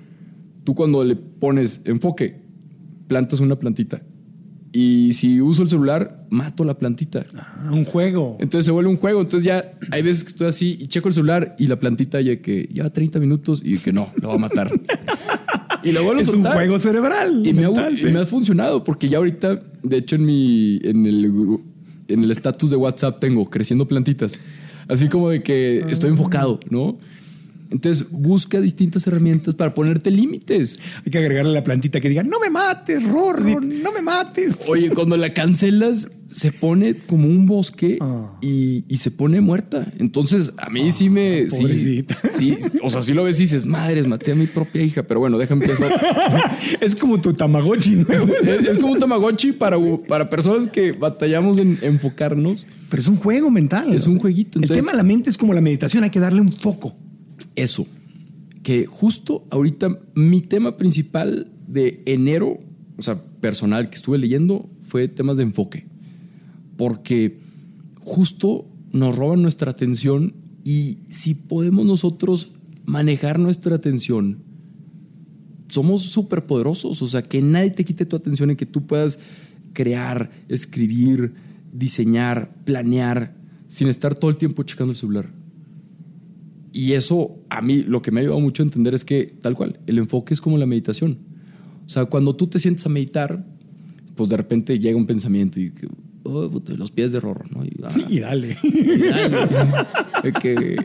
tú 0.63 0.73
cuando 0.76 1.03
le 1.03 1.15
pones 1.15 1.82
enfoque, 1.86 2.41
plantas 3.07 3.39
una 3.39 3.57
plantita. 3.57 4.01
Y 4.76 5.13
si 5.13 5.39
uso 5.39 5.63
el 5.63 5.69
celular, 5.69 6.26
mato 6.30 6.65
la 6.65 6.78
plantita. 6.78 7.23
Ah, 7.34 7.69
un 7.71 7.86
juego. 7.86 8.36
Entonces 8.41 8.65
se 8.65 8.73
vuelve 8.73 8.89
un 8.89 8.97
juego. 8.97 9.21
Entonces 9.21 9.47
ya 9.47 9.71
hay 9.89 10.01
veces 10.01 10.26
que 10.26 10.32
estoy 10.32 10.47
así 10.47 10.78
y 10.78 10.88
checo 10.88 11.07
el 11.07 11.13
celular 11.13 11.55
y 11.57 11.67
la 11.67 11.80
plantita 11.80 12.19
ya 12.19 12.41
que 12.41 12.63
lleva 12.63 12.89
30 12.89 13.21
minutos 13.21 13.61
y 13.63 13.78
que 13.78 13.93
no, 13.93 14.09
lo 14.21 14.28
va 14.28 14.34
a 14.36 14.38
matar. 14.38 14.69
y 15.84 15.93
lo 15.93 16.03
vuelvo 16.03 16.19
a 16.19 16.23
Es 16.23 16.28
un 16.28 16.43
juego 16.43 16.78
cerebral. 16.78 17.41
Y 17.47 17.53
me, 17.53 17.63
ha, 17.63 17.69
mental, 17.69 17.93
y 17.93 17.99
sí. 17.99 18.05
me 18.07 18.19
ha 18.19 18.26
funcionado 18.26 18.84
porque 18.84 19.07
ya 19.07 19.19
ahorita, 19.19 19.61
de 19.82 19.95
hecho, 19.95 20.17
en 20.17 20.26
mi 20.26 20.82
en 20.84 21.05
el 21.05 21.32
en 22.09 22.23
el 22.26 22.32
estatus 22.32 22.69
de 22.69 22.76
WhatsApp 22.76 23.21
tengo 23.21 23.49
creciendo 23.49 23.88
plantitas. 23.88 24.41
Así 24.89 25.07
como 25.07 25.30
de 25.30 25.41
que 25.41 25.86
estoy 25.89 26.09
enfocado, 26.09 26.59
¿no? 26.69 26.97
Entonces 27.72 28.07
busca 28.11 28.61
distintas 28.61 29.05
herramientas 29.07 29.55
para 29.55 29.74
ponerte 29.74 30.11
límites. 30.11 30.80
Hay 31.05 31.11
que 31.11 31.18
agregarle 31.18 31.51
la 31.53 31.63
plantita 31.63 31.99
que 31.99 32.09
diga, 32.09 32.24
no 32.24 32.39
me 32.39 32.49
mates, 32.49 33.03
Rorro, 33.03 33.59
no 33.61 33.91
me 33.91 34.01
mates. 34.01 34.59
Oye, 34.68 34.89
cuando 34.91 35.18
la 35.18 35.34
cancelas, 35.34 36.09
se 36.28 36.51
pone 36.51 36.95
como 36.97 37.28
un 37.28 37.45
bosque 37.45 37.97
Ah. 38.01 38.38
y, 38.41 38.84
y 38.88 38.97
se 38.97 39.11
pone 39.11 39.41
muerta. 39.41 39.91
Entonces, 39.99 40.53
a 40.57 40.70
mí 40.70 40.91
sí 40.91 41.09
me. 41.09 41.49
sí, 41.49 41.57
pobrecita. 41.61 42.18
Sí, 42.34 42.57
o 42.82 42.89
sea, 42.89 43.01
sí 43.03 43.13
lo 43.13 43.24
ves 43.24 43.38
y 43.39 43.43
dices, 43.43 43.66
madres, 43.66 44.07
maté 44.07 44.32
a 44.32 44.36
mi 44.36 44.47
propia 44.47 44.84
hija, 44.84 45.03
pero 45.03 45.20
bueno, 45.20 45.38
déjame 45.38 45.66
empezar. 45.66 45.91
Es 46.82 46.95
como 46.95 47.22
tu 47.22 47.34
Tamagotchi, 47.34 47.91
¿no? 47.95 48.07
es, 48.11 48.70
es 48.70 48.78
como 48.80 48.93
un 48.93 48.99
Tamagotchi 48.99 49.51
para, 49.53 49.78
para 50.07 50.30
personas 50.30 50.68
que 50.68 50.91
batallamos 50.93 51.57
en 51.57 51.78
enfocarnos. 51.82 52.66
Pero 52.89 53.01
es 53.01 53.07
un 53.07 53.18
juego 53.18 53.49
mental. 53.51 53.93
Es 53.93 54.07
un 54.07 54.20
jueguito, 54.20 54.59
El 54.59 54.68
tema 54.68 54.91
de 54.91 54.97
la 54.97 55.03
mente 55.03 55.30
es 55.30 55.38
como 55.38 55.53
la 55.53 55.61
meditación, 55.61 56.03
hay 56.03 56.09
que 56.09 56.20
darle 56.20 56.41
un 56.41 56.51
foco. 56.51 56.95
Eso. 57.56 57.88
Que 58.64 58.86
justo 58.86 59.45
ahorita 59.51 59.99
mi 60.16 60.41
tema 60.41 60.78
principal 60.78 61.51
de 61.68 62.01
enero, 62.06 62.60
o 62.97 63.01
sea, 63.01 63.24
personal 63.39 63.89
que 63.89 63.95
estuve 63.95 64.18
leyendo, 64.18 64.70
fue 64.82 65.08
temas 65.08 65.38
de 65.38 65.43
enfoque. 65.43 65.86
Porque 66.78 67.39
justo 67.99 68.68
nos 68.91 69.16
roban 69.16 69.41
nuestra 69.41 69.72
atención 69.72 70.34
y 70.64 70.99
si 71.10 71.36
podemos 71.36 71.86
nosotros 71.86 72.49
manejar 72.86 73.39
nuestra 73.39 73.76
atención, 73.76 74.39
somos 75.68 76.03
súper 76.03 76.45
poderosos. 76.45 77.01
O 77.01 77.08
sea, 77.08 77.22
que 77.22 77.41
nadie 77.41 77.72
te 77.72 77.86
quite 77.86 78.06
tu 78.06 78.16
atención 78.16 78.51
y 78.51 78.56
que 78.56 78.66
tú 78.66 78.86
puedas 78.86 79.20
crear, 79.74 80.32
escribir, 80.47 81.34
diseñar, 81.72 82.56
planear, 82.64 83.36
sin 83.68 83.88
estar 83.89 84.16
todo 84.16 84.32
el 84.32 84.38
tiempo 84.38 84.64
checando 84.64 84.91
el 84.91 84.97
celular. 84.97 85.30
Y 86.76 86.91
eso 86.91 87.39
a 87.49 87.61
mí 87.61 87.84
lo 87.84 88.01
que 88.01 88.11
me 88.11 88.19
ha 88.19 88.23
ayudado 88.23 88.41
mucho 88.41 88.61
a 88.61 88.65
entender 88.65 88.93
es 88.93 89.05
que 89.05 89.34
tal 89.41 89.55
cual, 89.55 89.80
el 89.88 89.97
enfoque 89.97 90.34
es 90.34 90.41
como 90.41 90.57
la 90.57 90.65
meditación. 90.65 91.19
O 91.86 91.89
sea, 91.89 92.03
cuando 92.03 92.36
tú 92.36 92.47
te 92.47 92.59
sientes 92.59 92.86
a 92.86 92.89
meditar, 92.89 93.45
pues 94.13 94.28
de 94.28 94.36
repente 94.36 94.78
llega 94.78 94.97
un 94.97 95.05
pensamiento 95.05 95.57
y 95.61 95.71
que, 95.71 95.88
oh, 96.23 96.51
los 96.76 96.91
pies 96.91 97.13
de 97.13 97.21
rorro, 97.21 97.45
¿no? 97.49 97.63
Y, 97.63 97.71
ah, 97.82 97.95
Y 98.09 98.19
dale. 98.19 98.57
y 98.61 98.97
dale. 99.07 99.47
Que, 100.41 100.76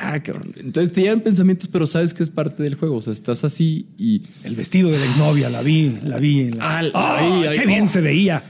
ah, 0.00 0.20
cabrón. 0.22 0.52
Entonces 0.56 0.92
te 0.92 1.02
llegan 1.02 1.20
pensamientos, 1.20 1.68
pero 1.68 1.86
sabes 1.86 2.14
que 2.14 2.22
es 2.22 2.30
parte 2.30 2.62
del 2.62 2.74
juego. 2.74 2.96
O 2.96 3.00
sea, 3.00 3.12
estás 3.12 3.44
así 3.44 3.86
y 3.98 4.22
El 4.44 4.56
vestido 4.56 4.90
de 4.90 4.98
la 4.98 5.04
exnovia, 5.06 5.48
la 5.50 5.62
vi, 5.62 5.98
la 6.04 6.18
vi. 6.18 6.40
en 6.40 6.58
la- 6.58 6.78
Ah, 6.78 6.82
la 6.82 6.90
¡Ah, 6.94 7.50
vi. 7.52 7.58
¡Qué 7.58 7.66
bien 7.66 7.88
se 7.88 8.00
veía! 8.00 8.44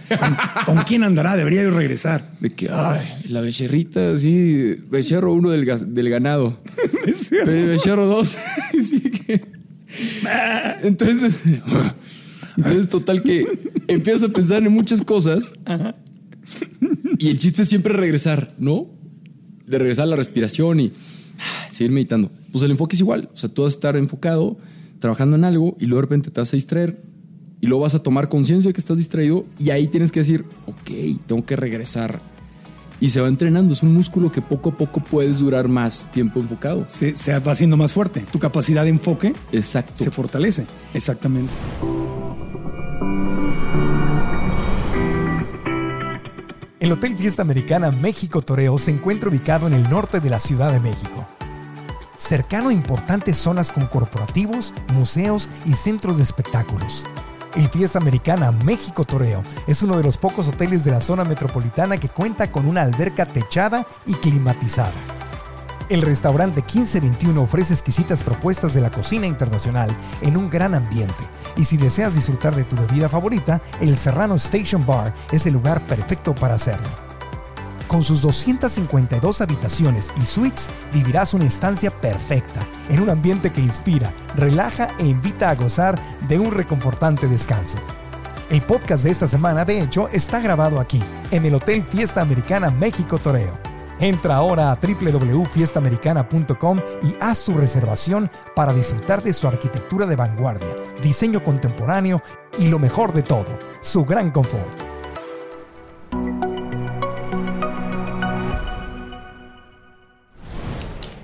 ¿Con, 0.64 0.74
con 0.76 0.84
quién 0.84 1.04
andará? 1.04 1.36
Debería 1.36 1.62
yo 1.62 1.70
regresar. 1.70 2.32
de 2.40 2.50
que, 2.50 2.68
ay, 2.70 3.06
la 3.28 3.40
becerrita, 3.40 4.12
así, 4.12 4.76
becerro 4.90 5.32
uno 5.32 5.50
del, 5.50 5.64
ganado. 6.10 6.60
Be- 7.44 7.66
Becerro 7.66 8.06
2. 8.06 8.38
sí 8.82 9.00
que. 9.00 9.40
Entonces, 10.82 11.40
entonces, 12.56 12.88
total 12.88 13.22
que 13.22 13.46
empiezas 13.88 14.24
a 14.24 14.32
pensar 14.32 14.62
en 14.64 14.72
muchas 14.72 15.02
cosas. 15.02 15.54
Y 17.18 17.28
el 17.30 17.38
chiste 17.38 17.62
es 17.62 17.68
siempre 17.68 17.92
regresar, 17.94 18.54
¿no? 18.58 18.90
De 19.68 19.78
regresar 19.78 20.04
a 20.04 20.06
la 20.06 20.16
respiración 20.16 20.80
y 20.80 20.92
ah, 21.38 21.68
seguir 21.70 21.92
meditando. 21.92 22.30
Pues 22.52 22.64
el 22.64 22.70
enfoque 22.70 22.96
es 22.96 23.00
igual. 23.00 23.28
O 23.32 23.36
sea, 23.36 23.48
tú 23.48 23.62
vas 23.62 23.72
a 23.72 23.76
estar 23.76 23.96
enfocado, 23.96 24.56
trabajando 24.98 25.36
en 25.36 25.44
algo 25.44 25.76
y 25.78 25.86
luego 25.86 26.02
de 26.02 26.02
repente 26.02 26.30
te 26.30 26.40
vas 26.40 26.52
a 26.52 26.56
distraer 26.56 27.02
y 27.60 27.66
luego 27.66 27.82
vas 27.82 27.94
a 27.94 28.02
tomar 28.02 28.28
conciencia 28.28 28.68
de 28.68 28.72
que 28.72 28.80
estás 28.80 28.96
distraído 28.96 29.44
y 29.58 29.70
ahí 29.70 29.88
tienes 29.88 30.12
que 30.12 30.20
decir, 30.20 30.44
ok, 30.66 31.20
tengo 31.26 31.44
que 31.44 31.56
regresar. 31.56 32.20
Y 33.00 33.10
se 33.10 33.20
va 33.20 33.28
entrenando. 33.28 33.74
Es 33.74 33.82
un 33.82 33.94
músculo 33.94 34.32
que 34.32 34.42
poco 34.42 34.70
a 34.70 34.76
poco 34.76 35.00
puedes 35.00 35.38
durar 35.38 35.68
más 35.68 36.10
tiempo 36.10 36.40
enfocado. 36.40 36.84
Se, 36.88 37.14
se 37.14 37.38
va 37.38 37.52
haciendo 37.52 37.76
más 37.76 37.92
fuerte. 37.92 38.24
Tu 38.32 38.40
capacidad 38.40 38.82
de 38.82 38.90
enfoque 38.90 39.34
Exacto. 39.52 39.92
se 39.94 40.10
fortalece. 40.10 40.66
Exactamente. 40.94 41.52
El 46.80 46.92
Hotel 46.92 47.16
Fiesta 47.16 47.42
Americana 47.42 47.90
México 47.90 48.40
Toreo 48.40 48.78
se 48.78 48.92
encuentra 48.92 49.28
ubicado 49.28 49.66
en 49.66 49.72
el 49.74 49.90
norte 49.90 50.20
de 50.20 50.30
la 50.30 50.38
Ciudad 50.38 50.70
de 50.70 50.78
México, 50.78 51.26
cercano 52.16 52.68
a 52.68 52.72
importantes 52.72 53.36
zonas 53.36 53.72
con 53.72 53.88
corporativos, 53.88 54.72
museos 54.92 55.48
y 55.64 55.72
centros 55.74 56.18
de 56.18 56.22
espectáculos. 56.22 57.04
El 57.56 57.68
Fiesta 57.68 57.98
Americana 57.98 58.52
México 58.52 59.04
Toreo 59.04 59.42
es 59.66 59.82
uno 59.82 59.96
de 59.96 60.04
los 60.04 60.18
pocos 60.18 60.46
hoteles 60.46 60.84
de 60.84 60.92
la 60.92 61.00
zona 61.00 61.24
metropolitana 61.24 61.98
que 61.98 62.10
cuenta 62.10 62.52
con 62.52 62.64
una 62.64 62.82
alberca 62.82 63.26
techada 63.26 63.84
y 64.06 64.14
climatizada. 64.14 64.94
El 65.88 66.02
restaurante 66.02 66.62
1521 66.62 67.40
ofrece 67.40 67.72
exquisitas 67.72 68.22
propuestas 68.22 68.72
de 68.72 68.82
la 68.82 68.90
cocina 68.90 69.26
internacional 69.26 69.90
en 70.20 70.36
un 70.36 70.48
gran 70.48 70.74
ambiente. 70.74 71.24
Y 71.58 71.64
si 71.64 71.76
deseas 71.76 72.14
disfrutar 72.14 72.54
de 72.54 72.64
tu 72.64 72.76
bebida 72.76 73.08
favorita, 73.08 73.60
el 73.80 73.96
Serrano 73.96 74.36
Station 74.36 74.86
Bar 74.86 75.12
es 75.32 75.44
el 75.44 75.54
lugar 75.54 75.84
perfecto 75.86 76.34
para 76.34 76.54
hacerlo. 76.54 76.88
Con 77.88 78.02
sus 78.02 78.22
252 78.22 79.40
habitaciones 79.40 80.12
y 80.22 80.24
suites, 80.24 80.70
vivirás 80.92 81.34
una 81.34 81.46
estancia 81.46 81.90
perfecta, 81.90 82.60
en 82.88 83.00
un 83.00 83.10
ambiente 83.10 83.50
que 83.50 83.60
inspira, 83.60 84.12
relaja 84.36 84.90
e 84.98 85.06
invita 85.06 85.50
a 85.50 85.54
gozar 85.54 86.00
de 86.28 86.38
un 86.38 86.52
reconfortante 86.52 87.26
descanso. 87.26 87.78
El 88.50 88.62
podcast 88.62 89.04
de 89.04 89.10
esta 89.10 89.26
semana, 89.26 89.64
de 89.64 89.80
hecho, 89.80 90.08
está 90.08 90.38
grabado 90.40 90.78
aquí, 90.78 91.02
en 91.30 91.44
el 91.44 91.54
Hotel 91.54 91.82
Fiesta 91.82 92.20
Americana 92.20 92.70
México 92.70 93.18
Toreo. 93.18 93.77
Entra 94.00 94.36
ahora 94.36 94.70
a 94.70 94.76
www.fiestamericana.com 94.76 96.80
y 97.02 97.16
haz 97.20 97.44
tu 97.44 97.54
reservación 97.54 98.30
para 98.54 98.72
disfrutar 98.72 99.22
de 99.22 99.32
su 99.32 99.48
arquitectura 99.48 100.06
de 100.06 100.16
vanguardia, 100.16 100.68
diseño 101.02 101.42
contemporáneo 101.42 102.22
y 102.58 102.68
lo 102.68 102.78
mejor 102.78 103.12
de 103.12 103.22
todo, 103.22 103.58
su 103.82 104.04
gran 104.04 104.30
confort. 104.30 104.88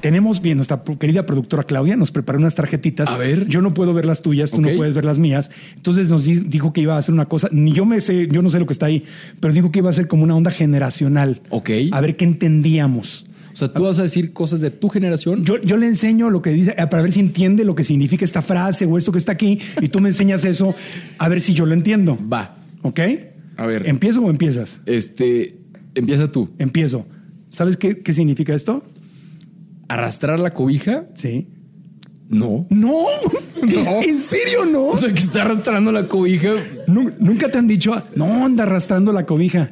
Tenemos 0.05 0.43
bien, 0.43 0.59
nuestra 0.59 0.83
querida 1.01 1.25
productora 1.25 1.63
Claudia 1.63 1.97
nos 1.97 2.13
preparó 2.13 2.39
unas 2.39 2.55
tarjetitas. 2.55 3.09
A 3.09 3.17
ver. 3.17 3.47
Yo 3.47 3.63
no 3.63 3.73
puedo 3.73 3.95
ver 3.95 4.05
las 4.05 4.21
tuyas, 4.21 4.51
tú 4.51 4.61
no 4.61 4.69
puedes 4.77 4.93
ver 4.93 5.07
las 5.07 5.19
mías. 5.19 5.51
Entonces 5.77 6.11
nos 6.11 6.27
di- 6.27 6.41
dijo 6.41 6.75
que 6.75 6.83
iba 6.83 6.95
a 6.95 6.99
hacer 6.99 7.15
una 7.15 7.25
cosa, 7.25 7.49
ni 7.53 7.73
yo 7.73 7.87
me 7.87 8.03
sé, 8.03 8.29
yo 8.31 8.43
no 8.43 8.51
sé 8.51 8.61
lo 8.61 8.67
que 8.67 8.75
está 8.75 8.85
ahí, 8.85 9.03
pero 9.41 9.55
dijo 9.55 9.73
que 9.73 9.79
iba 9.79 9.89
a 9.89 9.95
ser 9.95 10.07
como 10.07 10.23
una 10.25 10.37
onda 10.37 10.51
generacional. 10.51 11.41
Ok. 11.49 11.71
A 11.91 12.03
ver 12.03 12.17
qué 12.17 12.27
entendíamos. 12.27 13.25
O 13.53 13.57
sea, 13.57 13.73
tú 13.73 13.85
vas 13.85 13.99
a 13.99 14.03
decir 14.03 14.35
cosas 14.35 14.61
de 14.61 14.71
tu 14.71 14.91
generación. 14.91 15.43
Yo, 15.43 15.59
yo 15.63 15.79
le 15.79 15.87
enseño 15.87 16.29
lo 16.29 16.43
que 16.43 16.51
dice 16.51 16.73
eh, 16.77 16.87
para 16.91 17.03
ver 17.03 17.11
si 17.13 17.21
entiende 17.21 17.65
lo 17.65 17.75
que 17.75 17.85
significa 17.85 18.27
esta 18.27 18.43
frase 18.43 18.85
o 18.85 18.99
esto 18.99 19.11
que 19.11 19.19
está 19.19 19.33
aquí 19.33 19.59
y 19.81 19.89
tú 19.89 20.01
me 20.01 20.09
enseñas 20.11 20.45
eso 20.45 20.75
a 21.17 21.29
ver 21.31 21.41
si 21.41 21.55
yo 21.55 21.65
lo 21.65 21.73
entiendo. 21.73 22.19
Va. 22.31 22.59
¿Ok? 22.83 23.01
A 23.57 23.65
ver. 23.65 23.89
¿Empiezo 23.89 24.21
o 24.23 24.29
empiezas? 24.29 24.81
Este, 24.85 25.57
empieza 25.95 26.31
tú. 26.31 26.51
Empiezo. 26.59 27.07
¿Sabes 27.49 27.79
qué, 27.79 28.01
qué 28.03 28.13
significa 28.13 28.53
esto? 28.55 28.85
Arrastrar 29.89 30.41
la 30.41 30.51
cobija. 30.53 31.05
Sí. 31.15 31.49
No. 32.29 32.67
No. 32.71 33.05
No. 33.65 34.03
¿En 34.03 34.19
serio 34.21 34.67
no? 34.71 34.89
O 34.89 34.99
sea, 34.99 35.09
que 35.11 35.21
está 35.21 35.41
arrastrando 35.41 35.91
la 35.91 36.07
cobija. 36.07 36.51
Nu- 36.87 37.11
Nunca 37.19 37.51
te 37.51 37.57
han 37.57 37.67
dicho, 37.67 37.95
no 38.15 38.45
anda 38.45 38.65
arrastrando 38.65 39.11
la 39.11 39.25
cobija. 39.25 39.71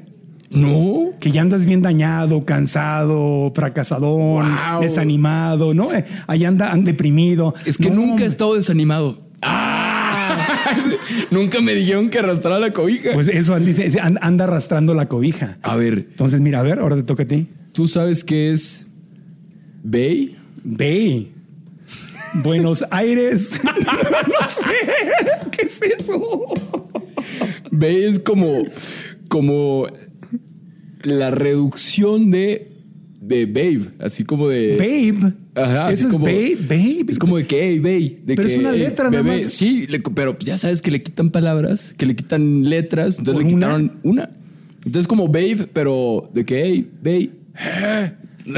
No. 0.50 1.10
Que 1.20 1.30
ya 1.30 1.42
andas 1.42 1.66
bien 1.66 1.82
dañado, 1.82 2.40
cansado, 2.40 3.52
fracasadón, 3.54 4.56
Wow. 4.72 4.80
desanimado, 4.80 5.74
¿no? 5.74 5.92
Eh, 5.92 6.06
Ahí 6.26 6.46
anda, 6.46 6.72
anda 6.72 6.90
deprimido. 6.92 7.54
Es 7.66 7.76
que 7.76 7.90
No, 7.90 7.96
nunca 7.96 8.24
he 8.24 8.26
estado 8.26 8.54
desanimado. 8.54 9.20
¡Ah! 9.42 10.46
nunca 11.30 11.60
me 11.60 11.74
dijeron 11.74 12.08
que 12.08 12.20
arrastrara 12.20 12.58
la 12.60 12.72
cobija. 12.72 13.10
Pues 13.12 13.28
eso 13.28 13.58
dice, 13.60 13.92
anda 14.00 14.44
arrastrando 14.44 14.94
la 14.94 15.06
cobija. 15.06 15.58
a 15.62 15.76
ver, 15.76 16.06
Entonces, 16.10 16.40
mira, 16.40 16.60
a 16.60 16.62
ver, 16.62 16.78
ahora 16.78 16.96
te 16.96 17.02
toca 17.02 17.24
a 17.24 17.26
ti. 17.26 17.48
¿tú 17.72 17.88
sabes 17.88 18.24
qué 18.24 18.52
es 18.52 18.86
Bay? 19.82 20.36
Ve. 20.64 21.28
Buenos 22.42 22.84
Aires. 22.90 23.60
no 23.64 24.48
sé. 24.48 25.50
¿Qué 25.50 25.62
es 25.66 25.80
eso? 25.98 26.46
Bay 27.70 28.04
es 28.04 28.18
como, 28.18 28.64
como 29.28 29.86
la 31.02 31.30
reducción 31.30 32.30
de, 32.30 32.68
de 33.20 33.46
babe, 33.46 33.88
así 33.98 34.24
como 34.24 34.48
de. 34.48 34.76
Babe. 34.76 35.34
Ajá, 35.54 35.90
Eso 35.90 36.06
es 36.06 36.12
como- 36.12 36.24
babe. 36.24 36.56
Babe. 36.66 37.04
Es 37.08 37.18
como 37.18 37.36
de 37.36 37.46
que, 37.46 37.62
hey, 37.68 37.78
babe. 37.78 38.16
De 38.24 38.34
Pero 38.36 38.48
que, 38.48 38.54
es 38.54 38.58
una 38.60 38.70
"Hey, 38.72 38.78
letra 38.80 39.10
nada 39.10 39.22
bebé". 39.22 39.42
más. 39.42 39.52
Sí, 39.52 39.86
le- 39.86 40.00
pero 40.00 40.38
ya 40.38 40.56
sabes 40.56 40.80
que 40.80 40.90
le 40.90 41.02
quitan 41.02 41.30
palabras, 41.30 41.92
que 41.96 42.06
le 42.06 42.16
quitan 42.16 42.64
letras, 42.64 43.18
entonces 43.18 43.42
¿Por 43.42 43.50
le 43.50 43.56
una? 43.56 43.66
quitaron 43.66 43.92
una. 44.02 44.30
Entonces, 44.86 45.06
como 45.06 45.28
babe, 45.28 45.68
pero 45.72 46.30
de 46.32 46.44
que, 46.46 46.64
hey, 46.64 46.90
babe. 47.02 47.30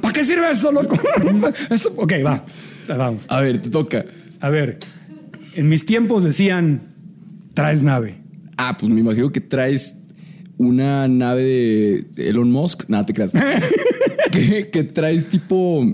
¿Para 0.00 0.12
qué 0.12 0.24
sirve 0.24 0.50
eso, 0.50 0.72
loco? 0.72 0.98
Eso- 1.70 1.92
ok, 1.96 2.12
va. 2.24 2.44
Vamos. 2.88 3.24
A 3.28 3.40
ver, 3.40 3.60
te 3.60 3.70
toca. 3.70 4.04
A 4.40 4.50
ver. 4.50 4.78
En 5.54 5.68
mis 5.68 5.86
tiempos 5.86 6.22
decían, 6.22 6.82
traes 7.54 7.82
nave. 7.82 8.18
Ah, 8.56 8.76
pues 8.78 8.90
me 8.90 9.00
imagino 9.00 9.30
que 9.32 9.40
traes 9.40 9.98
una 10.58 11.08
nave 11.08 12.04
de 12.14 12.28
Elon 12.28 12.50
Musk. 12.50 12.84
Nada, 12.88 13.06
te 13.06 13.12
creas. 13.12 13.32
que, 14.32 14.70
que 14.70 14.84
traes 14.84 15.26
tipo, 15.26 15.84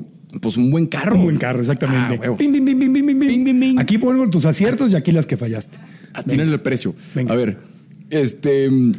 pues 0.40 0.56
un 0.56 0.70
buen 0.70 0.86
carro. 0.86 1.16
Un 1.16 1.22
buen 1.24 1.38
carro, 1.38 1.60
exactamente. 1.60 2.20
Ah. 2.24 3.80
Aquí 3.80 3.98
pongo 3.98 4.28
tus 4.30 4.44
aciertos 4.46 4.92
y 4.92 4.96
aquí 4.96 5.12
las 5.12 5.26
que 5.26 5.36
fallaste. 5.36 5.78
Ah, 6.14 6.22
tienen 6.22 6.48
el 6.48 6.60
precio. 6.60 6.94
Venga. 7.14 7.32
A 7.32 7.36
ver, 7.36 7.58
este. 8.10 8.68
mm, 8.70 8.92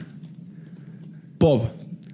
Pop. 1.37 1.65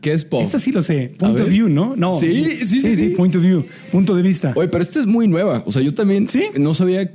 ¿Qué 0.01 0.13
es 0.13 0.23
pop? 0.25 0.41
Esta 0.41 0.59
sí 0.59 0.71
lo 0.71 0.81
sé. 0.81 1.13
Point 1.17 1.35
ver. 1.37 1.47
of 1.47 1.51
view, 1.51 1.69
¿no? 1.69 1.95
No. 1.95 2.17
Sí, 2.17 2.43
sí, 2.55 2.79
sí, 2.81 2.95
sí. 2.95 3.09
Point 3.09 3.35
of 3.35 3.41
view. 3.41 3.65
Punto 3.91 4.15
de 4.15 4.21
vista. 4.21 4.53
Oye, 4.55 4.67
pero 4.69 4.83
esta 4.83 4.99
es 4.99 5.05
muy 5.07 5.27
nueva. 5.27 5.63
O 5.65 5.71
sea, 5.71 5.81
yo 5.81 5.93
también 5.93 6.27
¿Sí? 6.29 6.43
no 6.57 6.73
sabía 6.73 7.11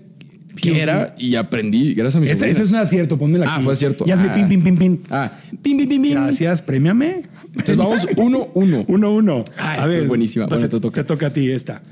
qué 0.61 0.81
era 0.83 1.15
y 1.19 1.35
aprendí 1.35 1.95
gracias 1.95 2.17
a 2.17 2.21
mi 2.21 2.29
sobrina. 2.29 2.47
ese 2.49 2.63
es 2.63 2.71
un 2.71 2.77
acierto, 2.77 3.19
pónmela 3.19 3.45
aquí. 3.47 3.55
Ah, 3.59 3.63
fue 3.63 3.73
acierto. 3.73 4.05
Y 4.07 4.11
hazme 4.11 4.29
Ah. 4.31 4.35
pim, 4.35 4.49
pim, 4.49 4.63
pim, 4.63 4.77
pim. 4.77 4.99
Ah, 5.11 5.33
pim, 5.63 5.77
pim, 5.79 5.89
pim, 5.89 6.03
pim. 6.03 6.13
Gracias, 6.13 6.63
premiame. 6.63 7.23
Entonces 7.49 7.77
vamos 7.77 8.07
uno, 8.19 8.49
uno. 8.55 8.85
Uno, 8.87 9.15
uno. 9.15 9.45
Ah, 9.59 9.77
esta 9.79 9.97
es 9.99 10.07
buenísima. 10.09 10.47
Bueno, 10.47 10.69
te 10.69 10.81
toca. 10.81 11.03
Te 11.03 11.05
toca 11.05 11.27
a 11.29 11.33
ti 11.33 11.51
esta. 11.51 11.83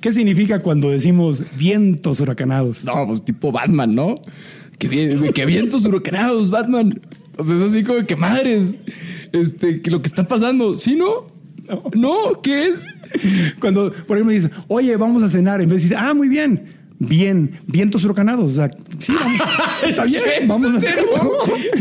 ¿Qué 0.00 0.12
significa 0.12 0.60
cuando 0.60 0.90
decimos 0.90 1.42
vientos 1.58 2.20
huracanados? 2.20 2.84
No, 2.84 3.06
pues 3.08 3.24
tipo 3.24 3.50
Batman, 3.50 3.94
¿no? 3.94 4.14
Que 4.78 4.88
vientos 5.46 5.84
huracanados, 5.86 6.50
Batman. 6.50 7.00
O 7.36 7.44
sea, 7.44 7.56
es 7.56 7.62
así 7.62 7.84
como 7.84 8.04
que 8.06 8.16
madres. 8.16 8.76
Este, 9.32 9.80
que 9.82 9.90
lo 9.90 10.02
que 10.02 10.08
está 10.08 10.26
pasando. 10.26 10.76
¿Sí, 10.76 10.94
no? 10.94 11.26
No, 11.94 12.40
¿qué 12.42 12.68
es? 12.68 12.86
Cuando, 13.60 13.92
por 14.06 14.16
ejemplo, 14.16 14.34
dices, 14.34 14.50
oye, 14.68 14.96
vamos 14.96 15.22
a 15.22 15.28
cenar, 15.28 15.60
en 15.60 15.68
vez 15.68 15.82
de 15.82 15.88
decir, 15.88 15.96
ah, 15.96 16.14
muy 16.14 16.28
bien, 16.28 16.75
bien, 16.98 17.60
vientos 17.66 18.04
huracanados. 18.04 18.52
O 18.52 18.54
sea, 18.54 18.70
sí, 18.98 19.12
vamos, 19.12 19.40
está 19.86 20.04
bien, 20.04 20.22
vamos 20.46 20.74
a 20.74 20.76
hacerlo. 20.78 21.32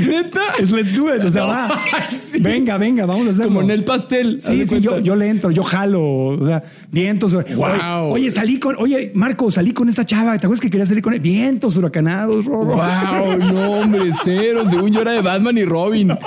¿Neta? 0.07 0.41
Es 0.59 0.71
let's 0.71 0.95
do 0.95 1.15
it. 1.15 1.23
O 1.23 1.29
sea, 1.29 1.43
va. 1.43 1.71
Sí. 2.09 2.41
Venga, 2.41 2.77
venga, 2.77 3.05
vamos 3.05 3.27
a 3.27 3.29
hacerlo. 3.31 3.49
Como 3.49 3.61
en 3.61 3.71
el 3.71 3.83
pastel. 3.83 4.37
Sí, 4.41 4.65
sí, 4.67 4.81
yo, 4.81 4.99
yo 4.99 5.15
le 5.15 5.29
entro, 5.29 5.51
yo 5.51 5.63
jalo, 5.63 6.01
o 6.03 6.45
sea, 6.45 6.63
vientos. 6.91 7.33
Guau. 7.33 8.11
Oye, 8.11 8.23
oye, 8.25 8.31
salí 8.31 8.59
con, 8.59 8.75
oye, 8.77 9.11
Marco, 9.15 9.49
salí 9.51 9.71
con 9.71 9.89
esa 9.89 10.05
chava, 10.05 10.37
¿te 10.37 10.47
acuerdas 10.47 10.61
que 10.61 10.69
quería 10.69 10.85
salir 10.85 11.03
con 11.03 11.13
él? 11.13 11.19
Vientos 11.19 11.77
huracanados, 11.77 12.45
Rorro. 12.45 12.75
Wow, 12.75 13.37
no, 13.37 13.71
hombre, 13.79 14.11
cero. 14.21 14.63
Según 14.69 14.91
yo 14.91 15.01
era 15.01 15.11
de 15.13 15.21
Batman 15.21 15.57
y 15.57 15.65
Robin. 15.65 16.17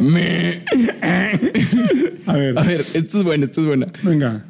Me. 0.00 0.62
A 2.26 2.32
ver, 2.32 2.58
A 2.58 2.62
ver, 2.62 2.80
esto 2.94 3.18
es 3.18 3.24
buena, 3.24 3.46
esto 3.46 3.62
es 3.62 3.66
buena. 3.66 3.86
venga. 4.02 4.44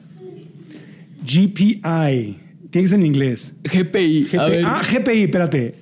GPI, 1.25 2.37
tiene 2.71 2.85
que 2.85 2.89
ser 2.89 2.99
en 3.01 3.07
inglés. 3.07 3.55
GPI. 3.65 4.25
GPI. 4.25 4.37
A 4.39 4.45
ver. 4.49 4.65
Ah, 4.67 4.83
GPI, 4.83 5.23
espérate. 5.25 5.75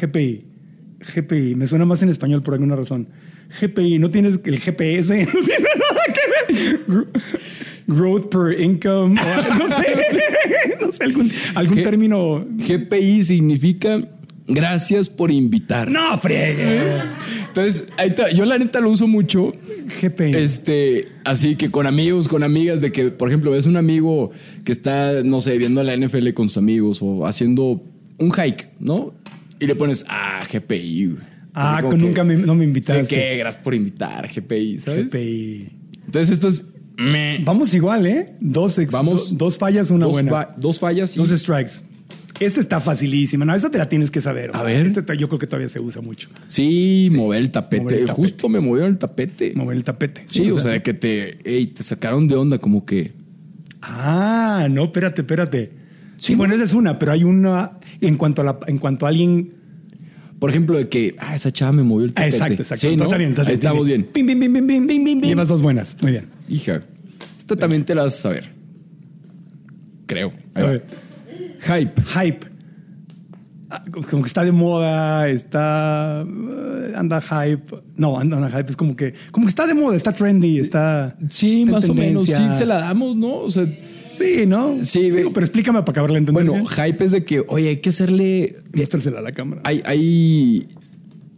GPI. 0.00 0.44
GPI, 1.14 1.54
me 1.54 1.66
suena 1.66 1.84
más 1.84 2.02
en 2.02 2.08
español 2.08 2.42
por 2.42 2.54
alguna 2.54 2.76
razón. 2.76 3.08
GPI, 3.60 3.98
no 3.98 4.08
tienes 4.08 4.40
el 4.44 4.58
GPS, 4.58 5.24
no 5.26 5.32
tiene 5.32 5.68
nada 5.78 6.04
que 6.14 6.54
ver. 6.54 6.86
Gro- 6.86 7.08
Growth 7.86 8.30
per 8.30 8.58
income, 8.58 9.14
o 9.20 9.58
no 9.58 9.68
sé, 9.68 9.74
no 10.80 10.90
sé, 10.90 11.04
algún, 11.04 11.30
algún 11.54 11.78
G- 11.78 11.82
término. 11.82 12.44
GPI 12.56 13.24
significa 13.24 14.00
gracias 14.46 15.08
por 15.08 15.30
invitar. 15.30 15.90
No, 15.90 16.16
friegue. 16.18 16.80
Entonces, 17.48 17.86
ahí 17.96 18.08
está. 18.10 18.30
yo 18.32 18.44
la 18.44 18.58
neta 18.58 18.80
lo 18.80 18.90
uso 18.90 19.06
mucho. 19.06 19.54
GPI. 20.00 20.34
Este, 20.36 21.06
así 21.24 21.56
que 21.56 21.70
con 21.70 21.86
amigos, 21.86 22.28
con 22.28 22.42
amigas, 22.42 22.80
de 22.80 22.90
que, 22.92 23.10
por 23.10 23.28
ejemplo, 23.28 23.50
ves 23.50 23.66
un 23.66 23.76
amigo 23.76 24.30
que 24.64 24.72
está, 24.72 25.22
no 25.22 25.40
sé, 25.40 25.56
viendo 25.58 25.82
la 25.82 25.96
NFL 25.96 26.30
con 26.32 26.48
sus 26.48 26.56
amigos 26.58 26.98
o 27.02 27.26
haciendo 27.26 27.82
un 28.18 28.32
hike, 28.32 28.70
¿no? 28.80 29.14
Y 29.60 29.66
le 29.66 29.74
pones, 29.76 30.04
ah, 30.08 30.42
GPI. 30.52 31.16
ah, 31.54 31.82
con 31.88 32.00
nunca 32.00 32.24
me, 32.24 32.34
no 32.36 32.54
me 32.54 32.60
Sé 32.62 32.66
invitaste. 32.68 33.14
que, 33.14 33.36
gracias 33.38 33.62
por 33.62 33.74
invitar, 33.74 34.28
GPI, 34.34 34.78
¿sabes? 34.80 35.06
GPI. 35.12 35.68
Entonces, 36.06 36.30
esto 36.30 36.48
es. 36.48 36.64
me- 36.96 37.38
Vamos 37.44 37.72
igual, 37.74 38.06
¿eh? 38.06 38.34
Dos, 38.40 38.78
ex- 38.78 38.92
Vamos. 38.92 39.30
do- 39.30 39.36
dos 39.46 39.58
fallas, 39.58 39.90
una 39.90 40.06
dos, 40.06 40.12
buena. 40.14 40.30
fa- 40.30 40.54
dos 40.56 40.78
fallas 40.80 41.14
y 41.16 41.18
Dos 41.18 41.28
strikes. 41.30 41.72
Esta 42.40 42.60
está 42.60 42.80
facilísima. 42.80 43.44
No, 43.44 43.54
esta 43.54 43.70
te 43.70 43.78
la 43.78 43.88
tienes 43.88 44.10
que 44.10 44.20
saber. 44.20 44.50
o 44.50 44.54
A 44.54 44.56
sea, 44.58 44.66
ver. 44.66 44.86
esta 44.86 45.14
yo 45.14 45.28
creo 45.28 45.38
que 45.38 45.46
todavía 45.46 45.68
se 45.68 45.78
usa 45.80 46.02
mucho. 46.02 46.28
Sí, 46.48 47.06
mover 47.14 47.40
el 47.40 47.50
tapete. 47.50 47.82
mover 47.82 47.94
el 48.00 48.06
tapete. 48.06 48.22
Justo 48.22 48.48
me 48.48 48.60
movieron 48.60 48.90
el 48.90 48.98
tapete. 48.98 49.52
Mover 49.54 49.76
el 49.76 49.84
tapete. 49.84 50.24
Sí, 50.26 50.50
o 50.50 50.58
sea, 50.58 50.72
de 50.72 50.82
que 50.82 50.94
te, 50.94 51.38
ey, 51.48 51.66
te 51.68 51.82
sacaron 51.82 52.26
de 52.28 52.34
onda, 52.36 52.58
como 52.58 52.84
que. 52.84 53.12
Ah, 53.82 54.66
no, 54.70 54.84
espérate, 54.84 55.20
espérate. 55.22 55.72
Sí, 56.16 56.34
bueno, 56.34 56.54
esa 56.54 56.64
es 56.64 56.74
una, 56.74 56.98
pero 56.98 57.12
hay 57.12 57.22
una 57.24 57.78
en 58.00 58.16
cuanto 58.16 58.42
a 58.42 58.44
la, 58.44 58.58
en 58.66 58.78
cuanto 58.78 59.06
a 59.06 59.10
alguien. 59.10 59.52
Por 60.40 60.50
ejemplo, 60.50 60.76
de 60.76 60.88
que, 60.88 61.14
ah, 61.18 61.34
esa 61.34 61.52
chava 61.52 61.72
me 61.72 61.82
movió 61.84 62.06
el 62.06 62.14
tapete. 62.14 62.36
exacto, 62.36 62.62
exacto. 62.62 62.88
Sí, 62.88 62.96
¿no? 62.96 63.04
Está 63.04 63.16
bien, 63.16 63.30
está 63.30 63.42
Ahí 63.42 63.46
bien. 63.48 63.54
estamos 63.54 63.86
sí, 63.86 63.92
sí. 63.92 63.96
bien. 63.98 64.10
Pim, 64.12 64.26
pim, 64.26 64.40
pim, 64.40 64.66
pim, 64.66 64.86
pim, 64.86 65.04
pim. 65.04 65.20
Llevas 65.22 65.48
dos 65.48 65.62
buenas. 65.62 65.96
Muy 66.02 66.12
bien. 66.12 66.26
Hija, 66.48 66.80
esta 67.38 67.54
también 67.56 67.84
te 67.84 67.94
la 67.94 68.02
vas 68.02 68.14
a 68.18 68.22
saber. 68.22 68.50
Creo. 70.06 70.32
Ahí 70.54 70.62
A 70.64 70.66
va. 70.66 70.80
Hype. 71.66 72.02
Hype. 72.02 72.46
Ah, 73.70 73.82
Como 74.10 74.22
que 74.22 74.26
está 74.28 74.44
de 74.44 74.52
moda, 74.52 75.28
está. 75.28 76.22
eh, 76.24 76.92
anda 76.94 77.20
hype. 77.20 77.64
No, 77.96 78.18
anda, 78.20 78.36
anda 78.36 78.50
hype. 78.50 78.70
Es 78.70 78.76
como 78.76 78.94
que. 78.94 79.14
Como 79.32 79.46
que 79.46 79.48
está 79.50 79.66
de 79.66 79.74
moda, 79.74 79.96
está 79.96 80.12
trendy, 80.12 80.58
está. 80.58 81.16
Sí, 81.28 81.60
está 81.62 81.72
más 81.72 81.88
o 81.88 81.94
menos. 81.94 82.24
Sí, 82.24 82.34
se 82.56 82.66
la 82.66 82.78
damos, 82.78 83.16
¿no? 83.16 83.34
O 83.38 83.50
sea, 83.50 83.66
Sí, 84.10 84.46
¿no? 84.46 84.76
Sí, 84.82 85.10
Digo, 85.10 85.32
pero 85.32 85.44
explícame 85.44 85.80
para 85.80 85.90
acabarla 85.90 86.14
de 86.14 86.18
entender. 86.20 86.44
bueno, 86.46 86.52
bien. 86.70 86.86
hype 86.92 87.04
es 87.04 87.10
de 87.10 87.24
que, 87.24 87.42
oye, 87.48 87.70
hay 87.70 87.76
que 87.78 87.88
hacerle. 87.88 88.56
Muéstrasela 88.72 89.18
a 89.18 89.22
la 89.22 89.32
cámara. 89.32 89.60
Hay, 89.64 89.82
hay. 89.84 90.68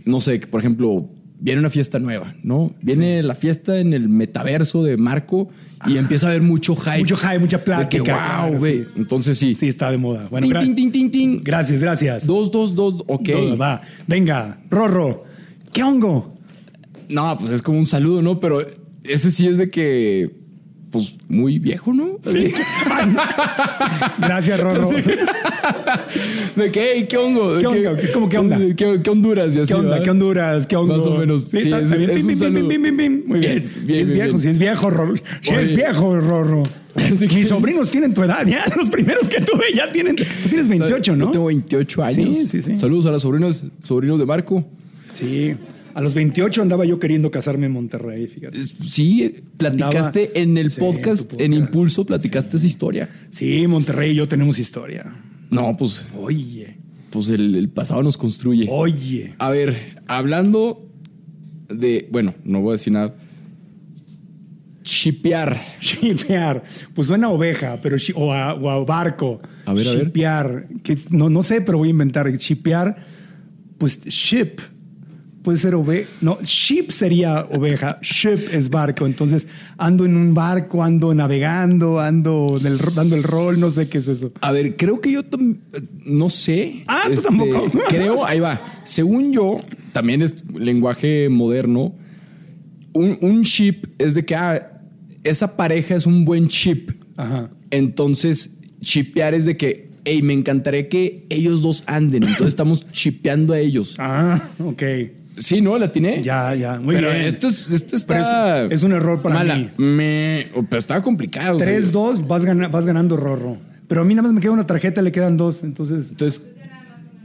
No 0.04 0.20
sé, 0.20 0.38
por 0.40 0.60
ejemplo, 0.60 1.08
viene 1.38 1.60
una 1.60 1.70
fiesta 1.70 1.98
nueva, 1.98 2.34
¿no? 2.42 2.72
Viene 2.82 3.22
la 3.22 3.34
fiesta 3.34 3.78
en 3.78 3.92
el 3.92 4.08
metaverso 4.08 4.82
de 4.82 4.96
Marco 4.96 5.48
y 5.86 5.98
empieza 5.98 6.26
a 6.26 6.30
haber 6.30 6.42
mucho 6.42 6.74
hype. 6.74 6.98
Mucho 7.00 7.16
hype, 7.16 7.38
mucha 7.38 7.58
que, 7.58 7.64
plática. 7.64 8.02
claro, 8.02 8.48
wow, 8.52 8.58
güey. 8.58 8.78
sí. 8.84 8.88
Entonces 8.96 9.38
sí. 9.38 9.54
Sí, 9.54 9.68
está 9.68 9.90
de 9.90 9.98
moda. 9.98 10.26
Bueno, 10.30 10.46
Tin, 10.46 10.74
gra- 10.74 10.92
tin, 10.92 11.10
tin, 11.10 11.40
gracias, 11.44 11.80
gracias. 11.80 12.26
Dos, 12.26 12.50
dos, 12.50 12.74
dos. 12.74 12.94
Ok. 13.06 13.28
Va. 13.60 13.82
Venga, 14.06 14.58
Rorro. 14.70 15.24
¿Qué 15.72 15.82
hongo? 15.82 16.34
No, 17.08 17.36
pues 17.38 17.50
es 17.50 17.60
como 17.62 17.78
un 17.78 17.86
saludo, 17.86 18.22
¿no? 18.22 18.40
Pero 18.40 18.60
ese 19.04 19.30
sí 19.30 19.46
es 19.46 19.58
de 19.58 19.70
que, 19.70 20.30
pues, 20.90 21.16
muy 21.28 21.58
viejo, 21.58 21.92
¿no? 21.92 22.18
Sí. 22.24 22.52
Gracias, 24.18 24.58
Rorro. 24.58 24.88
Sí. 24.88 24.96
De 26.56 26.70
que, 26.70 26.92
hey, 26.94 27.06
¿qué 27.08 27.16
hongo? 27.16 27.58
¿Qué 27.58 27.66
hongo? 27.66 27.96
¿Qué- 28.00 28.10
cómo 28.12 28.28
qué 28.28 28.38
onda? 28.38 28.58
¿Qué, 28.76 29.00
qué 29.02 29.10
Honduras? 29.10 29.56
Y 29.56 29.60
así, 29.60 29.72
¿Qué 29.72 29.78
onda? 29.78 30.02
¿Qué 30.02 30.10
Honduras? 30.10 30.66
¿Qué 30.66 30.76
hongo? 30.76 30.96
Más 30.96 31.06
o 31.06 31.18
menos. 31.18 31.42
Sí, 31.44 31.58
Sí, 31.60 31.72
es- 31.72 31.96
bien. 31.96 32.10
es 32.10 32.24
un 32.24 32.36
saludo. 32.36 32.64
Muy 32.64 32.70
bien. 32.98 33.24
Bien, 33.26 33.70
Si 33.86 34.00
es 34.00 34.12
viejo, 34.12 34.38
si 34.38 34.48
es 34.48 34.58
viejo, 34.58 34.90
Rorro. 34.90 35.14
Si 35.42 35.50
es 35.54 35.74
viejo, 35.76 36.18
Rorro. 36.20 36.62
Así 36.94 37.28
que- 37.28 37.34
Mis 37.36 37.48
sobrinos 37.48 37.90
tienen 37.90 38.14
tu 38.14 38.22
edad 38.22 38.46
ya. 38.46 38.64
Los 38.76 38.88
primeros 38.90 39.28
que 39.28 39.40
tuve 39.42 39.64
ya 39.74 39.90
tienen. 39.92 40.16
Tú 40.16 40.48
tienes 40.48 40.68
28, 40.68 41.12
Yo 41.12 41.16
¿no? 41.16 41.30
tengo 41.30 41.46
28 41.46 42.02
años. 42.02 42.36
Sí, 42.36 42.46
sí, 42.46 42.62
sí. 42.62 42.76
Saludos 42.76 43.06
a 43.06 43.10
los 43.10 43.22
sobrinos, 43.22 43.64
sobrinos 43.82 44.18
de 44.18 44.24
Marco. 44.26 44.64
Sí. 45.12 45.54
A 45.94 46.00
los 46.02 46.14
28 46.14 46.60
andaba 46.60 46.84
yo 46.84 46.98
queriendo 46.98 47.30
casarme 47.30 47.66
en 47.66 47.72
Monterrey, 47.72 48.26
fíjate. 48.26 48.58
Sí, 48.86 49.34
platicaste 49.56 50.30
Andaba- 50.34 50.40
en 50.42 50.58
el 50.58 50.70
podcast, 50.70 51.32
en 51.32 51.38
podcast. 51.38 51.52
Impulso, 51.54 52.04
platicaste 52.04 52.56
esa 52.58 52.66
historia. 52.66 53.08
Sí, 53.30 53.66
Monterrey 53.66 54.10
y 54.10 54.14
yo 54.14 54.28
tenemos 54.28 54.58
historia. 54.58 55.06
No, 55.50 55.76
pues, 55.76 56.04
Oye, 56.18 56.76
pues 57.10 57.28
el, 57.28 57.54
el 57.56 57.68
pasado 57.68 58.02
nos 58.02 58.16
construye. 58.16 58.68
oye. 58.70 59.34
A 59.38 59.50
ver, 59.50 60.00
hablando 60.06 60.86
de. 61.68 62.08
Bueno, 62.10 62.34
no 62.44 62.60
voy 62.60 62.70
a 62.70 62.72
decir 62.72 62.92
nada. 62.92 63.14
Chipear. 64.82 65.56
Shipear. 65.80 66.62
Pues 66.94 67.08
suena 67.08 67.26
a 67.26 67.30
oveja, 67.30 67.78
pero 67.82 67.96
o, 68.14 68.32
a, 68.32 68.54
o 68.54 68.70
a 68.70 68.84
barco. 68.84 69.40
A 69.64 69.72
ver, 69.72 69.88
a 69.88 69.94
ver. 69.94 70.68
Que 70.82 70.98
no, 71.10 71.28
no 71.28 71.42
sé, 71.42 71.60
pero 71.60 71.78
voy 71.78 71.88
a 71.88 71.90
inventar. 71.90 72.30
Shipear, 72.30 72.96
pues 73.78 74.04
ship. 74.04 74.60
Puede 75.46 75.58
ser 75.58 75.76
oveja. 75.76 76.10
No, 76.20 76.38
ship 76.42 76.90
sería 76.90 77.44
oveja. 77.52 78.00
Ship 78.02 78.36
es 78.52 78.68
barco. 78.68 79.06
Entonces 79.06 79.46
ando 79.78 80.04
en 80.04 80.16
un 80.16 80.34
barco, 80.34 80.82
ando 80.82 81.14
navegando, 81.14 82.00
ando 82.00 82.58
del- 82.60 82.78
dando 82.96 83.14
el 83.14 83.22
rol. 83.22 83.60
No 83.60 83.70
sé 83.70 83.88
qué 83.88 83.98
es 83.98 84.08
eso. 84.08 84.32
A 84.40 84.50
ver, 84.50 84.76
creo 84.76 85.00
que 85.00 85.12
yo 85.12 85.22
no 86.04 86.28
sé. 86.30 86.82
Ah, 86.88 87.02
tú 87.14 87.22
tampoco. 87.22 87.70
Creo, 87.88 88.24
ahí 88.26 88.40
va. 88.40 88.60
Según 88.82 89.32
yo, 89.32 89.58
también 89.92 90.20
es 90.20 90.42
lenguaje 90.58 91.28
moderno. 91.28 91.94
Un, 92.92 93.16
un 93.20 93.42
ship 93.42 93.86
es 93.98 94.14
de 94.14 94.24
que 94.24 94.34
ah, 94.34 94.80
esa 95.22 95.56
pareja 95.56 95.94
es 95.94 96.06
un 96.06 96.24
buen 96.24 96.48
chip. 96.48 96.90
Ajá. 97.16 97.50
Entonces, 97.70 98.50
chipear 98.80 99.32
es 99.32 99.44
de 99.44 99.56
que, 99.56 99.90
hey, 100.04 100.22
me 100.22 100.32
encantaría 100.32 100.88
que 100.88 101.24
ellos 101.30 101.62
dos 101.62 101.84
anden. 101.86 102.24
Entonces 102.24 102.48
estamos 102.48 102.84
chipeando 102.90 103.52
a 103.52 103.60
ellos. 103.60 103.94
Ah, 103.98 104.42
ok. 104.58 104.82
Sí, 105.38 105.60
¿no? 105.60 105.76
¿La 105.78 105.92
tiene? 105.92 106.22
Ya, 106.22 106.54
ya. 106.54 106.78
Muy 106.80 106.94
pero 106.94 107.10
bien. 107.10 107.22
esto, 107.26 107.48
es, 107.48 107.70
esto 107.70 107.96
Pero 108.06 108.20
está. 108.20 108.62
es- 108.64 108.72
es 108.72 108.82
un 108.82 108.92
error 108.92 109.20
para 109.22 109.34
mala. 109.36 109.56
mí. 109.56 109.68
Me, 109.76 110.48
pero 110.70 110.78
estaba 110.78 111.02
complicado. 111.02 111.56
o 111.56 111.58
sea, 111.58 111.68
3-2, 111.68 112.26
vas, 112.26 112.44
gana- 112.44 112.68
vas 112.68 112.86
ganando 112.86 113.16
Rorro. 113.16 113.58
Pero 113.86 114.00
a 114.00 114.04
mí 114.04 114.14
nada 114.14 114.22
más 114.28 114.32
me 114.32 114.40
queda 114.40 114.52
una 114.52 114.66
tarjeta, 114.66 115.02
le 115.02 115.12
quedan 115.12 115.36
dos. 115.36 115.62
Entonces, 115.62 116.10
Entonces, 116.12 116.42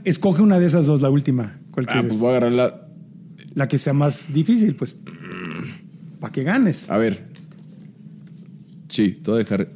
escoge 0.04 0.42
una 0.42 0.58
de 0.58 0.66
esas 0.66 0.86
dos, 0.86 1.00
la 1.00 1.08
última. 1.10 1.58
¿Cuál 1.70 1.86
ah, 1.88 2.02
pues 2.06 2.18
voy 2.18 2.28
a 2.28 2.30
agarrar 2.36 2.52
la. 2.52 2.86
La 3.54 3.68
que 3.68 3.78
sea 3.78 3.92
más 3.94 4.32
difícil, 4.32 4.74
pues. 4.76 4.94
Para 6.20 6.32
que 6.32 6.42
ganes. 6.42 6.90
A 6.90 6.98
ver. 6.98 7.24
Sí, 8.88 9.12
te 9.22 9.30
voy 9.30 9.40
a 9.40 9.44
dejar. 9.44 9.68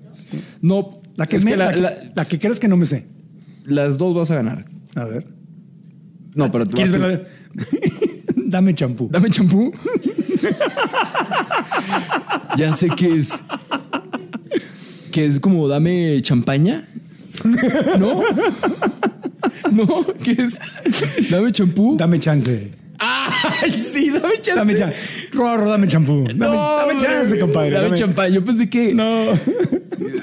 No, 0.60 1.00
La 1.16 1.26
que, 1.26 1.38
me- 1.38 1.52
que 1.52 1.56
la, 1.56 1.66
la- 1.66 1.72
que- 1.72 1.80
la- 1.80 1.94
la 2.14 2.24
que 2.28 2.38
crees 2.38 2.60
que 2.60 2.68
no 2.68 2.76
me 2.76 2.84
sé. 2.84 3.06
las 3.64 3.96
dos 3.98 4.14
vas 4.14 4.30
a 4.30 4.34
ganar. 4.36 4.66
A 4.94 5.04
ver. 5.04 5.26
No, 6.34 6.50
pero 6.50 6.66
tú 6.66 6.74
¿Quieres 6.76 6.92
ver 6.92 7.00
la- 7.00 7.66
Dame 8.46 8.74
champú. 8.74 9.08
Dame 9.10 9.30
champú. 9.30 9.72
ya 12.56 12.72
sé 12.72 12.88
que 12.90 13.16
es. 13.16 13.44
Que 15.10 15.26
es 15.26 15.40
como 15.40 15.66
dame 15.68 16.20
champaña. 16.22 16.86
¿No? 17.98 18.22
¿No? 19.72 20.06
¿Qué 20.22 20.32
es? 20.32 20.60
Dame 21.30 21.50
champú. 21.50 21.96
Dame 21.96 22.20
chance. 22.20 22.70
¡Ay, 22.98 23.70
sí! 23.70 24.10
Dame 24.10 24.34
chance. 24.40 24.54
Dame 24.58 24.74
chance. 24.74 24.94
Rorro, 25.32 25.68
dame 25.70 25.86
champú. 25.88 26.24
Dame, 26.26 26.34
No, 26.38 26.76
dame 26.76 26.96
chance, 26.98 27.38
compadre. 27.38 27.70
Dame, 27.70 27.96
champaña. 27.96 28.34
Yo 28.34 28.44
pensé 28.44 28.68
que. 28.70 28.94
No. 28.94 29.26
Dame 29.26 29.36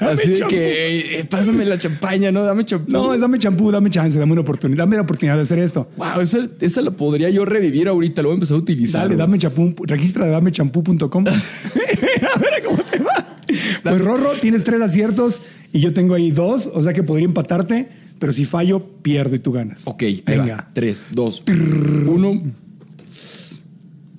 así 0.12 0.30
de 0.30 0.42
que. 0.48 1.20
eh, 1.20 1.24
pásame 1.24 1.64
la 1.64 1.78
champaña, 1.78 2.30
¿no? 2.32 2.42
Dame 2.44 2.64
champú. 2.64 2.90
No, 2.90 3.14
es 3.14 3.20
dame 3.20 3.38
champú, 3.38 3.70
dame 3.70 3.90
chance, 3.90 4.18
dame 4.18 4.32
una 4.32 4.40
oportunidad. 4.42 4.78
Dame 4.84 4.96
la 4.96 5.02
oportunidad 5.02 5.36
de 5.36 5.42
hacer 5.42 5.58
esto. 5.58 5.88
Wow, 5.96 6.20
esa, 6.20 6.48
esa 6.60 6.80
la 6.82 6.90
podría 6.90 7.30
yo 7.30 7.44
revivir 7.44 7.88
ahorita. 7.88 8.22
Lo 8.22 8.28
voy 8.28 8.34
a 8.34 8.36
empezar 8.36 8.56
a 8.56 8.58
utilizar. 8.60 9.02
Dale, 9.02 9.16
dame 9.16 9.38
champú. 9.38 9.74
Registra 9.86 10.26
de 10.26 10.32
damechampú.com. 10.32 11.24
a 11.28 12.38
ver 12.38 12.62
cómo 12.64 12.78
te 12.82 12.98
va. 12.98 13.38
Pues 13.82 14.00
Rorro, 14.00 14.32
tienes 14.40 14.64
tres 14.64 14.80
aciertos 14.80 15.40
y 15.72 15.80
yo 15.80 15.92
tengo 15.92 16.14
ahí 16.14 16.30
dos, 16.30 16.68
o 16.72 16.82
sea 16.82 16.92
que 16.92 17.02
podría 17.02 17.26
empatarte, 17.26 17.88
pero 18.18 18.32
si 18.32 18.44
fallo, 18.44 18.84
pierdo 19.02 19.36
y 19.36 19.38
tú 19.38 19.52
ganas. 19.52 19.86
Ok, 19.86 20.02
venga. 20.26 20.56
va. 20.56 20.70
Tres, 20.72 21.04
dos, 21.12 21.44
uno. 21.46 22.42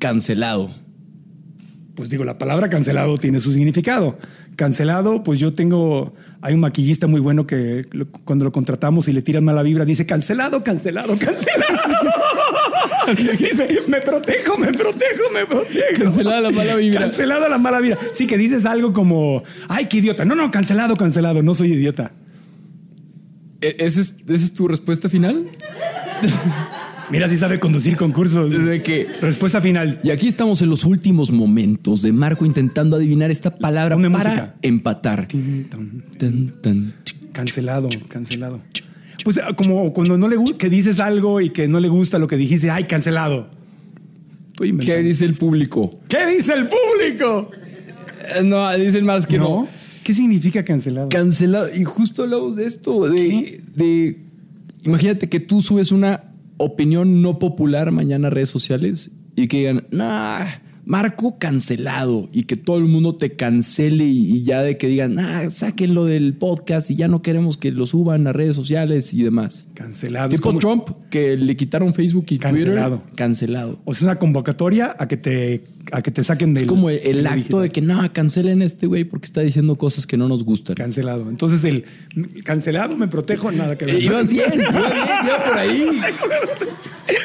Cancelado. 0.05 0.69
Pues 1.95 2.09
digo, 2.11 2.23
la 2.25 2.37
palabra 2.37 2.69
cancelado 2.69 3.17
tiene 3.17 3.39
su 3.39 3.51
significado. 3.51 4.19
Cancelado, 4.55 5.23
pues 5.23 5.39
yo 5.39 5.53
tengo, 5.53 6.13
hay 6.41 6.53
un 6.53 6.59
maquillista 6.59 7.07
muy 7.07 7.19
bueno 7.21 7.47
que 7.47 7.85
lo- 7.91 8.07
cuando 8.11 8.45
lo 8.45 8.51
contratamos 8.51 9.07
y 9.07 9.13
le 9.13 9.21
tiran 9.23 9.43
mala 9.43 9.63
vibra, 9.63 9.83
dice 9.83 10.05
cancelado, 10.05 10.63
cancelado, 10.63 11.17
cancelado. 11.17 11.73
Dice, 13.37 13.67
me 13.87 13.99
protejo, 14.01 14.57
me 14.57 14.73
protejo, 14.73 15.29
me 15.33 15.45
protejo. 15.45 16.03
Cancelada 16.03 16.41
la 16.41 16.49
mala 16.51 16.75
vibra. 16.75 16.99
Cancelado 17.01 17.47
la 17.49 17.57
mala 17.59 17.79
vibra. 17.79 17.97
Sí, 18.11 18.25
que 18.27 18.37
dices 18.37 18.65
algo 18.65 18.93
como, 18.93 19.43
ay, 19.67 19.85
qué 19.87 19.97
idiota. 19.97 20.25
No, 20.25 20.33
no, 20.35 20.49
cancelado, 20.51 20.95
cancelado, 20.95 21.41
no 21.43 21.53
soy 21.53 21.73
idiota. 21.73 22.11
¿E- 23.61 23.75
¿Esa 23.79 24.01
es, 24.01 24.15
esa 24.27 24.45
es 24.45 24.53
tu 24.53 24.67
respuesta 24.67 25.07
final? 25.09 25.49
Mira 27.11 27.27
si 27.27 27.37
sabe 27.37 27.59
conducir 27.59 27.95
concursos. 27.97 28.49
¿De 28.49 28.81
qué? 28.81 29.05
Respuesta 29.21 29.61
final. 29.61 29.99
Y 30.03 30.09
aquí 30.09 30.27
estamos 30.27 30.61
en 30.61 30.69
los 30.69 30.85
últimos 30.85 31.31
momentos 31.31 32.01
de 32.01 32.11
Marco 32.11 32.45
intentando 32.45 32.95
adivinar 32.95 33.29
esta 33.31 33.55
palabra 33.55 33.95
para 33.95 34.09
música. 34.09 34.55
empatar. 34.61 35.27
Tin, 35.27 35.65
ton. 36.61 36.93
Cancelado, 37.31 37.89
cancelado. 38.07 38.61
Pues 39.23 39.39
como 39.55 39.91
cuando 39.93 40.17
no 40.17 40.27
le 40.27 40.35
gusta, 40.35 40.57
que 40.57 40.69
dices 40.69 40.99
algo 40.99 41.41
y 41.41 41.49
que 41.49 41.67
no 41.67 41.79
le 41.79 41.89
gusta 41.89 42.17
lo 42.19 42.27
que 42.27 42.37
dijiste, 42.37 42.69
ay, 42.71 42.85
cancelado. 42.85 43.49
¿Qué 44.57 44.97
dice 45.03 45.25
el 45.25 45.33
público? 45.33 45.99
¿Qué 46.07 46.25
dice 46.27 46.53
el 46.53 46.67
público? 46.67 47.51
Eh, 48.37 48.43
No, 48.43 48.71
dicen 48.77 49.05
más 49.05 49.27
que 49.27 49.37
no. 49.37 49.67
¿Qué 50.03 50.13
significa 50.13 50.63
cancelado? 50.63 51.09
Cancelado. 51.09 51.67
Y 51.75 51.83
justo 51.83 52.23
hablamos 52.23 52.55
de 52.55 52.65
esto, 52.65 53.09
de, 53.09 53.61
de- 53.75 54.19
Imagínate 54.83 55.27
que 55.27 55.39
tú 55.39 55.61
subes 55.63 55.91
una 55.91 56.23
opinión 56.57 57.21
no 57.21 57.39
popular 57.39 57.91
mañana 57.91 58.29
redes 58.29 58.49
sociales 58.49 59.11
y 59.35 59.47
que 59.47 59.57
digan, 59.59 59.87
nah, 59.91 60.45
Marco 60.87 61.39
cancelado. 61.39 62.29
Y 62.31 62.43
que 62.43 62.55
todo 62.55 62.77
el 62.77 62.85
mundo 62.85 63.15
te 63.15 63.31
cancele 63.35 64.05
y, 64.05 64.31
y 64.37 64.43
ya 64.43 64.61
de 64.61 64.77
que 64.77 64.87
digan, 64.87 65.17
ah, 65.17 65.49
sáquenlo 65.49 66.05
del 66.05 66.35
podcast 66.35 66.91
y 66.91 66.95
ya 66.95 67.07
no 67.07 67.23
queremos 67.23 67.57
que 67.57 67.71
lo 67.71 67.87
suban 67.87 68.27
a 68.27 68.33
redes 68.33 68.55
sociales 68.55 69.11
y 69.13 69.23
demás. 69.23 69.65
cancelado. 69.73 70.27
Es 70.29 70.35
Tipo 70.35 70.49
como- 70.49 70.59
Trump, 70.59 70.89
que 71.09 71.37
le 71.37 71.55
quitaron 71.55 71.91
Facebook 71.93 72.25
y 72.29 72.37
Cancelado. 72.37 72.97
Twitter. 72.99 73.15
Cancelado. 73.15 73.79
O 73.83 73.93
sea, 73.95 74.09
una 74.09 74.19
convocatoria 74.19 74.95
a 74.99 75.07
que 75.07 75.17
te, 75.17 75.63
a 75.91 76.01
que 76.01 76.11
te 76.11 76.23
saquen 76.23 76.53
del. 76.53 76.63
Es 76.63 76.69
como 76.69 76.89
el, 76.89 77.25
acto 77.27 77.59
de 77.59 77.69
que 77.71 77.81
no, 77.81 78.11
cancelen 78.13 78.61
este 78.61 78.87
güey 78.87 79.03
porque 79.03 79.25
está 79.25 79.41
diciendo 79.41 79.77
cosas 79.77 80.05
que 80.07 80.17
no 80.17 80.27
nos 80.27 80.43
gustan. 80.43 80.75
Cancelado. 80.75 81.29
Entonces, 81.29 81.63
el 81.63 81.85
cancelado 82.43 82.95
me 82.97 83.07
protejo, 83.07 83.51
nada 83.51 83.77
que 83.77 83.85
ver. 83.85 83.95
Eh, 83.95 83.99
ibas 83.99 84.27
bien, 84.27 84.53
ibas 84.53 84.93
bien, 84.93 85.07
iba 85.25 85.43
por 85.45 85.57
ahí. 85.57 85.87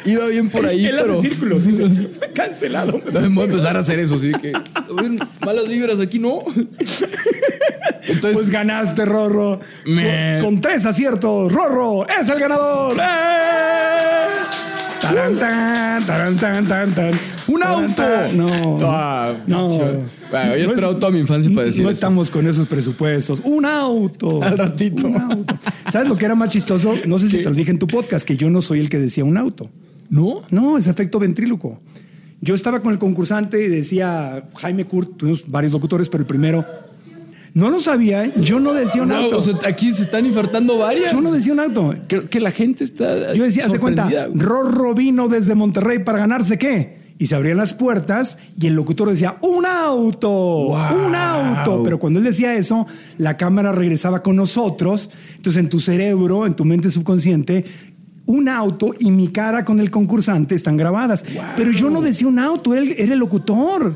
Iba 0.05 0.27
bien 0.29 0.51
por 0.51 0.67
ahí, 0.67 0.85
Él 0.87 0.97
pero. 1.01 1.19
hace 1.19 1.29
círculos. 1.29 1.67
dice, 1.67 2.11
cancelado. 2.35 3.01
me 3.05 3.11
También 3.13 3.35
voy 3.35 3.45
a 3.45 3.47
empezar 3.49 3.77
a 3.77 3.81
hacer 3.81 3.99
eso, 3.99 4.15
así 4.17 4.31
que. 4.33 4.53
"Uy, 4.91 5.19
Malas 5.45 5.69
vibras 5.69 6.01
aquí 6.01 6.19
no. 6.19 6.45
Entonces. 8.09 8.33
Pues 8.35 8.51
ganaste, 8.51 9.05
Rorro. 9.05 9.61
Me- 9.87 10.39
Con, 10.41 10.53
con 10.55 10.61
tres 10.61 10.85
aciertos, 10.87 11.53
Rorro 11.53 12.07
es 12.09 12.29
el 12.29 12.39
ganador. 12.41 12.97
¡Eh! 12.99 14.70
Tarán, 15.15 15.37
tan, 15.39 16.07
tarán, 16.07 16.37
tan, 16.37 16.67
tan, 16.67 16.95
tan. 16.95 17.11
¡Un 17.49 17.63
auto! 17.63 18.03
No. 18.35 18.79
Ah, 18.83 19.33
no. 19.47 19.69
Bueno, 20.31 20.57
yo 20.57 20.65
esperado 20.67 20.97
toda 20.97 21.11
mi 21.11 21.19
infancia 21.19 21.51
para 21.53 21.67
decir 21.67 21.83
No 21.83 21.91
eso. 21.91 21.95
estamos 21.95 22.31
con 22.31 22.47
esos 22.47 22.67
presupuestos. 22.69 23.41
Un 23.45 23.67
auto. 23.67 24.41
Al 24.43 24.57
ratito. 24.57 25.09
Un 25.09 25.17
auto. 25.17 25.55
¿Sabes 25.91 26.09
lo 26.09 26.17
que 26.17 26.27
era 26.27 26.35
más 26.37 26.51
chistoso? 26.51 26.95
No 27.07 27.19
sé 27.19 27.29
si 27.29 27.39
te 27.39 27.45
lo 27.49 27.55
dije 27.55 27.73
en 27.73 27.79
tu 27.79 27.89
podcast, 27.89 28.25
que 28.27 28.37
yo 28.37 28.51
no 28.51 28.63
soy 28.63 28.79
el 28.79 28.89
que 28.89 28.99
decía 28.99 29.25
un 29.25 29.37
auto. 29.37 29.69
¿No? 30.11 30.43
No, 30.51 30.79
es 30.79 30.87
efecto 30.87 31.19
ventríloco. 31.19 31.81
Yo 32.41 32.55
estaba 32.55 32.81
con 32.81 32.93
el 32.93 32.99
concursante 32.99 33.65
y 33.65 33.69
decía 33.69 34.45
Jaime 34.57 34.85
Kurt, 34.85 35.17
tuvimos 35.17 35.45
varios 35.51 35.73
locutores, 35.73 36.09
pero 36.09 36.23
el 36.23 36.27
primero 36.27 36.65
no 37.55 37.71
lo 37.71 37.81
sabía. 37.81 38.33
Yo 38.37 38.61
no 38.61 38.73
decía 38.73 39.03
un 39.03 39.09
No, 39.09 39.17
auto. 39.17 39.39
o 39.39 39.41
sea, 39.41 39.55
aquí 39.67 39.93
se 39.93 40.03
están 40.03 40.27
infartando 40.27 40.79
varias. 40.79 41.13
yo 41.13 41.21
no 41.21 41.33
decía 41.33 41.53
un 41.53 41.61
auto. 41.61 41.95
Creo 42.09 42.25
que 42.25 42.41
la 42.41 42.51
gente 42.51 42.85
está. 42.85 43.35
Yo 43.35 43.45
decía, 43.45 43.67
haz 43.67 43.73
de 43.73 43.79
cuenta. 43.81 44.09
Rorro 44.35 44.95
vino 44.95 45.29
desde 45.29 45.55
Monterrey 45.55 46.01
para 46.05 46.19
ganarse 46.19 46.59
qué. 46.59 47.01
Y 47.19 47.27
se 47.27 47.35
abrían 47.35 47.59
las 47.59 47.75
puertas 47.75 48.39
y 48.59 48.67
el 48.69 48.75
locutor 48.75 49.11
decía, 49.11 49.37
un 49.43 49.67
auto, 49.67 50.29
Wow. 50.31 51.07
un 51.07 51.15
auto. 51.15 51.83
Pero 51.85 51.99
cuando 51.99 52.19
él 52.19 52.25
decía 52.25 52.55
eso, 52.55 52.87
la 53.19 53.37
cámara 53.37 53.73
regresaba 53.73 54.23
con 54.23 54.37
nosotros. 54.37 55.11
Entonces 55.37 55.61
en 55.61 55.69
tu 55.69 55.81
cerebro, 55.81 56.47
en 56.47 56.55
tu 56.55 56.65
mente 56.65 56.91
subconsciente, 56.91 57.65
un 58.25 58.49
auto 58.49 58.95
y 58.99 59.11
mi 59.11 59.29
cara 59.29 59.65
con 59.67 59.81
el 59.81 59.91
concursante 59.91 60.55
están 60.55 60.79
grabadas. 60.79 61.25
Pero 61.57 61.73
yo 61.73 61.91
no 61.91 62.01
decía 62.01 62.27
un 62.29 62.39
auto, 62.39 62.73
era 62.73 62.83
el, 62.83 62.93
era 62.97 63.13
el 63.13 63.19
locutor. 63.19 63.95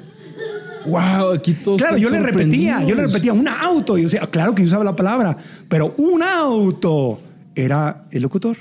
Wow, 0.86 1.32
aquí 1.34 1.54
todos. 1.54 1.80
Claro, 1.80 1.96
yo 1.96 2.10
le 2.10 2.20
repetía, 2.20 2.82
yo 2.84 2.94
le 2.94 3.06
repetía 3.06 3.32
un 3.32 3.48
auto. 3.48 3.96
Y 3.98 4.02
yo 4.02 4.06
decía, 4.08 4.26
claro 4.30 4.54
que 4.54 4.62
yo 4.62 4.68
usaba 4.68 4.84
la 4.84 4.94
palabra, 4.96 5.36
pero 5.68 5.94
un 5.96 6.22
auto 6.22 7.20
era 7.54 8.04
el 8.10 8.22
locutor. 8.22 8.56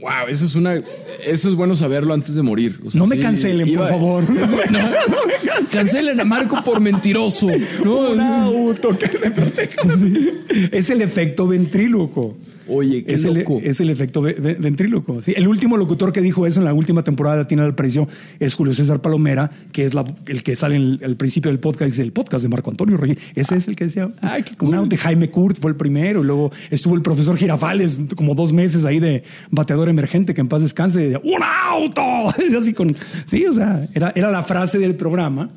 Wow, 0.00 0.28
eso 0.28 0.44
es 0.44 0.54
una. 0.54 0.74
Eso 1.24 1.48
es 1.48 1.54
bueno 1.54 1.74
saberlo 1.74 2.12
antes 2.12 2.34
de 2.34 2.42
morir. 2.42 2.78
O 2.84 2.90
sea, 2.90 2.98
No 2.98 3.06
me 3.06 3.16
sí, 3.16 3.22
cancelen, 3.22 3.66
iba- 3.66 3.88
por 3.88 3.90
favor. 3.90 4.24
No, 4.70 4.90
cancelen 5.72 6.20
a 6.20 6.24
Marco 6.24 6.62
por 6.64 6.80
mentiroso. 6.80 7.48
No, 7.84 8.10
un 8.10 8.20
auto 8.20 8.96
que 8.98 9.18
me 9.18 9.30
proteja. 9.30 9.82
Es 10.72 10.90
el 10.90 11.00
efecto 11.02 11.46
ventríloco. 11.48 12.36
Oye, 12.68 13.04
qué 13.04 13.14
es 13.14 13.24
loco. 13.24 13.58
El, 13.58 13.66
es 13.66 13.80
el 13.80 13.90
efecto 13.90 14.20
ve- 14.22 14.36
ve- 14.38 14.56
ventríloco. 14.58 15.22
Sí, 15.22 15.32
el 15.36 15.46
último 15.48 15.76
locutor 15.76 16.12
que 16.12 16.20
dijo 16.20 16.46
eso 16.46 16.60
en 16.60 16.64
la 16.64 16.74
última 16.74 17.04
temporada 17.04 17.46
tiene 17.46 17.64
el 17.64 17.74
precio 17.74 18.08
es 18.40 18.54
Julio 18.54 18.74
César 18.74 19.00
Palomera, 19.00 19.50
que 19.72 19.84
es 19.84 19.94
la- 19.94 20.04
el 20.26 20.42
que 20.42 20.56
sale 20.56 20.76
en 20.76 21.00
al 21.04 21.16
principio 21.16 21.50
del 21.50 21.60
podcast, 21.60 21.90
dice 21.90 22.02
el 22.02 22.12
podcast 22.12 22.42
de 22.42 22.48
Marco 22.48 22.70
Antonio 22.70 22.96
Reyes. 22.96 23.18
Ese 23.34 23.56
es 23.56 23.68
el 23.68 23.76
que 23.76 23.84
decía. 23.84 24.08
Ay, 24.20 24.42
qué 24.42 24.52
Un 24.52 24.56
cool. 24.56 24.74
auto. 24.74 24.96
Jaime 24.98 25.30
Kurt 25.30 25.58
fue 25.60 25.70
el 25.70 25.76
primero. 25.76 26.22
y 26.22 26.24
Luego 26.24 26.50
estuvo 26.70 26.94
el 26.94 27.02
profesor 27.02 27.36
Girafales, 27.36 28.00
como 28.16 28.34
dos 28.34 28.52
meses 28.52 28.84
ahí 28.84 28.98
de 29.00 29.22
bateador 29.50 29.88
emergente, 29.88 30.34
que 30.34 30.40
en 30.40 30.48
paz 30.48 30.62
descanse. 30.62 31.00
y 31.00 31.04
decía, 31.04 31.20
¡Un 31.22 31.42
auto! 31.42 32.02
Es 32.46 32.54
así 32.54 32.72
con. 32.72 32.96
Sí, 33.24 33.44
o 33.46 33.52
sea, 33.52 33.86
era, 33.94 34.12
era 34.16 34.30
la 34.30 34.42
frase 34.42 34.78
del 34.78 34.94
programa, 34.94 35.50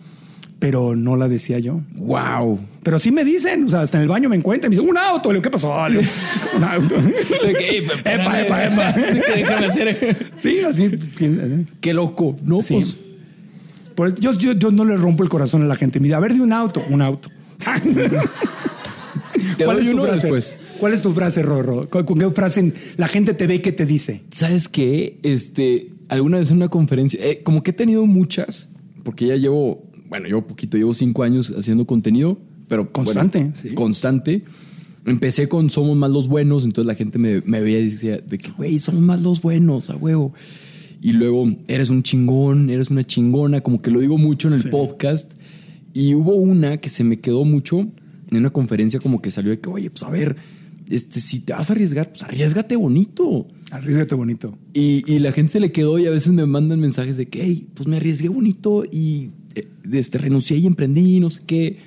pero 0.60 0.96
no 0.96 1.16
la 1.16 1.28
decía 1.28 1.60
yo. 1.60 1.82
Wow. 1.96 2.60
Pero 2.84 3.00
sí 3.00 3.12
me 3.12 3.24
dicen, 3.24 3.64
o 3.66 3.70
sea, 3.70 3.82
hasta 3.82 3.98
en 3.98 4.04
el 4.04 4.10
baño 4.10 4.30
me 4.30 4.36
encuentran 4.36 4.72
y 4.72 4.76
me 4.76 4.80
dicen, 4.82 4.90
un 4.90 4.98
auto. 4.98 5.32
Le 5.34 5.42
¿qué 5.42 5.50
pasó? 5.50 5.88
Le 5.88 6.00
digo, 6.00 6.12
un 6.58 6.64
auto. 6.64 6.96
epa, 8.06 8.42
epa, 8.42 8.66
epa. 8.66 8.94
Sí, 8.94 9.22
que 9.26 9.32
déjame 9.40 9.66
hacer. 9.66 10.18
Sí, 10.36 10.60
así. 10.62 10.86
así. 10.86 11.66
Qué 11.82 11.94
loco. 11.94 12.36
No, 12.44 12.62
Sí. 12.62 12.74
pues. 12.76 12.98
Por 13.96 14.16
yo, 14.20 14.32
yo, 14.34 14.54
yo 14.54 14.72
no 14.72 14.86
le 14.86 14.96
rompo 14.96 15.24
el 15.24 15.30
corazón 15.30 15.62
a 15.64 15.66
la 15.66 15.76
gente. 15.76 16.00
Dice, 16.00 16.14
a 16.14 16.20
ver, 16.20 16.34
de 16.34 16.42
un 16.42 16.54
auto, 16.54 16.84
un 16.90 17.02
auto. 17.02 17.30
Te 19.58 19.66
¿Cuál 19.66 19.80
es 19.80 19.90
tu 19.92 19.98
frase? 19.98 20.14
después. 20.22 20.58
¿Cuál 20.80 20.94
es 20.94 21.02
tu 21.02 21.12
frase, 21.14 21.42
Rorro? 21.44 21.90
¿Con 21.90 22.06
con 22.06 22.18
qué 22.20 22.30
frase 22.30 22.74
la 22.98 23.08
gente 23.08 23.34
te 23.34 23.48
ve 23.48 23.56
y 23.56 23.60
qué 23.60 23.72
te 23.72 23.86
dice? 23.86 24.22
¿Sabes 24.32 24.68
qué? 24.70 25.20
Este, 25.24 25.90
alguna 26.10 26.38
vez 26.40 26.52
en 26.52 26.58
una 26.58 26.70
conferencia, 26.70 27.20
eh, 27.26 27.42
como 27.44 27.64
que 27.64 27.72
he 27.72 27.74
tenido 27.74 28.06
muchas, 28.06 28.70
porque 29.04 29.28
ya 29.28 29.36
llevo, 29.36 29.84
bueno, 30.10 30.28
llevo 30.28 30.46
poquito, 30.48 30.78
llevo 30.78 30.94
cinco 30.94 31.24
años 31.24 31.52
haciendo 31.58 31.86
contenido, 31.86 32.40
pero 32.68 32.92
Constante, 32.92 33.40
bueno, 33.40 33.54
sí. 33.56 33.70
constante. 33.70 34.44
Empecé 35.06 35.48
con 35.48 35.70
Somos 35.70 35.98
más 35.98 36.12
los 36.12 36.28
buenos, 36.28 36.66
entonces 36.66 36.86
la 36.88 36.96
gente 36.96 37.18
me, 37.18 37.42
me 37.42 37.62
veía 37.62 37.80
y 37.80 37.90
decía 37.90 38.18
de 38.20 38.38
que, 38.38 38.52
güey, 38.52 38.78
somos 38.80 39.02
más 39.02 39.22
los 39.24 39.42
buenos, 39.42 39.90
a 39.90 39.96
huevo. 39.96 40.34
Y 41.02 41.14
luego, 41.14 41.48
eres 41.68 41.90
un 41.90 42.04
chingón, 42.04 42.70
eres 42.70 42.90
una 42.90 43.04
chingona, 43.06 43.62
como 43.62 43.82
que 43.82 43.90
lo 43.92 44.02
digo 44.02 44.18
mucho 44.18 44.50
en 44.50 44.56
el 44.56 44.62
Sí. 44.64 44.68
podcast. 44.70 45.32
Y 45.94 46.14
hubo 46.14 46.36
una 46.36 46.78
que 46.78 46.90
se 46.90 47.04
me 47.06 47.20
quedó 47.20 47.46
mucho, 47.46 47.80
en 47.80 48.38
una 48.38 48.50
conferencia 48.52 49.00
como 49.00 49.22
que 49.22 49.32
salió 49.32 49.52
de 49.52 49.60
que, 49.60 49.70
oye, 49.70 49.90
pues 49.90 50.04
a 50.04 50.10
ver, 50.10 50.36
este, 50.90 51.20
si 51.22 51.40
te 51.40 51.54
vas 51.54 51.70
a 51.70 51.74
arriesgar, 51.74 52.10
pues 52.12 52.22
arriesgate 52.24 52.76
bonito. 52.76 53.48
Arriesgate 53.72 54.14
bonito. 54.16 54.58
Y, 54.74 55.04
y 55.12 55.20
la 55.20 55.32
gente 55.32 55.54
se 55.54 55.60
le 55.62 55.72
quedó 55.72 55.98
y 55.98 56.06
a 56.08 56.12
veces 56.12 56.34
me 56.34 56.46
mandan 56.46 56.80
mensajes 56.80 57.16
de 57.18 57.28
que, 57.28 57.42
hey, 57.44 57.68
pues 57.74 57.88
me 57.88 57.96
arriesgué 57.96 58.28
bonito 58.28 58.84
y 58.92 59.32
este, 59.92 60.18
renuncié 60.18 60.58
y 60.58 60.68
emprendí 60.68 61.20
no 61.20 61.30
sé 61.30 61.42
qué. 61.46 61.78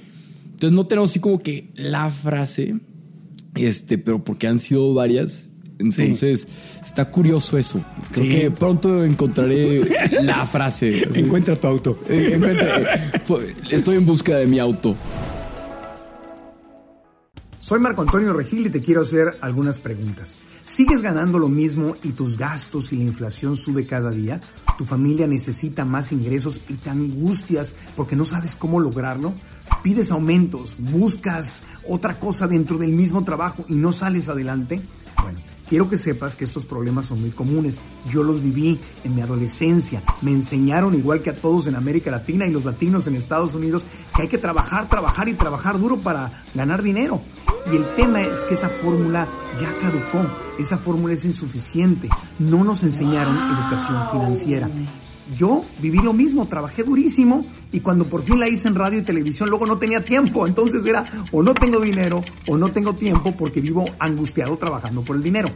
Entonces 0.52 0.72
no 0.72 0.86
tenemos 0.86 1.10
así 1.10 1.18
como 1.20 1.38
que 1.38 1.68
la 1.74 2.08
frase, 2.10 2.76
este, 3.56 3.98
pero 3.98 4.22
porque 4.22 4.46
han 4.46 4.58
sido 4.58 4.94
varias. 4.94 5.46
Entonces 5.78 6.46
está 6.84 7.10
curioso 7.10 7.58
eso. 7.58 7.84
Creo 8.12 8.24
Sí. 8.26 8.30
que 8.38 8.50
pronto 8.52 9.04
encontraré 9.04 9.80
la 10.22 10.46
frase. 10.46 11.08
Encuentra 11.14 11.56
tu 11.56 11.66
auto. 11.66 11.98
Eh, 12.08 12.34
encuentra- 12.36 13.10
eh, 13.14 13.54
Estoy 13.70 13.96
en 13.96 14.06
busca 14.06 14.36
de 14.36 14.46
mi 14.46 14.60
auto. 14.60 14.94
Soy 17.62 17.78
Marco 17.78 18.02
Antonio 18.02 18.32
Regil 18.32 18.66
y 18.66 18.70
te 18.70 18.82
quiero 18.82 19.02
hacer 19.02 19.38
algunas 19.40 19.78
preguntas. 19.78 20.36
¿Sigues 20.64 21.00
ganando 21.00 21.38
lo 21.38 21.48
mismo 21.48 21.94
y 22.02 22.10
tus 22.10 22.36
gastos 22.36 22.92
y 22.92 22.96
la 22.96 23.04
inflación 23.04 23.54
sube 23.54 23.86
cada 23.86 24.10
día? 24.10 24.40
¿Tu 24.76 24.84
familia 24.84 25.28
necesita 25.28 25.84
más 25.84 26.10
ingresos 26.10 26.60
y 26.68 26.74
te 26.74 26.90
angustias 26.90 27.76
porque 27.94 28.16
no 28.16 28.24
sabes 28.24 28.56
cómo 28.56 28.80
lograrlo? 28.80 29.32
¿Pides 29.80 30.10
aumentos? 30.10 30.74
¿Buscas 30.76 31.62
otra 31.86 32.18
cosa 32.18 32.48
dentro 32.48 32.78
del 32.78 32.90
mismo 32.90 33.22
trabajo 33.22 33.64
y 33.68 33.76
no 33.76 33.92
sales 33.92 34.28
adelante? 34.28 34.82
Bueno, 35.22 35.38
quiero 35.72 35.88
que 35.88 35.96
sepas 35.96 36.36
que 36.36 36.44
estos 36.44 36.66
problemas 36.66 37.06
son 37.06 37.22
muy 37.22 37.30
comunes. 37.30 37.78
Yo 38.10 38.22
los 38.22 38.42
viví 38.42 38.78
en 39.04 39.14
mi 39.14 39.22
adolescencia. 39.22 40.02
Me 40.20 40.30
enseñaron, 40.30 40.92
igual 40.92 41.22
que 41.22 41.30
a 41.30 41.34
todos 41.34 41.66
en 41.66 41.76
América 41.76 42.10
Latina 42.10 42.46
y 42.46 42.50
los 42.50 42.66
latinos 42.66 43.06
en 43.06 43.16
Estados 43.16 43.54
Unidos, 43.54 43.86
que 44.14 44.20
hay 44.20 44.28
que 44.28 44.36
trabajar, 44.36 44.90
trabajar 44.90 45.30
y 45.30 45.32
trabajar 45.32 45.80
duro 45.80 45.96
para 45.96 46.44
ganar 46.54 46.82
dinero. 46.82 47.22
Y 47.72 47.76
el 47.76 47.86
tema 47.94 48.20
es 48.20 48.44
que 48.44 48.52
esa 48.52 48.68
fórmula 48.68 49.26
ya 49.62 49.72
caducó. 49.80 50.30
Esa 50.58 50.76
fórmula 50.76 51.14
es 51.14 51.24
insuficiente. 51.24 52.10
No 52.38 52.64
nos 52.64 52.82
enseñaron 52.82 53.34
educación 53.34 54.10
financiera. 54.12 54.68
Yo 55.36 55.64
viví 55.80 55.98
lo 55.98 56.12
mismo, 56.12 56.46
trabajé 56.46 56.82
durísimo 56.82 57.46
y 57.70 57.80
cuando 57.80 58.08
por 58.08 58.22
fin 58.22 58.40
la 58.40 58.48
hice 58.48 58.68
en 58.68 58.74
radio 58.74 58.98
y 58.98 59.02
televisión, 59.02 59.48
luego 59.48 59.66
no 59.66 59.78
tenía 59.78 60.02
tiempo. 60.02 60.46
Entonces 60.46 60.84
era 60.84 61.04
o 61.30 61.42
no 61.42 61.54
tengo 61.54 61.80
dinero 61.80 62.22
o 62.48 62.56
no 62.56 62.68
tengo 62.68 62.94
tiempo 62.94 63.32
porque 63.36 63.60
vivo 63.60 63.84
angustiado 63.98 64.56
trabajando 64.56 65.02
por 65.02 65.16
el 65.16 65.22
dinero. 65.22 65.48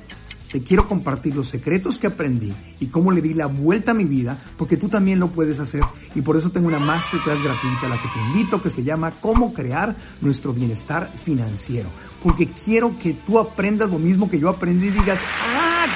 Te 0.50 0.62
quiero 0.62 0.86
compartir 0.86 1.34
los 1.34 1.48
secretos 1.48 1.98
que 1.98 2.06
aprendí 2.06 2.52
y 2.78 2.86
cómo 2.86 3.10
le 3.10 3.20
di 3.20 3.34
la 3.34 3.46
vuelta 3.46 3.90
a 3.90 3.94
mi 3.94 4.04
vida, 4.04 4.38
porque 4.56 4.76
tú 4.76 4.88
también 4.88 5.18
lo 5.18 5.28
puedes 5.28 5.58
hacer. 5.58 5.82
Y 6.14 6.22
por 6.22 6.36
eso 6.36 6.50
tengo 6.50 6.68
una 6.68 6.78
masterclass 6.78 7.42
gratuita 7.42 7.86
a 7.86 7.88
la 7.88 8.00
que 8.00 8.08
te 8.08 8.20
invito, 8.20 8.62
que 8.62 8.70
se 8.70 8.84
llama 8.84 9.10
Cómo 9.20 9.52
crear 9.52 9.96
nuestro 10.20 10.52
bienestar 10.52 11.10
financiero. 11.12 11.88
Porque 12.22 12.48
quiero 12.48 12.96
que 12.98 13.12
tú 13.12 13.40
aprendas 13.40 13.90
lo 13.90 13.98
mismo 13.98 14.30
que 14.30 14.38
yo 14.38 14.48
aprendí 14.48 14.86
y 14.86 14.90
digas, 14.90 15.18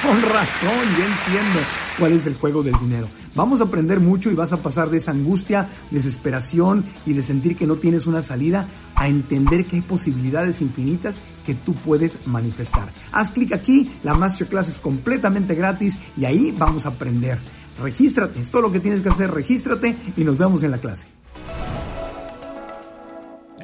con 0.01 0.19
razón, 0.21 0.85
ya 0.97 1.05
entiendo 1.05 1.59
cuál 1.99 2.13
es 2.13 2.25
el 2.25 2.35
juego 2.35 2.63
del 2.63 2.77
dinero. 2.79 3.07
Vamos 3.35 3.61
a 3.61 3.65
aprender 3.65 3.99
mucho 3.99 4.31
y 4.31 4.35
vas 4.35 4.51
a 4.51 4.57
pasar 4.57 4.89
de 4.89 4.97
esa 4.97 5.11
angustia, 5.11 5.69
desesperación 5.91 6.85
y 7.05 7.13
de 7.13 7.21
sentir 7.21 7.55
que 7.55 7.67
no 7.67 7.75
tienes 7.75 8.07
una 8.07 8.21
salida 8.21 8.67
a 8.95 9.07
entender 9.07 9.65
que 9.65 9.77
hay 9.77 9.81
posibilidades 9.81 10.61
infinitas 10.61 11.21
que 11.45 11.53
tú 11.53 11.73
puedes 11.73 12.25
manifestar. 12.27 12.91
Haz 13.11 13.31
clic 13.31 13.53
aquí, 13.53 13.91
la 14.03 14.15
masterclass 14.15 14.69
es 14.69 14.79
completamente 14.79 15.55
gratis 15.55 15.99
y 16.17 16.25
ahí 16.25 16.51
vamos 16.57 16.85
a 16.85 16.89
aprender. 16.89 17.39
Regístrate, 17.81 18.41
es 18.41 18.49
todo 18.51 18.63
lo 18.63 18.71
que 18.71 18.79
tienes 18.79 19.01
que 19.01 19.09
hacer, 19.09 19.31
regístrate 19.31 19.95
y 20.17 20.23
nos 20.23 20.37
vemos 20.37 20.63
en 20.63 20.71
la 20.71 20.79
clase. 20.79 21.20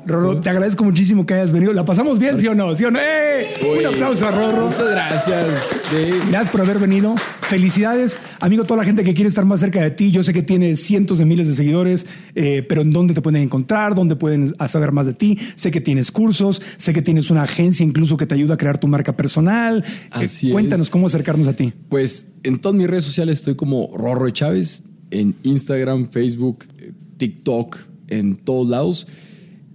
Rorro, 0.07 0.37
te 0.37 0.49
agradezco 0.49 0.83
muchísimo 0.83 1.25
que 1.25 1.33
hayas 1.33 1.51
venido. 1.53 1.73
¿La 1.73 1.83
pasamos 1.85 2.17
bien, 2.17 2.37
sí 2.37 2.47
o 2.47 2.55
no? 2.55 2.75
¿Sí 2.75 2.85
o 2.85 2.91
no? 2.91 2.99
¡Eh! 2.99 3.47
Un 3.79 3.85
aplauso 3.85 4.27
a 4.27 4.31
Rorro. 4.31 4.67
Muchas 4.67 4.89
gracias. 4.89 5.47
Sí. 5.89 6.09
Gracias 6.29 6.49
por 6.49 6.61
haber 6.61 6.79
venido. 6.79 7.15
Felicidades, 7.41 8.19
amigo, 8.39 8.63
toda 8.63 8.79
la 8.79 8.85
gente 8.85 9.03
que 9.03 9.13
quiere 9.13 9.27
estar 9.27 9.45
más 9.45 9.59
cerca 9.59 9.81
de 9.81 9.91
ti. 9.91 10.11
Yo 10.11 10.23
sé 10.23 10.33
que 10.33 10.43
tienes 10.43 10.81
cientos 10.81 11.17
de 11.17 11.25
miles 11.25 11.47
de 11.47 11.53
seguidores, 11.55 12.05
eh, 12.35 12.65
pero 12.67 12.81
¿en 12.81 12.91
dónde 12.91 13.13
te 13.13 13.21
pueden 13.21 13.41
encontrar? 13.41 13.95
¿Dónde 13.95 14.15
pueden 14.15 14.53
saber 14.67 14.91
más 14.91 15.05
de 15.05 15.13
ti? 15.13 15.37
Sé 15.55 15.71
que 15.71 15.81
tienes 15.81 16.11
cursos, 16.11 16.61
sé 16.77 16.93
que 16.93 17.01
tienes 17.01 17.29
una 17.29 17.43
agencia 17.43 17.85
incluso 17.85 18.17
que 18.17 18.25
te 18.25 18.35
ayuda 18.35 18.55
a 18.55 18.57
crear 18.57 18.77
tu 18.77 18.87
marca 18.87 19.15
personal. 19.15 19.83
Eh, 19.87 20.09
Así 20.11 20.51
cuéntanos 20.51 20.87
es. 20.87 20.89
cómo 20.91 21.07
acercarnos 21.07 21.47
a 21.47 21.53
ti. 21.53 21.73
Pues 21.89 22.27
en 22.43 22.59
todas 22.59 22.77
mis 22.77 22.87
redes 22.87 23.03
sociales 23.03 23.39
estoy 23.39 23.55
como 23.55 23.89
Rorro 23.95 24.29
Chávez, 24.29 24.83
en 25.11 25.35
Instagram, 25.43 26.09
Facebook, 26.09 26.65
eh, 26.79 26.91
TikTok, 27.17 27.77
en 28.07 28.35
todos 28.37 28.67
lados. 28.69 29.07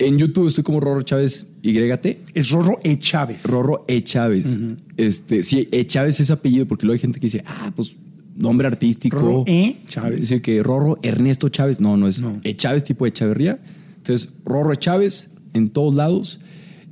En 0.06 0.18
YouTube 0.18 0.48
estoy 0.48 0.64
como 0.64 0.80
Rorro 0.80 1.02
Chávez 1.02 1.46
YT. 1.62 2.06
Es 2.34 2.50
Rorro 2.50 2.78
E. 2.82 2.98
Chávez. 2.98 3.44
Rorro 3.44 3.84
E. 3.88 4.02
Chávez. 4.02 4.58
Este, 4.96 5.42
sí, 5.42 5.68
E. 5.70 5.86
Chávez 5.86 6.20
es 6.20 6.30
apellido, 6.30 6.66
porque 6.66 6.86
luego 6.86 6.94
hay 6.94 7.00
gente 7.00 7.20
que 7.20 7.26
dice, 7.26 7.44
ah, 7.46 7.72
pues 7.74 7.94
nombre 8.34 8.66
artístico. 8.66 9.18
Rorro 9.18 9.44
E. 9.46 9.76
Chávez. 9.86 10.20
Dice 10.20 10.42
que 10.42 10.62
Rorro 10.62 10.98
Ernesto 11.02 11.48
Chávez. 11.48 11.80
No, 11.80 11.96
no 11.96 12.08
es 12.08 12.20
No. 12.20 12.40
E. 12.44 12.56
Chávez 12.56 12.84
tipo 12.84 13.06
Echaverría. 13.06 13.60
Entonces, 13.96 14.28
Rorro 14.44 14.72
E. 14.72 14.76
Chávez 14.76 15.30
en 15.52 15.70
todos 15.70 15.94
lados. 15.94 16.40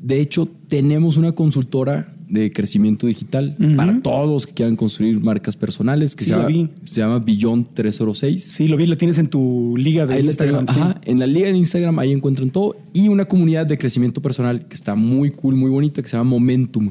De 0.01 0.21
hecho, 0.21 0.49
tenemos 0.69 1.17
una 1.17 1.33
consultora 1.33 2.15
de 2.31 2.53
crecimiento 2.53 3.07
digital 3.07 3.57
para 3.77 4.01
todos 4.01 4.47
que 4.47 4.53
quieran 4.55 4.77
construir 4.77 5.21
marcas 5.21 5.57
personales 5.57 6.15
que 6.17 6.25
Sí, 6.25 6.31
se, 6.31 6.37
la 6.37 6.43
llama, 6.45 6.49
vi. 6.49 6.69
se 6.85 7.01
llama 7.01 7.19
Beyond 7.19 7.67
306. 7.75 8.43
Sí, 8.45 8.69
lo 8.69 8.77
vi, 8.77 8.87
lo 8.87 8.97
tienes 8.97 9.19
en 9.19 9.29
tu 9.29 9.75
liga 9.77 10.07
de 10.07 10.15
Ahí 10.15 10.25
Instagram. 10.25 10.67
tengo. 10.67 10.73
sí. 10.79 10.81
Ajá, 10.81 11.01
en 11.05 11.19
la 11.19 11.27
liga 11.27 11.49
de 11.51 11.57
Instagram 11.57 11.99
ahí 11.99 12.13
encuentran 12.13 12.51
todo 12.51 12.77
y 12.93 13.09
una 13.09 13.25
comunidad 13.25 13.67
de 13.67 13.77
crecimiento 13.79 14.23
personal 14.23 14.67
que 14.67 14.75
está 14.75 14.95
muy 14.95 15.31
cool, 15.31 15.57
muy 15.57 15.71
bonita, 15.71 16.03
que 16.03 16.09
se 16.09 16.17
llama 16.17 16.31
Momentum. 16.31 16.91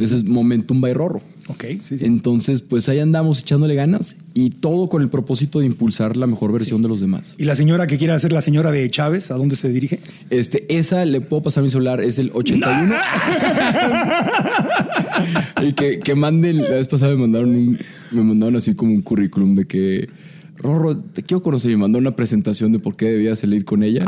Ese 0.00 0.16
es 0.16 0.24
Momentum 0.28 0.80
by 0.80 0.94
Rorro. 0.94 1.20
Ok, 1.48 1.64
sí, 1.80 1.98
sí. 1.98 2.04
Entonces, 2.04 2.62
pues 2.62 2.88
ahí 2.88 3.00
andamos 3.00 3.40
echándole 3.40 3.74
ganas 3.74 4.16
y 4.32 4.50
todo 4.50 4.88
con 4.88 5.02
el 5.02 5.10
propósito 5.10 5.60
de 5.60 5.66
impulsar 5.66 6.16
la 6.16 6.26
mejor 6.26 6.52
versión 6.52 6.82
de 6.82 6.88
los 6.88 7.00
demás. 7.00 7.34
¿Y 7.38 7.44
la 7.44 7.54
señora 7.54 7.86
que 7.86 7.98
quiera 7.98 8.18
ser 8.18 8.32
la 8.32 8.40
señora 8.40 8.72
de 8.72 8.88
Chávez, 8.90 9.30
a 9.30 9.34
dónde 9.34 9.56
se 9.56 9.70
dirige? 9.70 10.00
Este, 10.30 10.64
esa 10.74 11.04
le 11.04 11.20
puedo 11.20 11.42
pasar 11.42 11.62
mi 11.62 11.70
celular, 11.70 12.00
es 12.00 12.18
el 12.18 12.30
81. 12.32 12.94
y 15.62 15.72
que, 15.72 15.98
que 15.98 16.14
manden, 16.14 16.62
la 16.62 16.70
vez 16.70 16.88
pasada 16.88 17.12
me 17.12 17.20
mandaron 17.20 17.50
un, 17.50 17.78
me 18.12 18.22
mandaron 18.22 18.56
así 18.56 18.74
como 18.74 18.92
un 18.92 19.02
currículum 19.02 19.54
de 19.54 19.66
que 19.66 20.08
Rorro, 20.56 20.96
te 20.96 21.22
quiero 21.22 21.42
conocer 21.42 21.70
y 21.70 21.74
me 21.74 21.82
mandaron 21.82 22.06
una 22.06 22.16
presentación 22.16 22.72
de 22.72 22.78
por 22.78 22.96
qué 22.96 23.10
debía 23.10 23.36
salir 23.36 23.64
con 23.64 23.82
ella. 23.82 24.06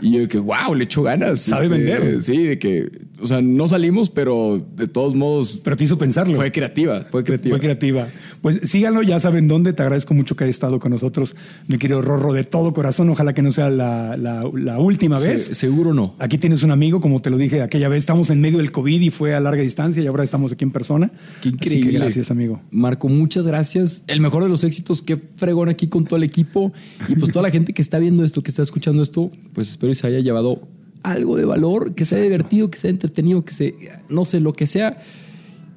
Y 0.00 0.12
yo 0.12 0.20
de 0.20 0.28
que, 0.28 0.38
wow, 0.38 0.74
le 0.74 0.84
echo 0.84 1.02
ganas. 1.02 1.40
Sabe 1.40 1.66
Este, 1.66 1.78
vender. 1.78 2.20
Sí, 2.20 2.44
de 2.44 2.58
que, 2.58 2.90
o 3.20 3.26
sea, 3.26 3.42
no 3.42 3.68
salimos, 3.68 4.10
pero 4.10 4.64
de 4.76 4.86
todos 4.88 5.14
modos 5.14 5.60
Pero 5.62 5.76
te 5.76 5.84
hizo 5.84 5.98
pensarlo. 5.98 6.36
fue 6.36 6.52
creativa, 6.52 7.02
fue 7.10 7.24
creativa. 7.24 7.50
Fue 7.56 7.60
creativa. 7.60 8.06
Pues 8.42 8.60
síganlo, 8.64 9.02
ya 9.02 9.18
saben 9.20 9.48
dónde. 9.48 9.72
Te 9.72 9.82
agradezco 9.82 10.14
mucho 10.14 10.36
que 10.36 10.44
hayas 10.44 10.56
estado 10.56 10.78
con 10.78 10.92
nosotros, 10.92 11.36
mi 11.66 11.78
querido 11.78 12.00
Rorro, 12.02 12.32
de 12.32 12.44
todo 12.44 12.72
corazón. 12.72 13.08
Ojalá 13.10 13.32
que 13.34 13.42
no 13.42 13.50
sea 13.50 13.70
la, 13.70 14.16
la- 14.16 14.48
la 14.54 14.78
última 14.78 15.18
Se- 15.18 15.28
vez. 15.28 15.42
seguro 15.46 15.94
no. 15.94 16.14
Aquí 16.18 16.38
tienes 16.38 16.62
un 16.62 16.70
amigo, 16.70 17.00
como 17.00 17.20
te 17.20 17.30
lo 17.30 17.36
dije 17.38 17.62
aquella 17.62 17.88
vez, 17.88 17.98
estamos 17.98 18.30
en 18.30 18.40
medio 18.40 18.58
del 18.58 18.72
COVID 18.72 19.00
y 19.00 19.10
fue 19.10 19.34
a 19.34 19.40
larga 19.40 19.62
distancia 19.62 20.02
y 20.02 20.06
ahora 20.06 20.24
estamos 20.24 20.52
aquí 20.52 20.64
en 20.64 20.70
persona. 20.70 21.08
Qué 21.08 21.48
Así 21.48 21.48
increíble. 21.50 21.90
que 21.92 21.98
gracias, 21.98 22.30
amigo. 22.30 22.60
Marco, 22.70 23.08
muchas 23.08 23.46
gracias. 23.46 24.04
El 24.06 24.20
mejor 24.20 24.42
de 24.42 24.48
los 24.48 24.64
éxitos. 24.64 25.02
Qué 25.02 25.16
fregón 25.36 25.68
aquí 25.68 25.88
con 25.88 26.04
todo 26.04 26.16
el 26.16 26.22
equipo. 26.24 26.72
Y 27.08 27.16
pues 27.16 27.32
toda 27.32 27.42
la 27.42 27.50
gente 27.50 27.72
que 27.72 27.82
está 27.82 27.98
viendo 27.98 28.24
esto, 28.24 28.42
que 28.42 28.50
está 28.50 28.62
escuchando 28.62 29.02
esto, 29.02 29.30
pues 29.54 29.70
espero 29.70 29.90
que 29.90 29.94
se 29.96 30.06
haya 30.06 30.20
llevado 30.20 30.60
algo 31.02 31.36
de 31.36 31.44
valor, 31.44 31.94
que 31.94 32.04
sea 32.04 32.18
divertido, 32.18 32.70
que 32.70 32.78
sea 32.78 32.90
entretenido, 32.90 33.44
que 33.44 33.52
sea, 33.52 33.72
no 34.08 34.24
sé, 34.24 34.40
lo 34.40 34.52
que 34.52 34.66
sea, 34.66 35.02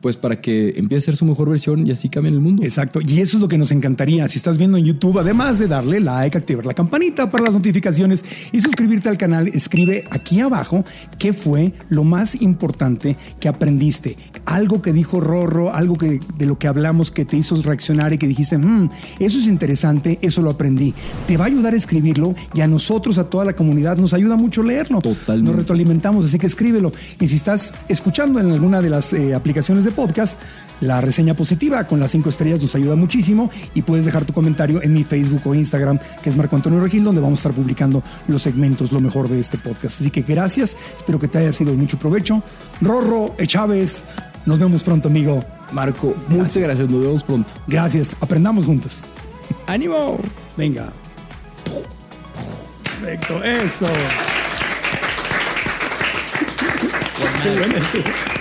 pues 0.01 0.17
para 0.17 0.41
que 0.41 0.73
empiece 0.77 1.03
a 1.03 1.05
ser 1.05 1.15
su 1.15 1.25
mejor 1.25 1.49
versión 1.49 1.85
y 1.85 1.91
así 1.91 2.09
cambie 2.09 2.31
el 2.31 2.39
mundo. 2.39 2.63
Exacto. 2.63 2.99
Y 3.01 3.19
eso 3.19 3.37
es 3.37 3.41
lo 3.41 3.47
que 3.47 3.57
nos 3.57 3.71
encantaría. 3.71 4.27
Si 4.27 4.37
estás 4.37 4.57
viendo 4.57 4.77
en 4.77 4.85
YouTube, 4.85 5.19
además 5.19 5.59
de 5.59 5.67
darle 5.67 5.99
like, 5.99 6.37
activar 6.37 6.65
la 6.65 6.73
campanita 6.73 7.29
para 7.29 7.45
las 7.45 7.53
notificaciones 7.53 8.25
y 8.51 8.61
suscribirte 8.61 9.09
al 9.09 9.17
canal, 9.17 9.47
escribe 9.49 10.05
aquí 10.09 10.39
abajo 10.39 10.83
qué 11.19 11.33
fue 11.33 11.73
lo 11.89 12.03
más 12.03 12.41
importante 12.41 13.15
que 13.39 13.47
aprendiste. 13.47 14.17
Algo 14.45 14.81
que 14.81 14.91
dijo 14.91 15.21
Rorro, 15.21 15.73
algo 15.73 15.97
que 15.97 16.19
de 16.37 16.45
lo 16.45 16.57
que 16.57 16.67
hablamos 16.67 17.11
que 17.11 17.25
te 17.25 17.37
hizo 17.37 17.61
reaccionar 17.61 18.11
y 18.13 18.17
que 18.17 18.27
dijiste, 18.27 18.57
"Mm, 18.57 18.89
eso 19.19 19.37
es 19.37 19.45
interesante, 19.45 20.17
eso 20.21 20.41
lo 20.41 20.49
aprendí. 20.49 20.93
Te 21.27 21.37
va 21.37 21.45
a 21.45 21.47
ayudar 21.47 21.73
a 21.73 21.77
escribirlo 21.77 22.35
y 22.55 22.61
a 22.61 22.67
nosotros, 22.67 23.17
a 23.19 23.25
toda 23.25 23.45
la 23.45 23.53
comunidad, 23.53 23.97
nos 23.97 24.13
ayuda 24.13 24.35
mucho 24.35 24.63
leerlo. 24.63 25.01
Totalmente. 25.01 25.51
Nos 25.51 25.59
retroalimentamos, 25.59 26.25
así 26.25 26.39
que 26.39 26.47
escríbelo. 26.47 26.91
Y 27.19 27.27
si 27.27 27.35
estás 27.35 27.73
escuchando 27.87 28.39
en 28.39 28.51
alguna 28.51 28.81
de 28.81 28.89
las 28.89 29.13
eh, 29.13 29.35
aplicaciones 29.35 29.85
de 29.85 29.90
podcast, 29.91 30.39
la 30.81 30.99
reseña 30.99 31.35
positiva 31.35 31.85
con 31.85 31.99
las 31.99 32.11
cinco 32.11 32.29
estrellas 32.29 32.59
nos 32.61 32.73
ayuda 32.73 32.95
muchísimo 32.95 33.51
y 33.75 33.83
puedes 33.83 34.05
dejar 34.05 34.25
tu 34.25 34.33
comentario 34.33 34.81
en 34.81 34.93
mi 34.93 35.03
Facebook 35.03 35.41
o 35.45 35.53
Instagram, 35.53 35.99
que 36.23 36.29
es 36.29 36.35
Marco 36.35 36.55
Antonio 36.55 36.79
Regil, 36.79 37.03
donde 37.03 37.21
vamos 37.21 37.39
a 37.39 37.41
estar 37.41 37.53
publicando 37.53 38.01
los 38.27 38.41
segmentos, 38.41 38.91
lo 38.91 38.99
mejor 38.99 39.29
de 39.29 39.39
este 39.39 39.57
podcast. 39.57 40.01
Así 40.01 40.09
que 40.09 40.23
gracias, 40.23 40.75
espero 40.95 41.19
que 41.19 41.27
te 41.27 41.37
haya 41.37 41.51
sido 41.51 41.71
de 41.71 41.77
mucho 41.77 41.99
provecho. 41.99 42.41
Rorro, 42.81 43.35
E. 43.37 43.45
Chávez, 43.45 44.03
nos 44.45 44.59
vemos 44.59 44.83
pronto, 44.83 45.07
amigo. 45.07 45.43
Marco, 45.71 46.15
muchas 46.27 46.57
gracias. 46.57 46.89
Nos 46.89 47.01
vemos 47.01 47.23
pronto. 47.23 47.53
Gracias, 47.67 48.15
aprendamos 48.19 48.65
juntos. 48.65 49.03
¡Ánimo! 49.67 50.19
Venga. 50.57 50.91
Perfecto, 52.83 53.43
eso. 53.43 53.87
bueno. 57.43 57.75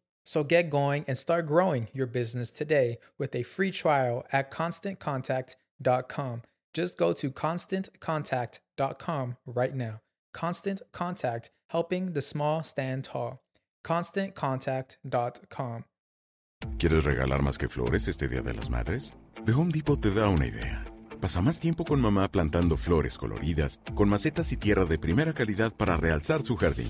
So 0.23 0.43
get 0.43 0.69
going 0.69 1.05
and 1.07 1.17
start 1.17 1.47
growing 1.47 1.87
your 1.93 2.07
business 2.07 2.51
today 2.51 2.99
with 3.17 3.35
a 3.35 3.43
free 3.43 3.71
trial 3.71 4.25
at 4.31 4.51
constantcontact.com. 4.51 6.41
Just 6.73 6.97
go 6.97 7.13
to 7.13 7.31
constantcontact.com 7.31 9.37
right 9.45 9.75
now. 9.75 10.01
Constant 10.33 10.81
Contact, 10.93 11.51
helping 11.69 12.13
the 12.13 12.21
small 12.21 12.63
stand 12.63 13.03
tall. 13.03 13.41
ConstantContact.com. 13.83 15.83
¿Quieres 16.77 17.03
regalar 17.03 17.41
más 17.41 17.57
que 17.57 17.67
flores 17.67 18.07
este 18.07 18.27
Día 18.27 18.41
de 18.41 18.53
las 18.53 18.69
Madres? 18.69 19.13
The 19.45 19.53
Home 19.53 19.71
Depot 19.71 19.99
te 19.99 20.11
da 20.11 20.29
una 20.29 20.45
idea. 20.45 20.85
Pasa 21.19 21.41
más 21.41 21.59
tiempo 21.59 21.85
con 21.85 21.99
mamá 21.99 22.27
plantando 22.27 22.77
flores 22.77 23.17
coloridas, 23.17 23.79
con 23.95 24.09
macetas 24.09 24.51
y 24.51 24.57
tierra 24.57 24.85
de 24.85 24.97
primera 24.97 25.33
calidad 25.33 25.71
para 25.75 25.97
realzar 25.97 26.43
su 26.43 26.55
jardín. 26.55 26.89